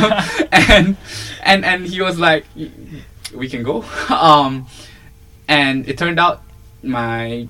um, 0.00 0.12
and 0.50 0.96
and 1.42 1.64
and 1.66 1.86
he 1.86 2.00
was 2.00 2.18
like, 2.18 2.46
we 3.34 3.50
can 3.50 3.62
go. 3.62 3.84
Um, 4.08 4.66
and 5.46 5.86
it 5.86 5.98
turned 5.98 6.18
out 6.18 6.43
my 6.84 7.48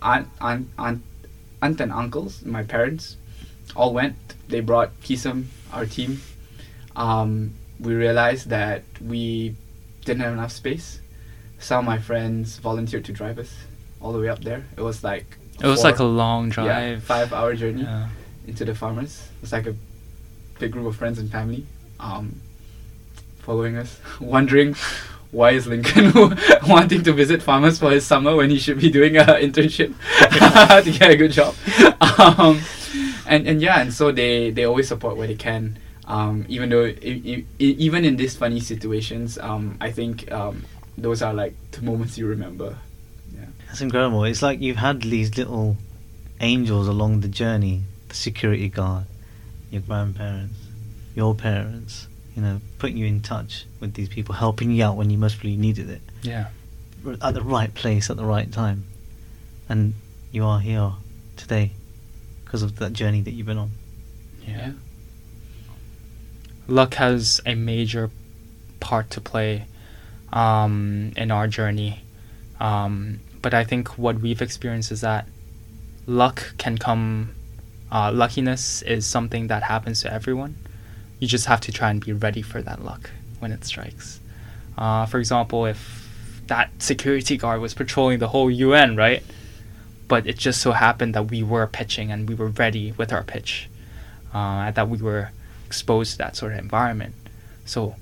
aunt, 0.00 0.28
aunt, 0.40 0.68
aunt, 0.78 1.02
aunt 1.60 1.80
and 1.80 1.92
uncles, 1.92 2.44
my 2.44 2.62
parents, 2.62 3.16
all 3.76 3.92
went. 3.92 4.16
They 4.48 4.60
brought 4.60 4.98
Kisum, 5.02 5.46
our 5.72 5.86
team. 5.86 6.20
Um, 6.96 7.54
we 7.80 7.94
realized 7.94 8.48
that 8.50 8.82
we 9.00 9.54
didn't 10.04 10.22
have 10.22 10.32
enough 10.32 10.52
space. 10.52 11.00
Some 11.58 11.80
of 11.80 11.84
my 11.84 11.98
friends 11.98 12.58
volunteered 12.58 13.04
to 13.06 13.12
drive 13.12 13.38
us 13.38 13.54
all 14.00 14.12
the 14.12 14.18
way 14.18 14.28
up 14.28 14.40
there. 14.42 14.66
It 14.76 14.82
was 14.82 15.02
like 15.04 15.38
It 15.60 15.66
was 15.66 15.80
four- 15.80 15.90
like 15.90 16.00
a 16.00 16.04
long 16.04 16.48
drive, 16.50 16.66
yeah, 16.66 16.88
drive. 16.90 17.02
five 17.04 17.32
hour 17.32 17.54
journey 17.54 17.82
Yeah. 17.82 18.08
into 18.46 18.64
the 18.64 18.74
farmers. 18.74 19.28
It 19.36 19.42
was 19.42 19.52
like 19.52 19.66
a 19.66 19.74
big 20.58 20.72
group 20.72 20.86
of 20.86 20.96
friends 20.96 21.18
and 21.18 21.30
family 21.30 21.66
um, 22.00 22.40
following 23.40 23.76
us, 23.76 23.98
wondering 24.20 24.74
why 25.32 25.50
is 25.52 25.66
Lincoln 25.66 26.12
wanting 26.68 27.02
to 27.02 27.12
visit 27.12 27.42
farmers 27.42 27.78
for 27.78 27.90
his 27.90 28.06
summer 28.06 28.36
when 28.36 28.50
he 28.50 28.58
should 28.58 28.78
be 28.78 28.90
doing 28.90 29.16
an 29.16 29.26
internship 29.26 29.92
to 30.84 30.90
get 30.92 31.10
a 31.10 31.16
good 31.16 31.32
job. 31.32 31.54
Um, 32.18 32.60
and 33.26 33.48
and 33.48 33.62
yeah, 33.62 33.80
and 33.80 33.92
so 33.92 34.12
they 34.12 34.50
they 34.50 34.64
always 34.64 34.86
support 34.86 35.16
where 35.16 35.26
they 35.26 35.34
can. 35.34 35.78
Um, 36.06 36.44
even 36.48 36.68
though 36.68 36.84
even 37.02 38.04
in 38.04 38.16
these 38.16 38.36
funny 38.36 38.60
situations, 38.60 39.38
um, 39.38 39.78
I 39.80 39.90
think 39.90 40.30
um, 40.30 40.64
those 40.98 41.22
are 41.22 41.32
like 41.32 41.54
the 41.70 41.82
moments 41.82 42.18
you 42.18 42.26
remember. 42.26 42.76
Yeah. 43.34 43.46
That's 43.66 43.80
incredible. 43.80 44.24
It's 44.24 44.42
like 44.42 44.60
you've 44.60 44.76
had 44.76 45.00
these 45.00 45.38
little 45.38 45.78
angels 46.40 46.86
along 46.86 47.20
the 47.20 47.28
journey 47.28 47.82
the 48.12 48.14
security 48.14 48.68
guard, 48.68 49.06
your 49.70 49.80
grandparents, 49.80 50.58
your 51.14 51.34
parents, 51.34 52.08
you 52.36 52.42
know, 52.42 52.60
putting 52.78 52.96
you 52.96 53.06
in 53.06 53.20
touch 53.20 53.66
with 53.80 53.94
these 53.94 54.08
people, 54.08 54.34
helping 54.34 54.70
you 54.70 54.84
out 54.84 54.96
when 54.96 55.10
you 55.10 55.18
most 55.18 55.42
really 55.42 55.56
needed 55.56 55.90
it, 55.90 56.00
Yeah. 56.22 56.48
at 57.20 57.34
the 57.34 57.42
right 57.42 57.72
place 57.74 58.08
at 58.10 58.16
the 58.16 58.24
right 58.24 58.50
time. 58.50 58.84
And 59.68 59.94
you 60.30 60.44
are 60.44 60.60
here 60.60 60.92
today 61.36 61.72
because 62.44 62.62
of 62.62 62.76
that 62.78 62.92
journey 62.92 63.20
that 63.22 63.32
you've 63.32 63.46
been 63.46 63.58
on. 63.58 63.70
Yeah. 64.46 64.72
Luck 66.68 66.94
has 66.94 67.40
a 67.44 67.54
major 67.54 68.10
part 68.80 69.10
to 69.10 69.20
play 69.20 69.66
um, 70.32 71.12
in 71.16 71.30
our 71.30 71.48
journey. 71.48 72.00
Um, 72.60 73.20
but 73.42 73.52
I 73.54 73.64
think 73.64 73.98
what 73.98 74.20
we've 74.20 74.40
experienced 74.40 74.92
is 74.92 75.00
that 75.00 75.26
luck 76.06 76.54
can 76.58 76.78
come, 76.78 77.34
uh, 77.90 78.12
luckiness 78.12 78.82
is 78.82 79.04
something 79.06 79.48
that 79.48 79.64
happens 79.64 80.00
to 80.02 80.12
everyone. 80.12 80.56
You 81.22 81.28
just 81.28 81.46
have 81.46 81.60
to 81.60 81.70
try 81.70 81.88
and 81.88 82.04
be 82.04 82.12
ready 82.12 82.42
for 82.42 82.60
that 82.62 82.84
luck 82.84 83.08
when 83.38 83.52
it 83.52 83.64
strikes. 83.64 84.18
Uh, 84.76 85.06
for 85.06 85.20
example, 85.20 85.66
if 85.66 86.42
that 86.48 86.70
security 86.82 87.36
guard 87.36 87.60
was 87.60 87.74
patrolling 87.74 88.18
the 88.18 88.26
whole 88.26 88.50
UN, 88.50 88.96
right? 88.96 89.22
But 90.08 90.26
it 90.26 90.36
just 90.36 90.60
so 90.60 90.72
happened 90.72 91.14
that 91.14 91.30
we 91.30 91.44
were 91.44 91.68
pitching 91.68 92.10
and 92.10 92.28
we 92.28 92.34
were 92.34 92.48
ready 92.48 92.90
with 92.90 93.12
our 93.12 93.22
pitch, 93.22 93.68
uh, 94.34 94.72
that 94.72 94.88
we 94.88 94.98
were 94.98 95.30
exposed 95.64 96.10
to 96.14 96.18
that 96.18 96.34
sort 96.34 96.54
of 96.54 96.58
environment. 96.58 97.14
So, 97.66 97.94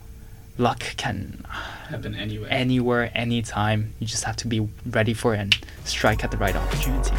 luck 0.56 0.82
can 0.96 1.44
Happen 1.90 2.14
anywhere. 2.14 2.48
anywhere, 2.50 3.10
anytime. 3.14 3.92
You 3.98 4.06
just 4.06 4.24
have 4.24 4.36
to 4.36 4.46
be 4.46 4.66
ready 4.86 5.12
for 5.12 5.34
it 5.34 5.40
and 5.40 5.58
strike 5.84 6.24
at 6.24 6.30
the 6.30 6.38
right 6.38 6.56
opportunity. 6.56 7.14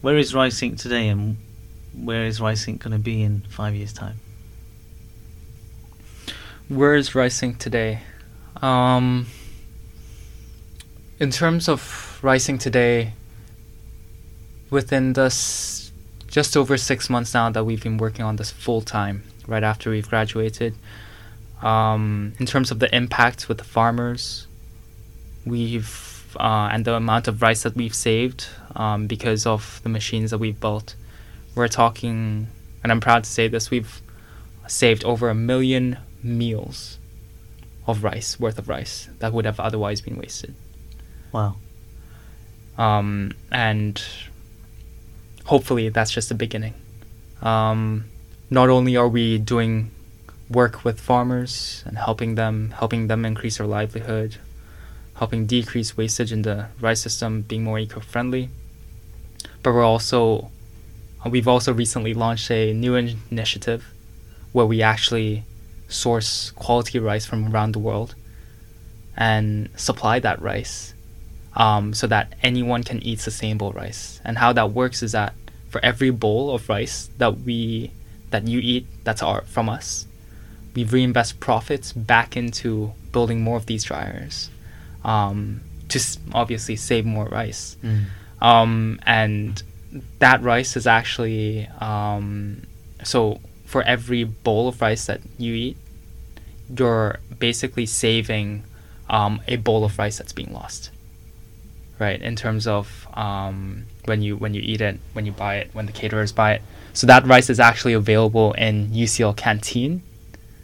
Where 0.00 0.16
is 0.16 0.34
Rice 0.34 0.60
Inc 0.60 0.80
today 0.80 1.08
and 1.08 1.36
where 1.94 2.24
is 2.24 2.40
Rice 2.40 2.64
Inc 2.64 2.78
going 2.78 2.92
to 2.92 2.98
be 2.98 3.22
in 3.22 3.42
five 3.50 3.74
years' 3.74 3.92
time? 3.92 4.18
Where 6.68 6.94
is 6.94 7.14
Rice 7.14 7.42
Inc 7.42 7.58
today? 7.58 8.00
Um, 8.62 9.26
in 11.18 11.30
terms 11.30 11.68
of 11.68 12.18
Rice 12.22 12.48
Inc 12.48 12.60
today, 12.60 13.12
within 14.70 15.12
this 15.12 15.92
just 16.28 16.56
over 16.56 16.78
six 16.78 17.10
months 17.10 17.34
now 17.34 17.50
that 17.50 17.64
we've 17.64 17.82
been 17.82 17.98
working 17.98 18.24
on 18.24 18.36
this 18.36 18.50
full 18.50 18.80
time, 18.80 19.22
right 19.46 19.62
after 19.62 19.90
we've 19.90 20.08
graduated, 20.08 20.74
um, 21.60 22.32
in 22.38 22.46
terms 22.46 22.70
of 22.70 22.78
the 22.78 22.94
impact 22.94 23.48
with 23.48 23.58
the 23.58 23.64
farmers, 23.64 24.46
we've 25.44 26.09
uh, 26.36 26.68
and 26.72 26.84
the 26.84 26.94
amount 26.94 27.28
of 27.28 27.42
rice 27.42 27.62
that 27.62 27.74
we've 27.74 27.94
saved 27.94 28.46
um, 28.76 29.06
because 29.06 29.46
of 29.46 29.80
the 29.82 29.88
machines 29.88 30.30
that 30.30 30.38
we've 30.38 30.58
built, 30.60 30.94
we're 31.54 31.68
talking, 31.68 32.48
and 32.82 32.92
I'm 32.92 33.00
proud 33.00 33.24
to 33.24 33.30
say 33.30 33.48
this, 33.48 33.70
we've 33.70 34.00
saved 34.68 35.04
over 35.04 35.28
a 35.28 35.34
million 35.34 35.98
meals 36.22 36.98
of 37.86 38.04
rice 38.04 38.38
worth 38.38 38.58
of 38.58 38.68
rice 38.68 39.08
that 39.18 39.32
would 39.32 39.44
have 39.44 39.58
otherwise 39.58 40.00
been 40.00 40.16
wasted. 40.16 40.54
Wow. 41.32 41.56
um, 42.78 43.32
and 43.50 44.02
hopefully 45.44 45.88
that's 45.88 46.10
just 46.10 46.28
the 46.28 46.34
beginning. 46.34 46.74
Um, 47.42 48.04
not 48.50 48.68
only 48.68 48.96
are 48.96 49.08
we 49.08 49.38
doing 49.38 49.90
work 50.48 50.84
with 50.84 51.00
farmers 51.00 51.84
and 51.86 51.96
helping 51.96 52.34
them 52.34 52.74
helping 52.76 53.06
them 53.06 53.24
increase 53.24 53.58
their 53.58 53.66
livelihood 53.66 54.36
helping 55.20 55.46
decrease 55.46 55.96
wastage 55.96 56.32
in 56.32 56.42
the 56.42 56.66
rice 56.80 57.00
system 57.00 57.42
being 57.42 57.62
more 57.62 57.78
eco-friendly 57.78 58.50
but 59.62 59.72
we're 59.72 59.84
also 59.84 60.50
we've 61.28 61.48
also 61.48 61.72
recently 61.72 62.14
launched 62.14 62.50
a 62.50 62.72
new 62.72 62.94
initiative 62.96 63.84
where 64.52 64.66
we 64.66 64.82
actually 64.82 65.44
source 65.88 66.50
quality 66.52 66.98
rice 66.98 67.26
from 67.26 67.52
around 67.52 67.72
the 67.72 67.78
world 67.78 68.14
and 69.16 69.68
supply 69.76 70.18
that 70.18 70.40
rice 70.40 70.94
um, 71.54 71.92
so 71.92 72.06
that 72.06 72.34
anyone 72.42 72.82
can 72.82 73.02
eat 73.02 73.20
sustainable 73.20 73.72
rice. 73.72 74.20
And 74.24 74.38
how 74.38 74.52
that 74.52 74.72
works 74.72 75.02
is 75.02 75.12
that 75.12 75.34
for 75.68 75.84
every 75.84 76.10
bowl 76.10 76.54
of 76.54 76.68
rice 76.68 77.10
that 77.18 77.40
we 77.40 77.92
that 78.30 78.46
you 78.46 78.60
eat 78.60 78.86
that's 79.04 79.22
our 79.22 79.42
from 79.42 79.68
us. 79.68 80.06
We 80.74 80.84
reinvest 80.84 81.40
profits 81.40 81.92
back 81.92 82.36
into 82.36 82.92
building 83.10 83.40
more 83.40 83.56
of 83.56 83.66
these 83.66 83.82
dryers, 83.82 84.48
um, 85.04 85.60
to 85.88 85.98
s- 85.98 86.18
obviously 86.32 86.76
save 86.76 87.04
more 87.04 87.26
rice. 87.26 87.76
Um, 88.40 88.98
and 89.04 89.62
that 90.20 90.42
rice 90.42 90.76
is 90.76 90.86
actually 90.86 91.66
um, 91.80 92.62
so 93.04 93.40
for 93.66 93.82
every 93.82 94.24
bowl 94.24 94.68
of 94.68 94.80
rice 94.80 95.06
that 95.06 95.20
you 95.38 95.54
eat, 95.54 95.76
you're 96.76 97.18
basically 97.38 97.86
saving 97.86 98.64
um, 99.08 99.40
a 99.48 99.56
bowl 99.56 99.84
of 99.84 99.98
rice 99.98 100.18
that's 100.18 100.32
being 100.32 100.52
lost. 100.52 100.90
Right, 101.98 102.20
in 102.22 102.34
terms 102.34 102.66
of 102.66 103.06
um, 103.12 103.84
when 104.06 104.22
you 104.22 104.36
when 104.36 104.54
you 104.54 104.62
eat 104.64 104.80
it, 104.80 104.98
when 105.12 105.26
you 105.26 105.32
buy 105.32 105.56
it, 105.56 105.70
when 105.74 105.84
the 105.84 105.92
caterers 105.92 106.32
buy 106.32 106.54
it. 106.54 106.62
So 106.94 107.06
that 107.06 107.26
rice 107.26 107.50
is 107.50 107.60
actually 107.60 107.92
available 107.92 108.52
in 108.54 108.88
UCL 108.88 109.36
canteen 109.36 110.02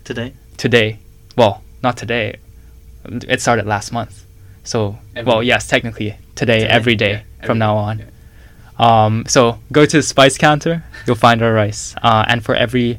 Today? 0.04 0.32
today. 0.56 0.98
Well, 1.36 1.62
not 1.82 1.96
today. 1.98 2.36
It 3.04 3.40
started 3.42 3.66
last 3.66 3.92
month. 3.92 4.24
So 4.66 4.98
Every 5.14 5.30
well, 5.30 5.40
day. 5.40 5.46
yes, 5.48 5.66
technically 5.68 6.10
today, 6.34 6.60
Today, 6.60 6.68
every 6.68 6.94
day 6.96 7.10
Yeah, 7.10 7.22
every 7.38 7.46
from 7.46 7.56
day, 7.58 7.66
now 7.66 7.76
on. 7.76 7.98
yeah. 8.00 8.04
Um, 8.78 9.24
so 9.26 9.58
go 9.72 9.86
to 9.86 9.96
the 9.96 10.02
spice 10.02 10.36
counter, 10.36 10.84
you'll 11.06 11.16
find 11.16 11.40
our 11.40 11.52
rice. 11.52 11.94
Uh, 12.02 12.24
and 12.28 12.44
for 12.44 12.54
every 12.54 12.98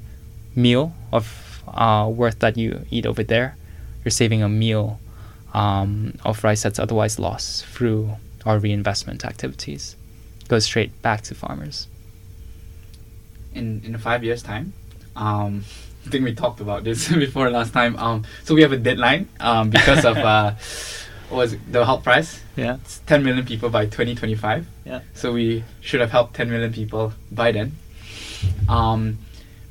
meal 0.56 0.96
of 1.14 1.62
uh, 1.68 2.10
worth 2.12 2.40
that 2.40 2.58
you 2.58 2.86
eat 2.90 3.06
over 3.06 3.24
there, 3.24 3.56
you're 4.04 4.10
saving 4.12 4.42
a 4.42 4.50
meal 4.50 5.00
um, 5.54 6.18
of 6.26 6.44
rice 6.44 6.64
that's 6.64 6.80
otherwise 6.80 7.20
lost 7.20 7.66
through 7.68 8.12
our 8.46 8.58
reinvestment 8.58 9.24
activities. 9.26 9.96
Goes 10.48 10.66
straight 10.66 11.00
back 11.04 11.22
to 11.30 11.36
farmers. 11.36 11.88
in 13.54 13.82
in 13.86 13.98
five 13.98 14.24
years 14.24 14.42
time 14.44 14.72
um 15.16 15.64
i 16.06 16.10
think 16.10 16.24
we 16.24 16.34
talked 16.34 16.62
about 16.62 16.84
this 16.84 17.08
before 17.26 17.50
last 17.50 17.74
time 17.74 17.96
um 17.98 18.24
so 18.46 18.54
we 18.56 18.62
have 18.62 18.72
a 18.72 18.78
deadline 18.78 19.28
um 19.40 19.70
because 19.70 20.06
of 20.06 20.18
uh 20.18 20.52
was 21.32 21.56
the 21.72 21.84
Hult 21.86 22.04
Prize 22.04 22.42
Yeah. 22.56 22.76
it's 22.76 23.00
10 23.00 23.24
million 23.24 23.46
people 23.46 23.70
by 23.70 23.86
2025 23.86 24.66
Yeah. 24.86 25.02
so 25.14 25.34
we 25.34 25.64
should 25.82 26.00
have 26.02 26.12
helped 26.12 26.36
10 26.36 26.50
million 26.50 26.72
people 26.74 27.14
by 27.32 27.52
then. 27.52 27.74
Um 28.70 29.18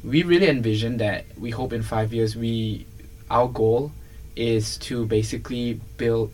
we 0.04 0.22
really 0.22 0.48
envision 0.48 0.98
that 0.98 1.24
we 1.38 1.50
hope 1.50 1.72
in 1.72 1.82
five 1.82 2.12
years 2.12 2.36
we 2.36 2.86
our 3.30 3.48
goal 3.48 3.92
is 4.36 4.76
to 4.78 5.06
basically 5.06 5.80
build 5.96 6.30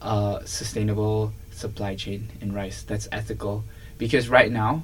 a 0.00 0.40
sustainable 0.44 1.32
supply 1.52 1.94
chain 1.94 2.28
in 2.40 2.52
rice 2.52 2.82
that's 2.82 3.06
ethical. 3.12 3.64
Because 3.98 4.28
right 4.28 4.50
now 4.50 4.82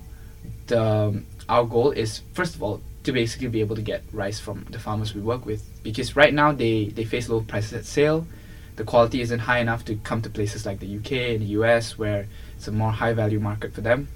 the 0.66 1.22
our 1.48 1.64
goal 1.64 1.90
is 1.90 2.20
first 2.34 2.54
of 2.54 2.62
all 2.62 2.80
to 3.02 3.12
basically 3.12 3.48
be 3.48 3.60
able 3.60 3.74
to 3.76 3.82
get 3.82 4.02
rice 4.12 4.38
from 4.38 4.66
the 4.70 4.78
farmers 4.78 5.14
we 5.14 5.20
work 5.22 5.44
with. 5.46 5.62
Because 5.82 6.14
right 6.16 6.32
now 6.34 6.52
they 6.52 6.84
they 6.94 7.04
face 7.04 7.28
low 7.28 7.40
prices 7.40 7.72
at 7.72 7.84
sale 7.86 8.26
the 8.80 8.86
quality 8.86 9.20
isn't 9.20 9.40
high 9.40 9.58
enough 9.58 9.84
to 9.84 9.94
come 9.96 10.22
to 10.22 10.30
places 10.30 10.64
like 10.64 10.80
the 10.80 10.96
UK 10.96 11.12
and 11.34 11.40
the 11.42 11.52
US 11.60 11.98
where 11.98 12.26
it's 12.56 12.66
a 12.66 12.72
more 12.72 12.90
high 12.90 13.12
value 13.12 13.38
market 13.38 13.74
for 13.74 13.82
them 13.82 14.08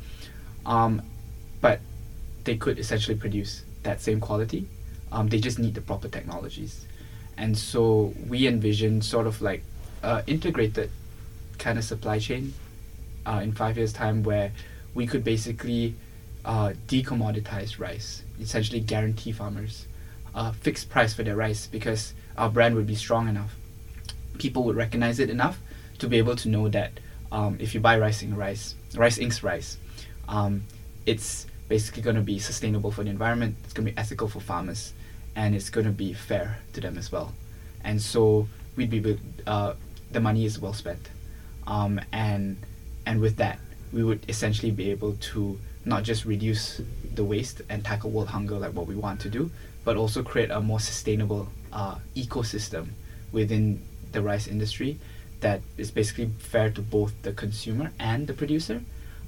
um, 0.64 1.02
but 1.60 1.80
they 2.44 2.56
could 2.56 2.78
essentially 2.78 3.14
produce 3.14 3.62
that 3.82 4.00
same 4.00 4.20
quality 4.20 4.66
um, 5.12 5.28
they 5.28 5.38
just 5.38 5.58
need 5.58 5.74
the 5.74 5.82
proper 5.82 6.08
technologies 6.08 6.86
and 7.36 7.58
so 7.58 8.14
we 8.26 8.46
envision 8.46 9.02
sort 9.02 9.26
of 9.26 9.42
like 9.42 9.62
uh, 10.02 10.22
integrated 10.26 10.90
kind 11.58 11.76
of 11.76 11.84
supply 11.84 12.18
chain 12.18 12.54
uh, 13.26 13.40
in 13.42 13.52
five 13.52 13.76
years 13.76 13.92
time 13.92 14.22
where 14.22 14.50
we 14.94 15.06
could 15.06 15.22
basically 15.22 15.94
uh, 16.46 16.72
decommoditize 16.88 17.78
rice, 17.78 18.22
essentially 18.40 18.80
guarantee 18.80 19.32
farmers 19.32 19.86
a 20.34 20.54
fixed 20.54 20.88
price 20.88 21.12
for 21.12 21.22
their 21.22 21.36
rice 21.36 21.66
because 21.66 22.14
our 22.38 22.48
brand 22.48 22.74
would 22.74 22.86
be 22.86 22.94
strong 22.94 23.28
enough. 23.28 23.54
People 24.38 24.64
would 24.64 24.76
recognize 24.76 25.18
it 25.20 25.30
enough 25.30 25.58
to 25.98 26.08
be 26.08 26.18
able 26.18 26.36
to 26.36 26.48
know 26.48 26.68
that 26.68 26.92
um, 27.32 27.56
if 27.60 27.74
you 27.74 27.80
buy 27.80 27.98
Rice 27.98 28.22
Inc. 28.22 28.36
rice, 28.36 28.74
Rice 28.94 29.18
Inc.'s 29.18 29.42
rice, 29.42 29.76
um, 30.28 30.62
it's 31.06 31.46
basically 31.68 32.02
going 32.02 32.16
to 32.16 32.22
be 32.22 32.38
sustainable 32.38 32.90
for 32.90 33.04
the 33.04 33.10
environment, 33.10 33.56
it's 33.64 33.72
going 33.72 33.86
to 33.86 33.92
be 33.92 33.98
ethical 33.98 34.28
for 34.28 34.40
farmers, 34.40 34.92
and 35.34 35.54
it's 35.54 35.70
going 35.70 35.86
to 35.86 35.92
be 35.92 36.12
fair 36.12 36.58
to 36.72 36.80
them 36.80 36.98
as 36.98 37.10
well. 37.10 37.32
And 37.82 38.00
so 38.00 38.48
we'd 38.76 38.90
be, 38.90 39.18
uh, 39.46 39.74
the 40.10 40.20
money 40.20 40.44
is 40.44 40.58
well 40.60 40.72
spent. 40.72 41.08
Um, 41.66 42.00
and, 42.12 42.56
and 43.06 43.20
with 43.20 43.36
that, 43.36 43.58
we 43.92 44.04
would 44.04 44.24
essentially 44.28 44.70
be 44.70 44.90
able 44.90 45.14
to 45.14 45.58
not 45.84 46.02
just 46.02 46.24
reduce 46.24 46.80
the 47.14 47.24
waste 47.24 47.62
and 47.68 47.84
tackle 47.84 48.10
world 48.10 48.28
hunger 48.28 48.56
like 48.56 48.72
what 48.72 48.86
we 48.86 48.94
want 48.94 49.20
to 49.20 49.28
do, 49.28 49.50
but 49.84 49.96
also 49.96 50.22
create 50.22 50.50
a 50.50 50.60
more 50.60 50.80
sustainable 50.80 51.48
uh, 51.72 51.96
ecosystem 52.16 52.88
within 53.32 53.82
the 54.14 54.22
rice 54.22 54.46
industry 54.46 54.98
that 55.40 55.60
is 55.76 55.90
basically 55.90 56.30
fair 56.38 56.70
to 56.70 56.80
both 56.80 57.12
the 57.22 57.32
consumer 57.32 57.92
and 57.98 58.26
the 58.26 58.32
producer, 58.32 58.80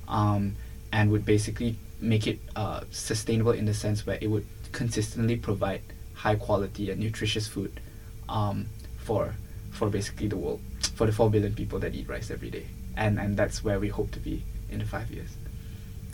um, 0.09 0.57
and 0.91 1.11
would 1.11 1.27
basically 1.27 1.77
make 2.01 2.27
it 2.27 2.39
uh, 2.57 2.81
sustainable 2.91 3.53
in 3.53 3.67
the 3.67 3.75
sense 3.75 4.07
where 4.07 4.19
it 4.21 4.29
would 4.29 4.47
consistently 4.73 5.37
provide 5.37 5.83
high 6.15 6.35
quality 6.35 6.91
and 6.91 7.01
nutritious 7.01 7.47
food 7.47 7.81
um, 8.29 8.67
for 8.97 9.35
for 9.71 9.91
basically 9.91 10.27
the 10.27 10.37
world, 10.37 10.61
for 10.95 11.07
the 11.07 11.13
four 11.13 11.31
billion 11.31 11.55
people 11.55 11.79
that 11.79 11.95
eat 11.95 12.09
rice 12.09 12.31
every 12.31 12.51
day, 12.51 12.67
and 12.97 13.19
and 13.19 13.37
that's 13.37 13.63
where 13.63 13.79
we 13.79 13.89
hope 13.89 14.11
to 14.13 14.21
be 14.21 14.43
in 14.71 14.79
the 14.79 14.87
five 14.87 15.11
years. 15.11 15.37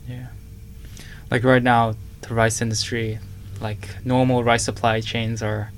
Yeah. 0.08 0.26
Like 1.30 1.44
right 1.44 1.62
now, 1.62 1.94
the 2.22 2.34
rice 2.34 2.60
industry, 2.60 3.20
like 3.60 3.88
normal 4.04 4.42
rice 4.42 4.64
supply 4.64 5.00
chains 5.00 5.42
are 5.42 5.70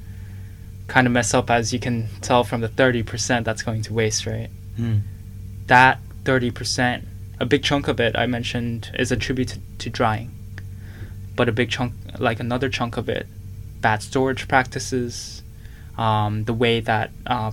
kind 0.86 1.06
of 1.06 1.12
mess 1.12 1.32
up 1.34 1.50
as 1.50 1.72
you 1.72 1.78
can 1.78 2.08
tell 2.20 2.44
from 2.44 2.60
the 2.60 2.68
30% 2.68 3.44
that's 3.44 3.62
going 3.62 3.82
to 3.82 3.92
waste, 3.92 4.26
right? 4.26 4.50
Mm. 4.78 5.02
That 5.66 6.00
30%, 6.24 7.04
a 7.40 7.46
big 7.46 7.62
chunk 7.62 7.88
of 7.88 8.00
it 8.00 8.16
I 8.16 8.26
mentioned 8.26 8.90
is 8.98 9.10
attributed 9.10 9.62
to 9.80 9.90
drying. 9.90 10.30
But 11.36 11.48
a 11.48 11.52
big 11.52 11.70
chunk, 11.70 11.94
like 12.18 12.38
another 12.38 12.68
chunk 12.68 12.96
of 12.96 13.08
it, 13.08 13.26
bad 13.80 14.02
storage 14.02 14.46
practices, 14.46 15.42
um, 15.98 16.44
the 16.44 16.54
way 16.54 16.80
that 16.80 17.10
uh, 17.26 17.52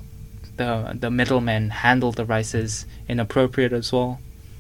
the 0.57 0.97
the 0.99 1.09
middlemen 1.09 1.69
handle 1.69 2.11
the 2.11 2.25
rice 2.25 2.53
is 2.53 2.85
inappropriate 3.07 3.73
as 3.73 3.91
well. 3.91 4.19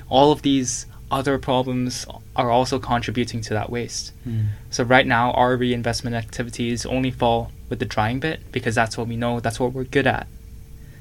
All 0.09 0.31
of 0.31 0.41
these 0.41 0.87
other 1.11 1.37
problems 1.37 2.05
are 2.35 2.49
also 2.49 2.79
contributing 2.79 3.41
to 3.41 3.53
that 3.53 3.69
waste. 3.69 4.11
Mm. 4.27 4.47
So 4.69 4.83
right 4.83 5.05
now, 5.05 5.31
our 5.31 5.55
reinvestment 5.55 6.15
activities 6.15 6.85
only 6.85 7.11
fall 7.11 7.51
with 7.71 7.79
the 7.79 7.85
drying 7.85 8.19
bit 8.19 8.51
because 8.51 8.75
that's 8.75 8.97
what 8.97 9.07
we 9.07 9.15
know, 9.15 9.39
that's 9.39 9.59
what 9.59 9.73
we're 9.73 9.85
good 9.85 10.05
at. 10.05 10.27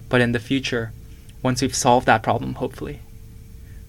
But 0.09 0.23
in 0.23 0.33
the 0.33 0.39
future, 0.39 0.93
once 1.43 1.61
we've 1.61 1.75
solved 1.75 2.07
that 2.07 2.23
problem, 2.23 2.55
hopefully, 2.55 3.01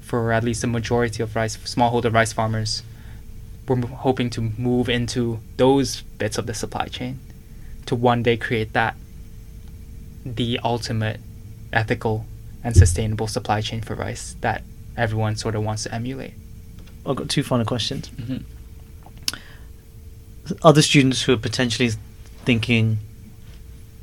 for 0.01 0.33
at 0.33 0.43
least 0.43 0.61
the 0.61 0.67
majority 0.67 1.23
of 1.23 1.35
rice 1.35 1.55
smallholder 1.57 2.11
rice 2.11 2.33
farmers, 2.33 2.81
we're 3.67 3.77
m- 3.77 3.83
hoping 3.83 4.29
to 4.31 4.41
move 4.41 4.89
into 4.89 5.39
those 5.57 6.01
bits 6.01 6.37
of 6.37 6.47
the 6.47 6.53
supply 6.53 6.87
chain 6.87 7.19
to 7.85 7.95
one 7.95 8.23
day 8.23 8.35
create 8.35 8.73
that 8.73 8.95
the 10.25 10.59
ultimate 10.63 11.19
ethical 11.71 12.25
and 12.63 12.75
sustainable 12.75 13.27
supply 13.27 13.61
chain 13.61 13.81
for 13.81 13.95
rice 13.95 14.35
that 14.41 14.63
everyone 14.97 15.35
sort 15.35 15.55
of 15.55 15.63
wants 15.63 15.83
to 15.83 15.93
emulate. 15.93 16.33
I've 17.05 17.15
got 17.15 17.29
two 17.29 17.43
final 17.43 17.65
questions. 17.65 18.09
Mm-hmm. 18.09 18.37
Other 20.63 20.81
students 20.81 21.23
who 21.23 21.33
are 21.33 21.37
potentially 21.37 21.91
thinking 22.45 22.97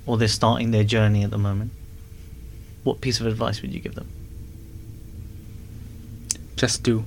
or 0.06 0.16
they're 0.16 0.28
starting 0.28 0.70
their 0.70 0.84
journey 0.84 1.22
at 1.22 1.30
the 1.30 1.38
moment, 1.38 1.72
what 2.84 3.00
piece 3.00 3.20
of 3.20 3.26
advice 3.26 3.62
would 3.62 3.72
you 3.72 3.80
give 3.80 3.94
them? 3.94 4.08
just 6.58 6.82
do. 6.82 7.06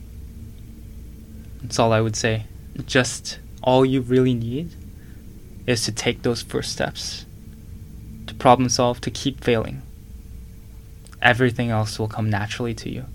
That's 1.62 1.78
all 1.78 1.94
I 1.94 2.02
would 2.02 2.16
say. 2.16 2.46
Just 2.86 3.38
all 3.62 3.86
you 3.86 4.02
really 4.02 4.34
need 4.34 4.72
is 5.68 5.84
to 5.86 5.92
take 5.92 6.24
those 6.24 6.42
first 6.42 6.72
steps, 6.72 7.26
to 8.28 8.34
problem 8.34 8.70
solve, 8.70 9.02
to 9.02 9.12
keep 9.12 9.44
failing. 9.44 9.82
Everything 11.22 11.70
else 11.70 12.00
will 12.00 12.08
come 12.08 12.30
naturally 12.30 12.74
to 12.76 12.90
you. 12.90 13.06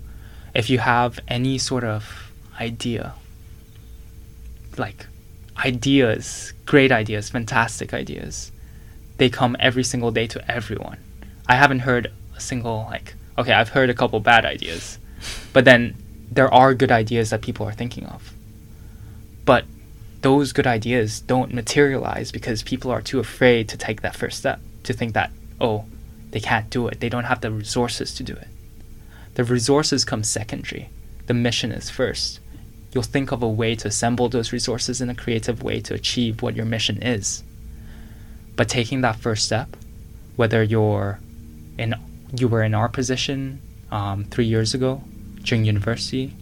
If 0.53 0.69
you 0.69 0.79
have 0.79 1.19
any 1.27 1.57
sort 1.57 1.83
of 1.83 2.31
idea, 2.59 3.13
like 4.77 5.07
ideas, 5.63 6.53
great 6.65 6.91
ideas, 6.91 7.29
fantastic 7.29 7.93
ideas, 7.93 8.51
they 9.17 9.29
come 9.29 9.55
every 9.59 9.83
single 9.83 10.11
day 10.11 10.27
to 10.27 10.51
everyone. 10.51 10.97
I 11.47 11.55
haven't 11.55 11.79
heard 11.79 12.11
a 12.35 12.39
single, 12.39 12.87
like, 12.89 13.15
okay, 13.37 13.53
I've 13.53 13.69
heard 13.69 13.89
a 13.89 13.93
couple 13.93 14.19
bad 14.19 14.45
ideas, 14.45 14.99
but 15.53 15.65
then 15.65 15.95
there 16.31 16.53
are 16.53 16.73
good 16.73 16.91
ideas 16.91 17.29
that 17.31 17.41
people 17.41 17.65
are 17.65 17.73
thinking 17.73 18.05
of. 18.05 18.33
But 19.45 19.65
those 20.21 20.51
good 20.51 20.67
ideas 20.67 21.21
don't 21.21 21.53
materialize 21.53 22.31
because 22.31 22.61
people 22.63 22.91
are 22.91 23.01
too 23.01 23.19
afraid 23.19 23.69
to 23.69 23.77
take 23.77 24.01
that 24.01 24.15
first 24.15 24.39
step, 24.39 24.59
to 24.83 24.93
think 24.93 25.13
that, 25.13 25.31
oh, 25.61 25.85
they 26.31 26.39
can't 26.39 26.69
do 26.69 26.87
it. 26.87 26.99
They 26.99 27.09
don't 27.09 27.23
have 27.23 27.41
the 27.41 27.51
resources 27.51 28.13
to 28.15 28.23
do 28.23 28.33
it. 28.33 28.47
The 29.35 29.43
resources 29.43 30.03
come 30.03 30.23
secondary. 30.23 30.89
The 31.27 31.33
mission 31.33 31.71
is 31.71 31.89
first. 31.89 32.39
You'll 32.97 33.03
think 33.03 33.31
of 33.31 33.43
a 33.43 33.47
way 33.47 33.75
to 33.75 33.87
assemble 33.87 34.27
those 34.27 34.51
resources 34.51 35.01
in 35.01 35.07
a 35.07 35.13
creative 35.13 35.61
way 35.61 35.79
to 35.79 35.93
achieve 35.93 36.41
what 36.41 36.55
your 36.55 36.65
mission 36.65 36.99
is. 37.03 37.43
But 38.55 38.67
taking 38.67 39.01
that 39.01 39.17
first 39.17 39.45
step, 39.45 39.77
whether 40.35 40.63
you're 40.63 41.19
in 41.77 41.93
you 42.35 42.47
were 42.47 42.63
in 42.63 42.73
our 42.73 42.89
position 42.89 43.61
um, 43.91 44.23
three 44.31 44.47
years 44.47 44.73
ago 44.73 45.03
during 45.43 45.63
university, 45.63 46.33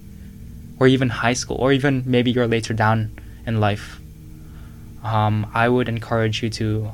or 0.79 0.87
even 0.87 1.09
high 1.09 1.33
school, 1.33 1.57
or 1.57 1.73
even 1.73 2.03
maybe 2.05 2.31
you're 2.31 2.47
later 2.47 2.73
down 2.73 3.11
in 3.45 3.59
life, 3.59 3.99
um, 5.03 5.45
I 5.53 5.67
would 5.67 5.89
encourage 5.89 6.41
you 6.41 6.49
to 6.51 6.91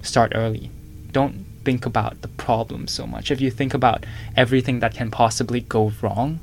start 0.00 0.32
early. 0.34 0.70
Don't 1.10 1.44
think 1.66 1.84
about 1.84 2.22
the 2.22 2.28
problem 2.28 2.88
so 2.88 3.06
much. 3.06 3.30
If 3.30 3.42
you 3.42 3.50
think 3.50 3.74
about 3.74 4.06
everything 4.38 4.80
that 4.80 4.94
can 4.94 5.10
possibly 5.10 5.60
go 5.60 5.92
wrong, 6.00 6.40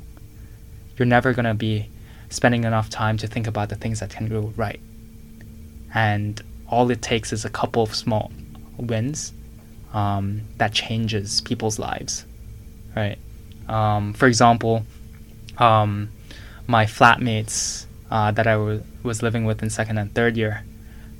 you're 0.96 1.12
never 1.16 1.32
going 1.32 1.46
to 1.46 1.54
be 1.54 1.88
spending 2.30 2.64
enough 2.64 2.88
time 2.88 3.16
to 3.18 3.26
think 3.26 3.46
about 3.46 3.68
the 3.68 3.74
things 3.76 4.00
that 4.00 4.10
can 4.10 4.26
go 4.28 4.52
right. 4.56 4.80
And 5.94 6.40
all 6.68 6.90
it 6.90 7.02
takes 7.02 7.32
is 7.32 7.44
a 7.44 7.50
couple 7.50 7.82
of 7.82 7.94
small 7.94 8.30
wins 8.78 9.32
um, 9.92 10.42
that 10.58 10.72
changes 10.72 11.40
people's 11.42 11.78
lives, 11.78 12.24
right? 12.96 13.18
Um, 13.68 14.14
for 14.14 14.26
example, 14.26 14.84
um, 15.58 16.10
my 16.66 16.86
flatmates 16.86 17.86
uh, 18.10 18.30
that 18.32 18.46
I 18.46 18.52
w- 18.52 18.82
was 19.02 19.22
living 19.22 19.44
with 19.44 19.62
in 19.62 19.70
second 19.70 19.98
and 19.98 20.14
third 20.14 20.36
year, 20.36 20.64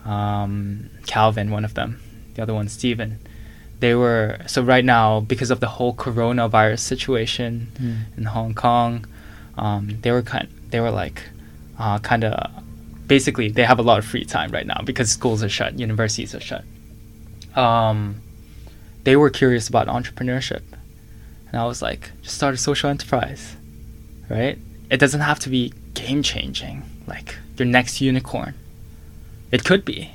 um, 0.04 0.88
Calvin, 1.06 1.50
one 1.50 1.64
of 1.64 1.74
them, 1.74 2.00
the 2.34 2.42
other 2.42 2.54
one, 2.54 2.68
Stephen. 2.68 3.18
They 3.80 3.94
were 3.94 4.38
so 4.46 4.62
right 4.62 4.84
now 4.84 5.20
because 5.20 5.50
of 5.50 5.60
the 5.60 5.66
whole 5.66 5.94
coronavirus 5.94 6.80
situation 6.80 7.72
Mm. 7.80 8.18
in 8.18 8.24
Hong 8.24 8.54
Kong. 8.54 9.06
Um, 9.56 9.98
they 10.02 10.10
were 10.12 10.22
kind. 10.22 10.48
They 10.70 10.80
were 10.80 10.90
like, 10.90 11.22
uh, 11.78 11.98
kind 11.98 12.24
of. 12.24 12.64
Basically, 13.06 13.48
they 13.48 13.64
have 13.64 13.80
a 13.80 13.82
lot 13.82 13.98
of 13.98 14.04
free 14.04 14.24
time 14.24 14.52
right 14.52 14.66
now 14.66 14.82
because 14.84 15.10
schools 15.10 15.42
are 15.42 15.48
shut, 15.48 15.78
universities 15.80 16.32
are 16.32 16.40
shut. 16.40 16.64
Um, 17.56 18.22
they 19.02 19.16
were 19.16 19.30
curious 19.30 19.68
about 19.68 19.88
entrepreneurship, 19.88 20.62
and 21.48 21.60
I 21.60 21.66
was 21.66 21.82
like, 21.82 22.12
just 22.22 22.36
start 22.36 22.54
a 22.54 22.56
social 22.56 22.88
enterprise, 22.88 23.56
right? 24.28 24.58
It 24.90 24.98
doesn't 24.98 25.22
have 25.22 25.40
to 25.40 25.48
be 25.48 25.72
game 25.94 26.22
changing, 26.22 26.84
like 27.08 27.36
your 27.56 27.66
next 27.66 28.00
unicorn. 28.00 28.54
It 29.50 29.64
could 29.64 29.84
be, 29.84 30.12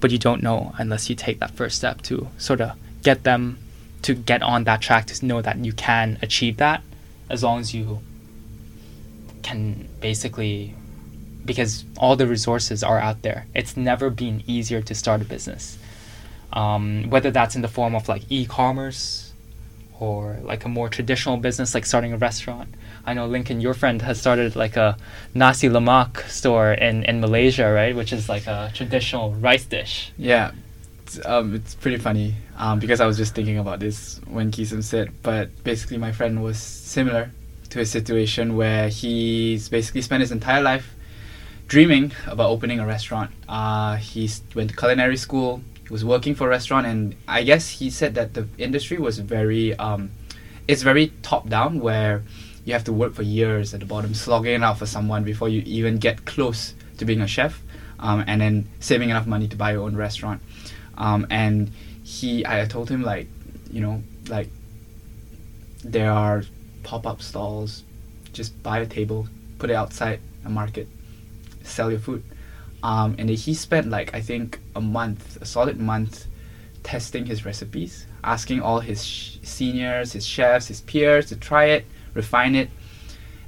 but 0.00 0.10
you 0.10 0.18
don't 0.18 0.42
know 0.42 0.74
unless 0.78 1.08
you 1.08 1.14
take 1.14 1.38
that 1.38 1.52
first 1.52 1.76
step 1.76 2.02
to 2.02 2.28
sort 2.38 2.60
of 2.60 2.72
get 3.02 3.22
them 3.22 3.58
to 4.02 4.14
get 4.14 4.42
on 4.42 4.64
that 4.64 4.80
track 4.80 5.06
to 5.06 5.26
know 5.26 5.40
that 5.40 5.64
you 5.64 5.72
can 5.72 6.18
achieve 6.20 6.56
that 6.58 6.82
as 7.30 7.42
long 7.42 7.60
as 7.60 7.72
you 7.72 8.00
can 9.44 9.88
basically 10.00 10.74
because 11.44 11.84
all 11.98 12.16
the 12.16 12.26
resources 12.26 12.82
are 12.82 12.98
out 12.98 13.22
there. 13.22 13.46
It's 13.54 13.76
never 13.76 14.10
been 14.10 14.42
easier 14.46 14.80
to 14.80 14.94
start 14.94 15.20
a 15.20 15.24
business. 15.24 15.78
Um, 16.52 17.10
whether 17.10 17.30
that's 17.30 17.54
in 17.54 17.62
the 17.62 17.68
form 17.68 17.94
of 17.94 18.08
like 18.08 18.22
e-commerce 18.30 19.32
or 20.00 20.38
like 20.42 20.64
a 20.64 20.68
more 20.68 20.88
traditional 20.88 21.36
business 21.36 21.74
like 21.74 21.84
starting 21.84 22.12
a 22.12 22.16
restaurant. 22.16 22.74
I 23.06 23.12
know 23.12 23.26
lincoln 23.26 23.60
your 23.60 23.74
friend 23.74 24.00
has 24.02 24.20
started 24.20 24.56
like 24.56 24.76
a 24.76 24.96
nasi 25.34 25.68
lemak 25.68 26.26
store 26.28 26.72
in, 26.72 27.04
in 27.04 27.20
malaysia 27.20 27.70
right? 27.70 27.94
Which 27.94 28.12
is 28.12 28.28
like 28.28 28.46
a 28.46 28.70
traditional 28.72 29.34
rice 29.34 29.64
dish. 29.64 30.12
Yeah, 30.16 30.52
it's, 31.02 31.24
um, 31.26 31.54
it's 31.54 31.74
pretty 31.74 31.98
funny 31.98 32.34
um, 32.56 32.78
because 32.78 33.00
I 33.00 33.06
was 33.06 33.16
just 33.16 33.34
thinking 33.34 33.58
about 33.58 33.78
this 33.80 34.20
when 34.26 34.50
Kisum 34.50 34.82
said, 34.82 35.12
but 35.22 35.62
basically 35.64 35.98
my 35.98 36.12
friend 36.12 36.42
was 36.42 36.58
similar 36.58 37.30
to 37.74 37.80
a 37.80 37.84
situation 37.84 38.56
where 38.56 38.88
he's 38.88 39.68
basically 39.68 40.00
spent 40.00 40.20
his 40.20 40.30
entire 40.30 40.62
life 40.62 40.94
dreaming 41.66 42.12
about 42.28 42.48
opening 42.48 42.78
a 42.78 42.86
restaurant. 42.86 43.32
Uh, 43.48 43.96
he 43.96 44.30
went 44.54 44.70
to 44.70 44.76
culinary 44.76 45.16
school, 45.16 45.60
he 45.82 45.92
was 45.92 46.04
working 46.04 46.36
for 46.36 46.46
a 46.46 46.50
restaurant, 46.50 46.86
and 46.86 47.16
I 47.26 47.42
guess 47.42 47.68
he 47.68 47.90
said 47.90 48.14
that 48.14 48.34
the 48.34 48.46
industry 48.58 48.98
was 48.98 49.18
very, 49.18 49.74
um, 49.74 50.12
it's 50.68 50.82
very 50.82 51.08
top 51.22 51.48
down 51.48 51.80
where 51.80 52.22
you 52.64 52.72
have 52.74 52.84
to 52.84 52.92
work 52.92 53.12
for 53.12 53.22
years 53.22 53.74
at 53.74 53.80
the 53.80 53.86
bottom, 53.86 54.14
slogging 54.14 54.54
it 54.54 54.62
out 54.62 54.78
for 54.78 54.86
someone 54.86 55.24
before 55.24 55.48
you 55.48 55.60
even 55.66 55.98
get 55.98 56.24
close 56.24 56.74
to 56.98 57.04
being 57.04 57.22
a 57.22 57.26
chef, 57.26 57.60
um, 57.98 58.22
and 58.28 58.40
then 58.40 58.68
saving 58.78 59.10
enough 59.10 59.26
money 59.26 59.48
to 59.48 59.56
buy 59.56 59.72
your 59.72 59.82
own 59.82 59.96
restaurant. 59.96 60.40
Um, 60.96 61.26
and 61.28 61.72
he, 62.04 62.46
I 62.46 62.66
told 62.66 62.88
him 62.88 63.02
like, 63.02 63.26
you 63.68 63.80
know, 63.80 64.04
like 64.28 64.48
there 65.82 66.12
are 66.12 66.44
pop-up 66.84 67.20
stalls. 67.22 67.82
Just 68.32 68.62
buy 68.62 68.78
a 68.78 68.86
table, 68.86 69.26
put 69.58 69.70
it 69.70 69.74
outside 69.74 70.20
a 70.44 70.50
market, 70.50 70.88
sell 71.62 71.90
your 71.90 72.00
food. 72.00 72.22
Um, 72.82 73.16
and 73.18 73.30
he 73.30 73.54
spent 73.54 73.88
like 73.88 74.14
I 74.14 74.20
think 74.20 74.60
a 74.76 74.80
month, 74.80 75.38
a 75.40 75.46
solid 75.46 75.80
month, 75.80 76.26
testing 76.82 77.24
his 77.26 77.44
recipes, 77.46 78.06
asking 78.22 78.60
all 78.60 78.80
his 78.80 79.04
sh- 79.04 79.38
seniors, 79.42 80.12
his 80.12 80.26
chefs, 80.26 80.68
his 80.68 80.82
peers 80.82 81.26
to 81.26 81.36
try 81.36 81.64
it, 81.66 81.86
refine 82.12 82.54
it. 82.54 82.68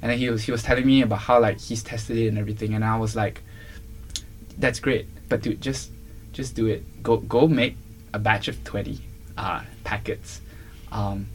And 0.01 0.11
then 0.11 0.19
he 0.19 0.31
was 0.31 0.45
he 0.45 0.53
was 0.53 0.63
telling 0.63 0.87
me 0.87 1.03
about 1.03 1.19
how 1.19 1.41
like 1.41 1.61
he's 1.61 1.83
tested 1.83 2.17
it 2.17 2.29
and 2.29 2.39
everything, 2.39 2.75
and 2.75 2.85
I 2.85 2.97
was 2.97 3.15
like, 3.15 3.43
that's 4.59 4.81
great, 4.81 5.07
but 5.29 5.43
dude, 5.43 5.61
just 5.61 5.91
just 6.33 6.55
do 6.55 6.67
it. 6.67 7.03
Go 7.03 7.19
go 7.19 7.47
make 7.49 7.77
a 8.15 8.19
batch 8.19 8.49
of 8.49 8.63
twenty 8.65 9.01
uh, 9.37 9.63
packets. 9.85 10.41
Um, 10.93 11.27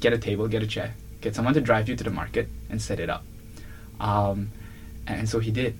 get 0.00 0.12
a 0.12 0.18
table, 0.18 0.48
get 0.48 0.62
a 0.62 0.66
chair, 0.66 0.94
get 1.28 1.34
someone 1.34 1.52
to 1.52 1.60
drive 1.60 1.88
you 1.90 1.94
to 1.94 2.04
the 2.04 2.10
market 2.10 2.48
and 2.70 2.80
set 2.80 2.98
it 2.98 3.10
up. 3.10 3.22
Um, 4.00 4.50
and 5.06 5.28
so 5.28 5.38
he 5.40 5.50
did. 5.50 5.76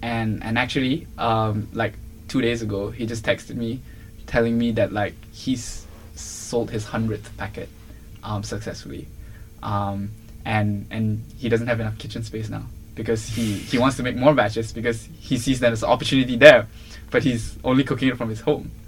And 0.00 0.42
and 0.44 0.56
actually, 0.58 1.06
um, 1.18 1.68
like 1.72 1.94
two 2.28 2.40
days 2.40 2.62
ago, 2.62 2.90
he 2.90 3.04
just 3.06 3.24
texted 3.24 3.56
me, 3.56 3.80
telling 4.26 4.56
me 4.56 4.70
that 4.72 4.92
like 4.92 5.14
he's 5.32 5.86
sold 6.14 6.70
his 6.70 6.84
hundredth 6.84 7.36
packet 7.36 7.68
um, 8.22 8.42
successfully, 8.42 9.06
um, 9.62 10.10
and 10.44 10.86
and 10.90 11.24
he 11.36 11.48
doesn't 11.48 11.66
have 11.66 11.80
enough 11.80 11.98
kitchen 11.98 12.22
space 12.22 12.48
now 12.48 12.64
because 12.94 13.28
he 13.28 13.54
he 13.54 13.78
wants 13.78 13.96
to 13.96 14.02
make 14.02 14.16
more 14.16 14.34
batches 14.34 14.72
because 14.72 15.08
he 15.20 15.36
sees 15.38 15.60
that 15.60 15.72
as 15.72 15.82
an 15.82 15.90
opportunity 15.90 16.36
there, 16.36 16.66
but 17.10 17.22
he's 17.22 17.56
only 17.64 17.84
cooking 17.84 18.08
it 18.08 18.16
from 18.16 18.28
his 18.28 18.40
home. 18.40 18.70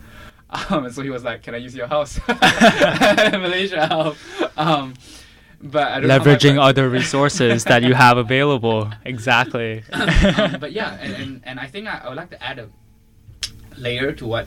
Um, 0.71 0.85
and 0.85 0.95
so 0.95 1.03
he 1.03 1.11
was 1.11 1.25
like, 1.25 1.43
"Can 1.43 1.55
I 1.55 1.59
use 1.59 1.75
your 1.75 1.89
house, 1.89 2.21
Malaysia 2.29 3.89
help?" 3.89 4.17
Um, 4.57 4.95
but 5.65 5.89
I 5.89 6.01
don't 6.01 6.09
know 6.09 6.19
how 6.19 6.25
my 6.25 6.37
leveraging 6.37 6.63
other 6.63 6.89
resources 6.89 7.65
that 7.65 7.83
you 7.83 7.95
have 7.95 8.19
available 8.19 8.91
exactly 9.05 9.83
um, 9.93 10.61
but 10.61 10.73
yeah, 10.73 10.99
and, 11.01 11.15
and, 11.15 11.41
and 11.45 11.61
I 11.61 11.67
think 11.67 11.89
I, 11.89 12.03
I 12.05 12.09
would 12.09 12.17
like 12.17 12.31
to 12.31 12.43
add 12.43 12.59
a 12.59 12.69
layer 13.77 14.13
to 14.13 14.27
what 14.27 14.47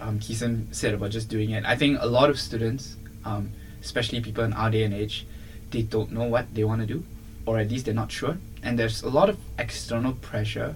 um, 0.00 0.18
Kisum 0.20 0.74
said 0.74 0.94
about 0.94 1.10
just 1.10 1.28
doing 1.28 1.50
it. 1.50 1.64
I 1.64 1.76
think 1.76 1.98
a 2.00 2.06
lot 2.06 2.30
of 2.30 2.38
students, 2.38 2.96
um, 3.24 3.50
especially 3.80 4.20
people 4.20 4.44
in 4.44 4.52
our 4.52 4.70
day 4.70 4.84
and 4.84 4.94
age, 4.94 5.26
they 5.70 5.82
don't 5.82 6.12
know 6.12 6.24
what 6.24 6.54
they 6.54 6.64
want 6.64 6.80
to 6.80 6.86
do, 6.86 7.04
or 7.46 7.58
at 7.58 7.70
least 7.70 7.84
they're 7.84 7.94
not 7.94 8.10
sure. 8.10 8.38
And 8.62 8.78
there's 8.78 9.02
a 9.02 9.08
lot 9.08 9.28
of 9.28 9.38
external 9.58 10.12
pressure 10.12 10.74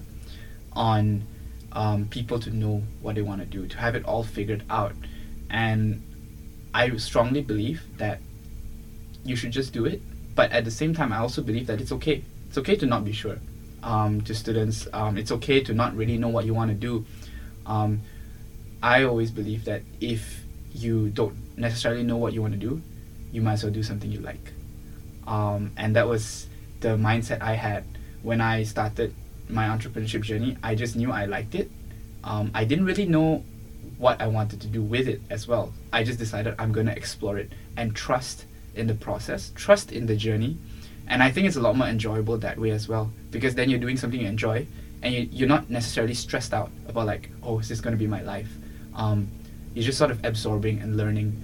on 0.73 1.23
um, 1.71 2.07
people 2.07 2.39
to 2.39 2.49
know 2.49 2.83
what 3.01 3.15
they 3.15 3.21
want 3.21 3.41
to 3.41 3.45
do, 3.45 3.67
to 3.67 3.77
have 3.77 3.95
it 3.95 4.05
all 4.05 4.23
figured 4.23 4.63
out. 4.69 4.93
And 5.49 6.01
I 6.73 6.95
strongly 6.97 7.41
believe 7.41 7.83
that 7.97 8.19
you 9.25 9.35
should 9.35 9.51
just 9.51 9.73
do 9.73 9.85
it. 9.85 10.01
But 10.35 10.51
at 10.51 10.63
the 10.63 10.71
same 10.71 10.93
time, 10.93 11.11
I 11.11 11.17
also 11.17 11.41
believe 11.41 11.67
that 11.67 11.81
it's 11.81 11.91
okay. 11.93 12.23
It's 12.47 12.57
okay 12.57 12.75
to 12.77 12.85
not 12.85 13.03
be 13.03 13.11
sure. 13.11 13.37
Um, 13.83 14.21
to 14.21 14.33
students, 14.33 14.87
um, 14.93 15.17
it's 15.17 15.31
okay 15.31 15.61
to 15.61 15.73
not 15.73 15.95
really 15.95 16.17
know 16.17 16.29
what 16.29 16.45
you 16.45 16.53
want 16.53 16.71
to 16.71 16.75
do. 16.75 17.05
Um, 17.65 18.01
I 18.81 19.03
always 19.03 19.31
believe 19.31 19.65
that 19.65 19.81
if 19.99 20.43
you 20.73 21.09
don't 21.09 21.35
necessarily 21.57 22.03
know 22.03 22.17
what 22.17 22.33
you 22.33 22.41
want 22.41 22.53
to 22.53 22.59
do, 22.59 22.81
you 23.31 23.41
might 23.41 23.53
as 23.53 23.63
well 23.63 23.73
do 23.73 23.83
something 23.83 24.11
you 24.11 24.19
like. 24.19 24.53
Um, 25.27 25.71
and 25.77 25.95
that 25.95 26.07
was 26.07 26.47
the 26.81 26.89
mindset 26.89 27.41
I 27.41 27.53
had 27.53 27.83
when 28.21 28.41
I 28.41 28.63
started 28.63 29.13
my 29.49 29.67
entrepreneurship 29.67 30.21
journey. 30.21 30.57
I 30.63 30.75
just 30.75 30.95
knew 30.95 31.11
I 31.11 31.25
liked 31.25 31.55
it. 31.55 31.69
Um, 32.23 32.51
I 32.53 32.65
didn't 32.65 32.85
really 32.85 33.05
know 33.05 33.43
what 33.97 34.21
I 34.21 34.27
wanted 34.27 34.61
to 34.61 34.67
do 34.67 34.81
with 34.81 35.07
it 35.07 35.21
as 35.29 35.47
well. 35.47 35.73
I 35.93 36.03
just 36.03 36.19
decided 36.19 36.55
I'm 36.57 36.71
going 36.71 36.87
to 36.87 36.95
explore 36.95 37.37
it 37.37 37.51
and 37.77 37.95
trust 37.95 38.45
in 38.75 38.87
the 38.87 38.93
process, 38.93 39.51
trust 39.55 39.91
in 39.91 40.05
the 40.05 40.15
journey. 40.15 40.57
And 41.07 41.21
I 41.21 41.31
think 41.31 41.47
it's 41.47 41.55
a 41.55 41.61
lot 41.61 41.75
more 41.75 41.87
enjoyable 41.87 42.37
that 42.37 42.57
way 42.57 42.71
as 42.71 42.87
well 42.87 43.11
because 43.31 43.55
then 43.55 43.69
you're 43.69 43.79
doing 43.79 43.97
something 43.97 44.19
you 44.19 44.27
enjoy 44.27 44.65
and 45.03 45.13
you, 45.13 45.29
you're 45.31 45.47
not 45.47 45.69
necessarily 45.69 46.13
stressed 46.13 46.53
out 46.53 46.71
about, 46.87 47.05
like, 47.05 47.29
oh, 47.43 47.59
is 47.59 47.69
this 47.69 47.79
going 47.79 47.93
to 47.93 47.97
be 47.97 48.07
my 48.07 48.21
life? 48.21 48.49
Um, 48.95 49.27
you're 49.73 49.83
just 49.83 49.97
sort 49.97 50.09
of 50.09 50.23
absorbing 50.25 50.79
and 50.79 50.97
learning. 50.97 51.39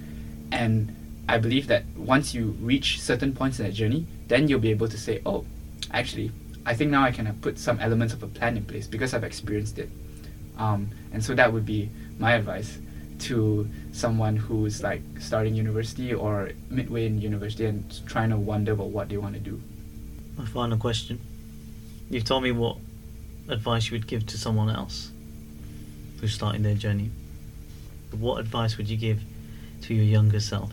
And 0.50 0.94
I 1.28 1.38
believe 1.38 1.68
that 1.68 1.84
once 1.96 2.34
you 2.34 2.56
reach 2.60 3.00
certain 3.00 3.32
points 3.32 3.60
in 3.60 3.66
that 3.66 3.72
journey, 3.72 4.06
then 4.26 4.48
you'll 4.48 4.58
be 4.58 4.70
able 4.70 4.88
to 4.88 4.98
say, 4.98 5.22
oh, 5.24 5.44
actually, 5.92 6.32
I 6.66 6.74
think 6.74 6.90
now 6.90 7.02
I 7.02 7.12
can 7.12 7.32
put 7.40 7.58
some 7.58 7.78
elements 7.78 8.14
of 8.14 8.22
a 8.22 8.26
plan 8.26 8.56
in 8.56 8.64
place 8.64 8.86
because 8.86 9.14
I've 9.14 9.24
experienced 9.24 9.78
it. 9.78 9.90
Um, 10.58 10.90
and 11.12 11.24
so 11.24 11.34
that 11.34 11.52
would 11.52 11.66
be 11.66 11.90
my 12.18 12.32
advice 12.32 12.78
to 13.22 13.68
someone 13.92 14.36
who's 14.36 14.82
like 14.82 15.02
starting 15.20 15.54
university 15.54 16.12
or 16.12 16.50
midway 16.70 17.06
in 17.06 17.20
university 17.20 17.66
and 17.66 17.84
trying 18.06 18.30
to 18.30 18.36
wonder 18.36 18.72
about 18.72 18.88
what 18.88 19.08
they 19.08 19.16
want 19.16 19.34
to 19.34 19.40
do. 19.40 19.60
My 20.36 20.46
final 20.46 20.78
question. 20.78 21.20
You've 22.10 22.24
told 22.24 22.42
me 22.42 22.52
what 22.52 22.76
advice 23.48 23.90
you 23.90 23.96
would 23.96 24.06
give 24.06 24.26
to 24.26 24.38
someone 24.38 24.70
else 24.70 25.10
who's 26.20 26.34
starting 26.34 26.62
their 26.62 26.74
journey. 26.74 27.10
But 28.10 28.20
what 28.20 28.40
advice 28.40 28.76
would 28.76 28.88
you 28.88 28.96
give 28.96 29.20
to 29.82 29.94
your 29.94 30.04
younger 30.04 30.40
self? 30.40 30.72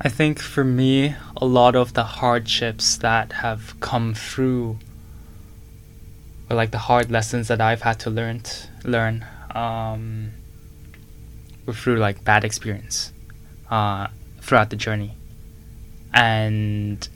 I 0.00 0.08
think 0.08 0.38
for 0.38 0.64
me, 0.64 1.14
a 1.36 1.44
lot 1.44 1.76
of 1.76 1.92
the 1.92 2.04
hardships 2.04 2.96
that 2.98 3.32
have 3.32 3.78
come 3.80 4.14
through, 4.14 4.78
or 6.48 6.56
like 6.56 6.70
the 6.70 6.78
hard 6.78 7.10
lessons 7.10 7.48
that 7.48 7.60
I've 7.60 7.82
had 7.82 7.98
to 8.00 8.10
learn, 8.10 8.42
learn, 8.82 9.26
um, 9.54 10.30
were 10.30 10.39
through 11.72 11.98
like 11.98 12.24
bad 12.24 12.44
experience, 12.44 13.12
uh, 13.70 14.08
throughout 14.40 14.70
the 14.70 14.76
journey, 14.76 15.14
and 16.12 17.08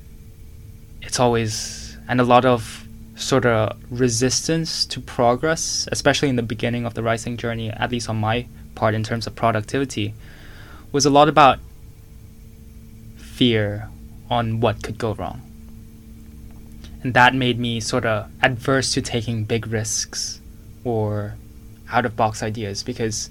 it's 1.03 1.21
always 1.21 1.97
and 2.09 2.21
a 2.21 2.25
lot 2.25 2.45
of 2.45 2.87
sort 3.17 3.47
of 3.47 3.77
resistance 3.91 4.85
to 4.87 5.01
progress, 5.01 5.89
especially 5.93 6.29
in 6.29 6.37
the 6.37 6.43
beginning 6.43 6.85
of 6.85 6.95
the 6.95 7.03
Rice 7.03 7.25
Inc 7.25 7.39
journey, 7.39 7.71
at 7.71 7.91
least 7.91 8.09
on 8.09 8.17
my 8.17 8.47
part 8.75 8.95
in 8.95 9.03
terms 9.03 9.27
of 9.27 9.35
productivity, 9.35 10.15
was 10.93 11.07
a 11.07 11.11
lot 11.11 11.29
about 11.29 11.59
fear 13.17 13.89
on 14.31 14.61
what 14.61 14.83
could 14.83 14.99
go 14.99 15.15
wrong. 15.15 15.41
And 17.03 17.15
that 17.15 17.35
made 17.35 17.59
me 17.59 17.81
sort 17.81 18.05
of 18.05 18.31
adverse 18.43 18.93
to 18.95 19.03
taking 19.03 19.45
big 19.45 19.67
risks 19.67 20.41
or 20.85 21.35
out 21.91 22.07
of 22.07 22.17
box 22.17 22.43
ideas 22.43 22.83
because, 22.83 23.31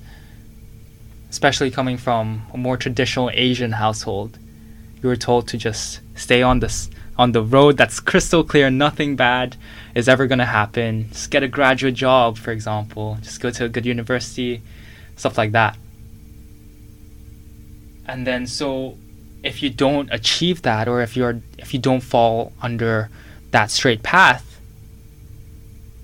especially 1.33 1.71
coming 1.71 1.97
from 1.97 2.45
a 2.53 2.57
more 2.57 2.77
traditional 2.77 3.31
Asian 3.33 3.71
household, 3.71 4.37
you 5.01 5.09
were 5.09 5.15
told 5.15 5.47
to 5.47 5.57
just 5.57 5.99
stay 6.13 6.43
on 6.43 6.59
this 6.59 6.91
on 7.17 7.31
the 7.31 7.41
road 7.41 7.75
that's 7.75 7.99
crystal 7.99 8.43
clear, 8.43 8.69
nothing 8.69 9.15
bad 9.15 9.57
is 9.95 10.07
ever 10.07 10.27
going 10.27 10.37
to 10.37 10.45
happen. 10.45 11.09
Just 11.09 11.31
get 11.31 11.41
a 11.41 11.47
graduate 11.47 11.95
job, 11.95 12.37
for 12.37 12.51
example, 12.51 13.17
just 13.23 13.41
go 13.41 13.49
to 13.49 13.65
a 13.65 13.69
good 13.69 13.83
university, 13.83 14.61
stuff 15.15 15.35
like 15.35 15.53
that. 15.53 15.75
And 18.07 18.27
then 18.27 18.45
so 18.45 18.99
if 19.41 19.63
you 19.63 19.71
don't 19.71 20.13
achieve 20.13 20.61
that 20.61 20.87
or 20.87 21.01
if 21.01 21.17
you're 21.17 21.41
if 21.57 21.73
you 21.73 21.79
don't 21.79 22.01
fall 22.01 22.53
under 22.61 23.09
that 23.49 23.71
straight 23.71 24.03
path 24.03 24.59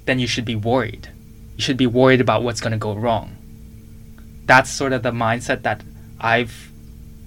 then 0.05 0.17
you 0.17 0.25
should 0.27 0.45
be 0.45 0.55
worried 0.55 1.07
you 1.55 1.61
should 1.61 1.77
be 1.77 1.87
worried 1.87 2.19
about 2.19 2.41
what's 2.41 2.59
going 2.59 2.71
to 2.71 2.77
go 2.77 2.93
wrong 2.93 3.38
that's 4.49 4.69
sort 4.69 4.93
of 4.93 5.03
the 5.03 5.11
mindset 5.11 5.61
that 5.61 5.81
i've 6.19 6.71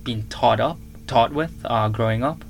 been 0.03 0.23
taught 0.29 0.61
up 0.61 0.79
taught 1.07 1.33
with 1.33 1.55
uh, 1.64 1.89
growing 1.89 2.23
up 2.23 2.45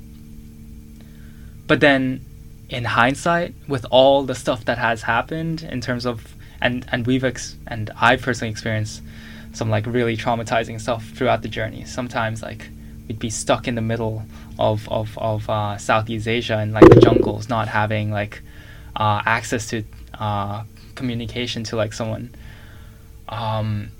but 1.67 1.79
then 1.79 2.23
in 2.69 2.83
hindsight 2.83 3.53
with 3.67 3.85
all 3.91 4.23
the 4.23 4.35
stuff 4.35 4.65
that 4.65 4.77
has 4.77 5.03
happened 5.03 5.63
in 5.63 5.79
terms 5.79 6.05
of 6.05 6.35
and 6.61 6.85
and 6.91 7.05
we've 7.05 7.23
ex- 7.23 7.55
and 7.67 7.91
i've 8.01 8.21
personally 8.21 8.51
experienced 8.51 9.01
some 9.53 9.69
like 9.69 9.85
really 9.85 10.17
traumatizing 10.17 10.81
stuff 10.81 11.03
throughout 11.09 11.41
the 11.43 11.47
journey 11.47 11.85
sometimes 11.85 12.41
like 12.41 12.69
we'd 13.07 13.19
be 13.19 13.29
stuck 13.29 13.67
in 13.67 13.75
the 13.75 13.81
middle 13.81 14.23
of 14.59 14.87
of 14.89 15.17
of 15.17 15.49
uh, 15.49 15.77
Southeast 15.77 16.27
Asia 16.27 16.57
and 16.57 16.73
like 16.73 16.87
the 16.89 16.99
jungles, 16.99 17.49
not 17.49 17.67
having 17.67 18.11
like 18.11 18.41
uh, 18.95 19.21
access 19.25 19.67
to 19.69 19.83
uh, 20.19 20.63
communication 20.95 21.63
to 21.65 21.75
like 21.75 21.93
someone. 21.93 22.33
Um, 23.29 23.91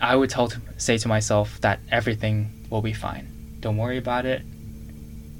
I 0.00 0.16
would 0.16 0.30
tell 0.30 0.48
to 0.48 0.60
say 0.78 0.98
to 0.98 1.08
myself 1.08 1.60
that 1.60 1.80
everything 1.90 2.66
will 2.70 2.82
be 2.82 2.92
fine. 2.92 3.58
Don't 3.60 3.76
worry 3.76 3.98
about 3.98 4.26
it. 4.26 4.42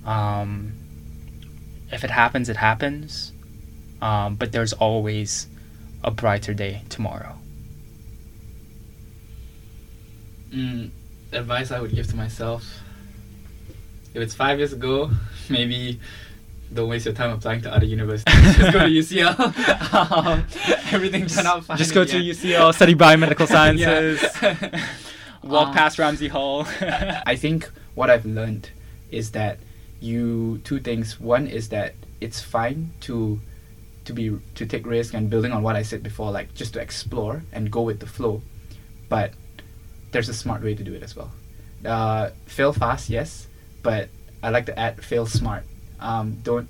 Um, 0.05 0.72
if 1.91 2.05
it 2.05 2.11
happens, 2.11 2.49
it 2.49 2.57
happens. 2.57 3.32
Um, 4.03 4.37
but 4.37 4.53
there's 4.53 4.72
always 4.72 5.49
a 6.05 6.11
brighter 6.11 6.55
day 6.55 6.82
tomorrow. 6.89 7.37
Mm, 10.51 10.91
advice 11.32 11.70
I 11.70 11.80
would 11.80 11.95
give 11.95 12.07
to 12.09 12.16
myself. 12.16 12.64
If 14.14 14.22
it's 14.22 14.34
five 14.34 14.59
years 14.59 14.72
ago, 14.72 15.11
maybe 15.51 16.01
don't 16.73 16.89
waste 16.89 17.05
your 17.07 17.14
time 17.14 17.31
applying 17.31 17.61
to 17.62 17.73
other 17.73 17.87
universities. 17.87 18.35
Just 18.57 18.73
go 18.73 18.81
to 18.81 18.87
UCL. 18.87 19.95
um, 20.27 20.47
everything 20.93 21.27
turned 21.27 21.47
out 21.47 21.64
fine. 21.64 21.77
Just 21.77 21.95
go 21.95 22.05
to 22.05 22.19
yeah. 22.19 22.33
UCL, 22.33 22.75
study 22.75 22.95
biomedical 22.95 23.47
sciences, 23.55 24.23
walk 25.43 25.69
Um, 25.69 25.75
past 25.75 25.99
Ramsay 25.99 26.29
Hall. 26.29 26.67
I 26.81 27.37
think 27.37 27.71
what 27.95 28.11
I've 28.11 28.27
learned 28.27 28.71
is 29.11 29.31
that 29.33 29.59
you 30.01 30.59
two 30.64 30.81
things. 30.81 31.21
One 31.21 31.47
is 31.47 31.69
that 31.71 31.95
it's 32.21 32.41
fine 32.41 32.91
to 33.03 33.41
to 34.05 34.12
be 34.12 34.39
to 34.55 34.67
take 34.67 34.87
risk 34.87 35.14
and 35.14 35.29
building 35.31 35.53
on 35.53 35.62
what 35.62 35.77
I 35.77 35.83
said 35.83 36.03
before, 36.03 36.31
like 36.31 36.55
just 36.55 36.75
to 36.75 36.81
explore 36.81 37.43
and 37.53 37.71
go 37.71 37.83
with 37.83 38.01
the 38.01 38.07
flow. 38.07 38.43
But 39.09 39.33
there's 40.12 40.29
a 40.29 40.35
smart 40.35 40.62
way 40.62 40.75
to 40.75 40.83
do 40.83 40.95
it 40.95 41.03
as 41.03 41.14
well. 41.14 41.31
Uh, 41.85 42.31
fail 42.47 42.73
fast, 42.73 43.11
yes, 43.11 43.47
but 43.83 44.09
I 44.43 44.51
like 44.51 44.67
to 44.67 44.79
add 44.79 45.03
fail 45.05 45.27
smart. 45.27 45.64
Um, 46.01 46.38
don't 46.42 46.68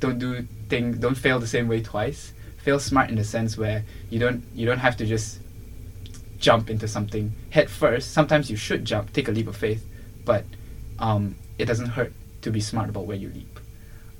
don't 0.00 0.18
do 0.18 0.46
thing 0.68 0.98
don't 0.98 1.16
fail 1.16 1.38
the 1.38 1.46
same 1.46 1.68
way 1.68 1.82
twice. 1.82 2.32
Fail 2.58 2.78
smart 2.78 3.10
in 3.10 3.16
the 3.16 3.24
sense 3.24 3.56
where 3.56 3.84
you 4.10 4.18
don't 4.18 4.42
you 4.54 4.66
don't 4.66 4.78
have 4.78 4.96
to 4.98 5.06
just 5.06 5.38
jump 6.38 6.68
into 6.70 6.88
something 6.88 7.32
head 7.50 7.70
first. 7.70 8.12
Sometimes 8.12 8.50
you 8.50 8.56
should 8.56 8.84
jump, 8.84 9.12
take 9.12 9.28
a 9.28 9.32
leap 9.32 9.48
of 9.48 9.56
faith, 9.56 9.84
but 10.24 10.44
um, 10.98 11.34
it 11.58 11.66
doesn't 11.66 11.86
hurt 11.86 12.12
to 12.42 12.50
be 12.50 12.60
smart 12.60 12.88
about 12.88 13.06
where 13.06 13.16
you 13.16 13.28
leap. 13.28 13.58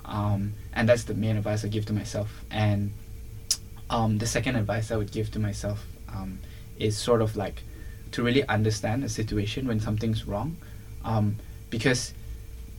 Um, 0.04 0.54
and 0.72 0.88
that's 0.88 1.04
the 1.04 1.14
main 1.14 1.36
advice 1.36 1.64
I 1.64 1.68
give 1.68 1.86
to 1.86 1.92
myself. 1.92 2.44
And 2.50 2.92
um, 3.90 4.18
the 4.18 4.26
second 4.26 4.56
advice 4.56 4.90
I 4.90 4.96
would 4.96 5.12
give 5.12 5.30
to 5.32 5.38
myself 5.38 5.84
um, 6.08 6.38
is 6.78 6.96
sort 6.96 7.22
of 7.22 7.36
like 7.36 7.62
to 8.12 8.22
really 8.22 8.46
understand 8.48 9.04
a 9.04 9.08
situation 9.08 9.66
when 9.66 9.80
something's 9.80 10.26
wrong, 10.26 10.56
um, 11.04 11.36
because 11.70 12.14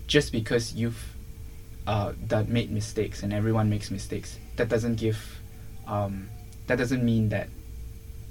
just 0.08 0.32
because 0.32 0.74
you've 0.74 1.14
uh, 1.88 2.12
done 2.28 2.52
made 2.52 2.70
mistakes 2.70 3.24
and 3.24 3.34
everyone 3.34 3.70
makes 3.70 3.90
mistakes, 3.90 4.38
that 4.58 4.70
doesn't 4.70 4.96
give 4.96 5.40
um, 5.88 6.30
that 6.68 6.78
doesn't 6.78 7.04
mean 7.04 7.30
that 7.30 7.48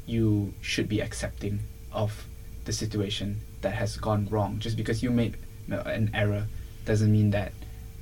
you 0.07 0.53
should 0.61 0.89
be 0.89 1.01
accepting 1.01 1.59
of 1.91 2.27
the 2.67 2.73
situation 2.73 3.41
that 3.63 3.73
has 3.73 3.97
gone 3.97 4.29
wrong. 4.31 4.59
Just 4.59 4.77
because 4.77 5.03
you 5.03 5.11
made 5.11 5.39
an 5.69 6.11
error 6.15 6.47
doesn't 6.85 7.11
mean 7.11 7.31
that 7.31 7.53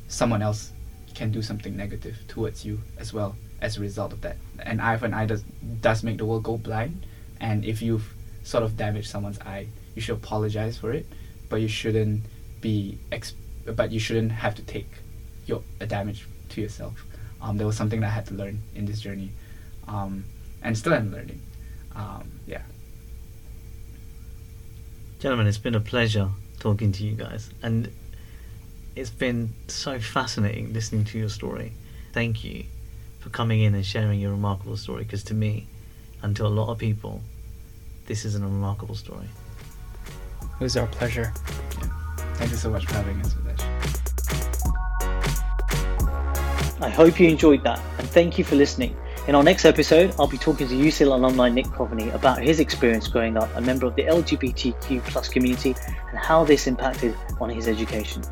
someone 0.08 0.42
else 0.42 0.72
can 1.14 1.30
do 1.30 1.40
something 1.40 1.76
negative 1.76 2.16
towards 2.26 2.64
you 2.64 2.80
as 2.98 3.12
well 3.12 3.36
as 3.62 3.78
a 3.78 3.80
result 3.80 4.12
of 4.12 4.20
that. 4.22 4.36
An 4.58 4.80
eye 4.80 4.96
for 4.96 5.06
an 5.06 5.14
eye 5.14 5.26
does, 5.26 5.44
does 5.80 6.02
make 6.02 6.18
the 6.18 6.26
world 6.26 6.42
go 6.42 6.58
blind, 6.58 7.06
and 7.40 7.64
if 7.64 7.80
you've 7.80 8.12
sort 8.42 8.64
of 8.64 8.76
damaged 8.76 9.08
someone's 9.08 9.38
eye, 9.40 9.68
you 9.94 10.02
should 10.02 10.16
apologize 10.16 10.76
for 10.76 10.92
it, 10.92 11.06
but 11.48 11.60
you 11.60 11.68
shouldn't 11.68 12.22
be 12.60 12.98
ex- 13.12 13.34
but 13.64 13.92
you 13.92 14.00
shouldn't 14.00 14.32
have 14.32 14.54
to 14.56 14.62
take 14.62 14.90
your 15.46 15.62
a 15.80 15.86
damage 15.86 16.26
to 16.50 16.60
yourself. 16.60 17.04
Um, 17.40 17.58
there 17.58 17.66
was 17.66 17.76
something 17.76 18.00
that 18.00 18.06
I 18.06 18.10
had 18.10 18.26
to 18.26 18.34
learn 18.34 18.60
in 18.74 18.86
this 18.86 19.00
journey, 19.00 19.30
um, 19.86 20.24
and 20.62 20.76
still 20.76 20.94
am 20.94 21.12
learning. 21.12 21.40
Um, 21.94 22.30
yeah. 22.46 22.62
Gentlemen, 25.18 25.46
it's 25.46 25.58
been 25.58 25.74
a 25.74 25.80
pleasure 25.80 26.28
talking 26.60 26.92
to 26.92 27.04
you 27.04 27.12
guys, 27.12 27.50
and 27.62 27.90
it's 28.96 29.10
been 29.10 29.52
so 29.68 29.98
fascinating 29.98 30.72
listening 30.72 31.04
to 31.06 31.18
your 31.18 31.28
story. 31.28 31.72
Thank 32.12 32.44
you 32.44 32.64
for 33.20 33.30
coming 33.30 33.60
in 33.60 33.74
and 33.74 33.84
sharing 33.84 34.20
your 34.20 34.30
remarkable 34.30 34.76
story, 34.76 35.04
because 35.04 35.22
to 35.24 35.34
me, 35.34 35.66
and 36.22 36.34
to 36.36 36.46
a 36.46 36.48
lot 36.48 36.70
of 36.70 36.78
people, 36.78 37.20
this 38.06 38.24
is 38.24 38.34
a 38.34 38.40
remarkable 38.40 38.94
story. 38.94 39.28
it 40.40 40.62
was 40.62 40.76
our 40.76 40.86
pleasure. 40.86 41.32
Yeah. 41.78 41.88
Thank 42.34 42.50
you 42.50 42.56
so 42.56 42.70
much 42.70 42.86
for 42.86 42.94
having 42.94 43.20
us, 43.20 43.34
Videsh. 43.34 43.73
I 46.84 46.90
hope 46.90 47.18
you 47.18 47.26
enjoyed 47.30 47.64
that, 47.64 47.80
and 47.96 48.06
thank 48.10 48.36
you 48.36 48.44
for 48.44 48.56
listening. 48.56 48.94
In 49.26 49.34
our 49.34 49.42
next 49.42 49.64
episode, 49.64 50.14
I'll 50.18 50.26
be 50.26 50.36
talking 50.36 50.68
to 50.68 50.74
UCL 50.74 51.14
alumni 51.14 51.48
Nick 51.48 51.64
Coveney 51.68 52.14
about 52.14 52.42
his 52.42 52.60
experience 52.60 53.08
growing 53.08 53.38
up 53.38 53.48
a 53.56 53.60
member 53.62 53.86
of 53.86 53.96
the 53.96 54.02
LGBTQ 54.02 55.02
plus 55.04 55.30
community 55.30 55.74
and 56.10 56.18
how 56.18 56.44
this 56.44 56.66
impacted 56.66 57.16
on 57.40 57.48
his 57.48 57.68
education. 57.68 58.22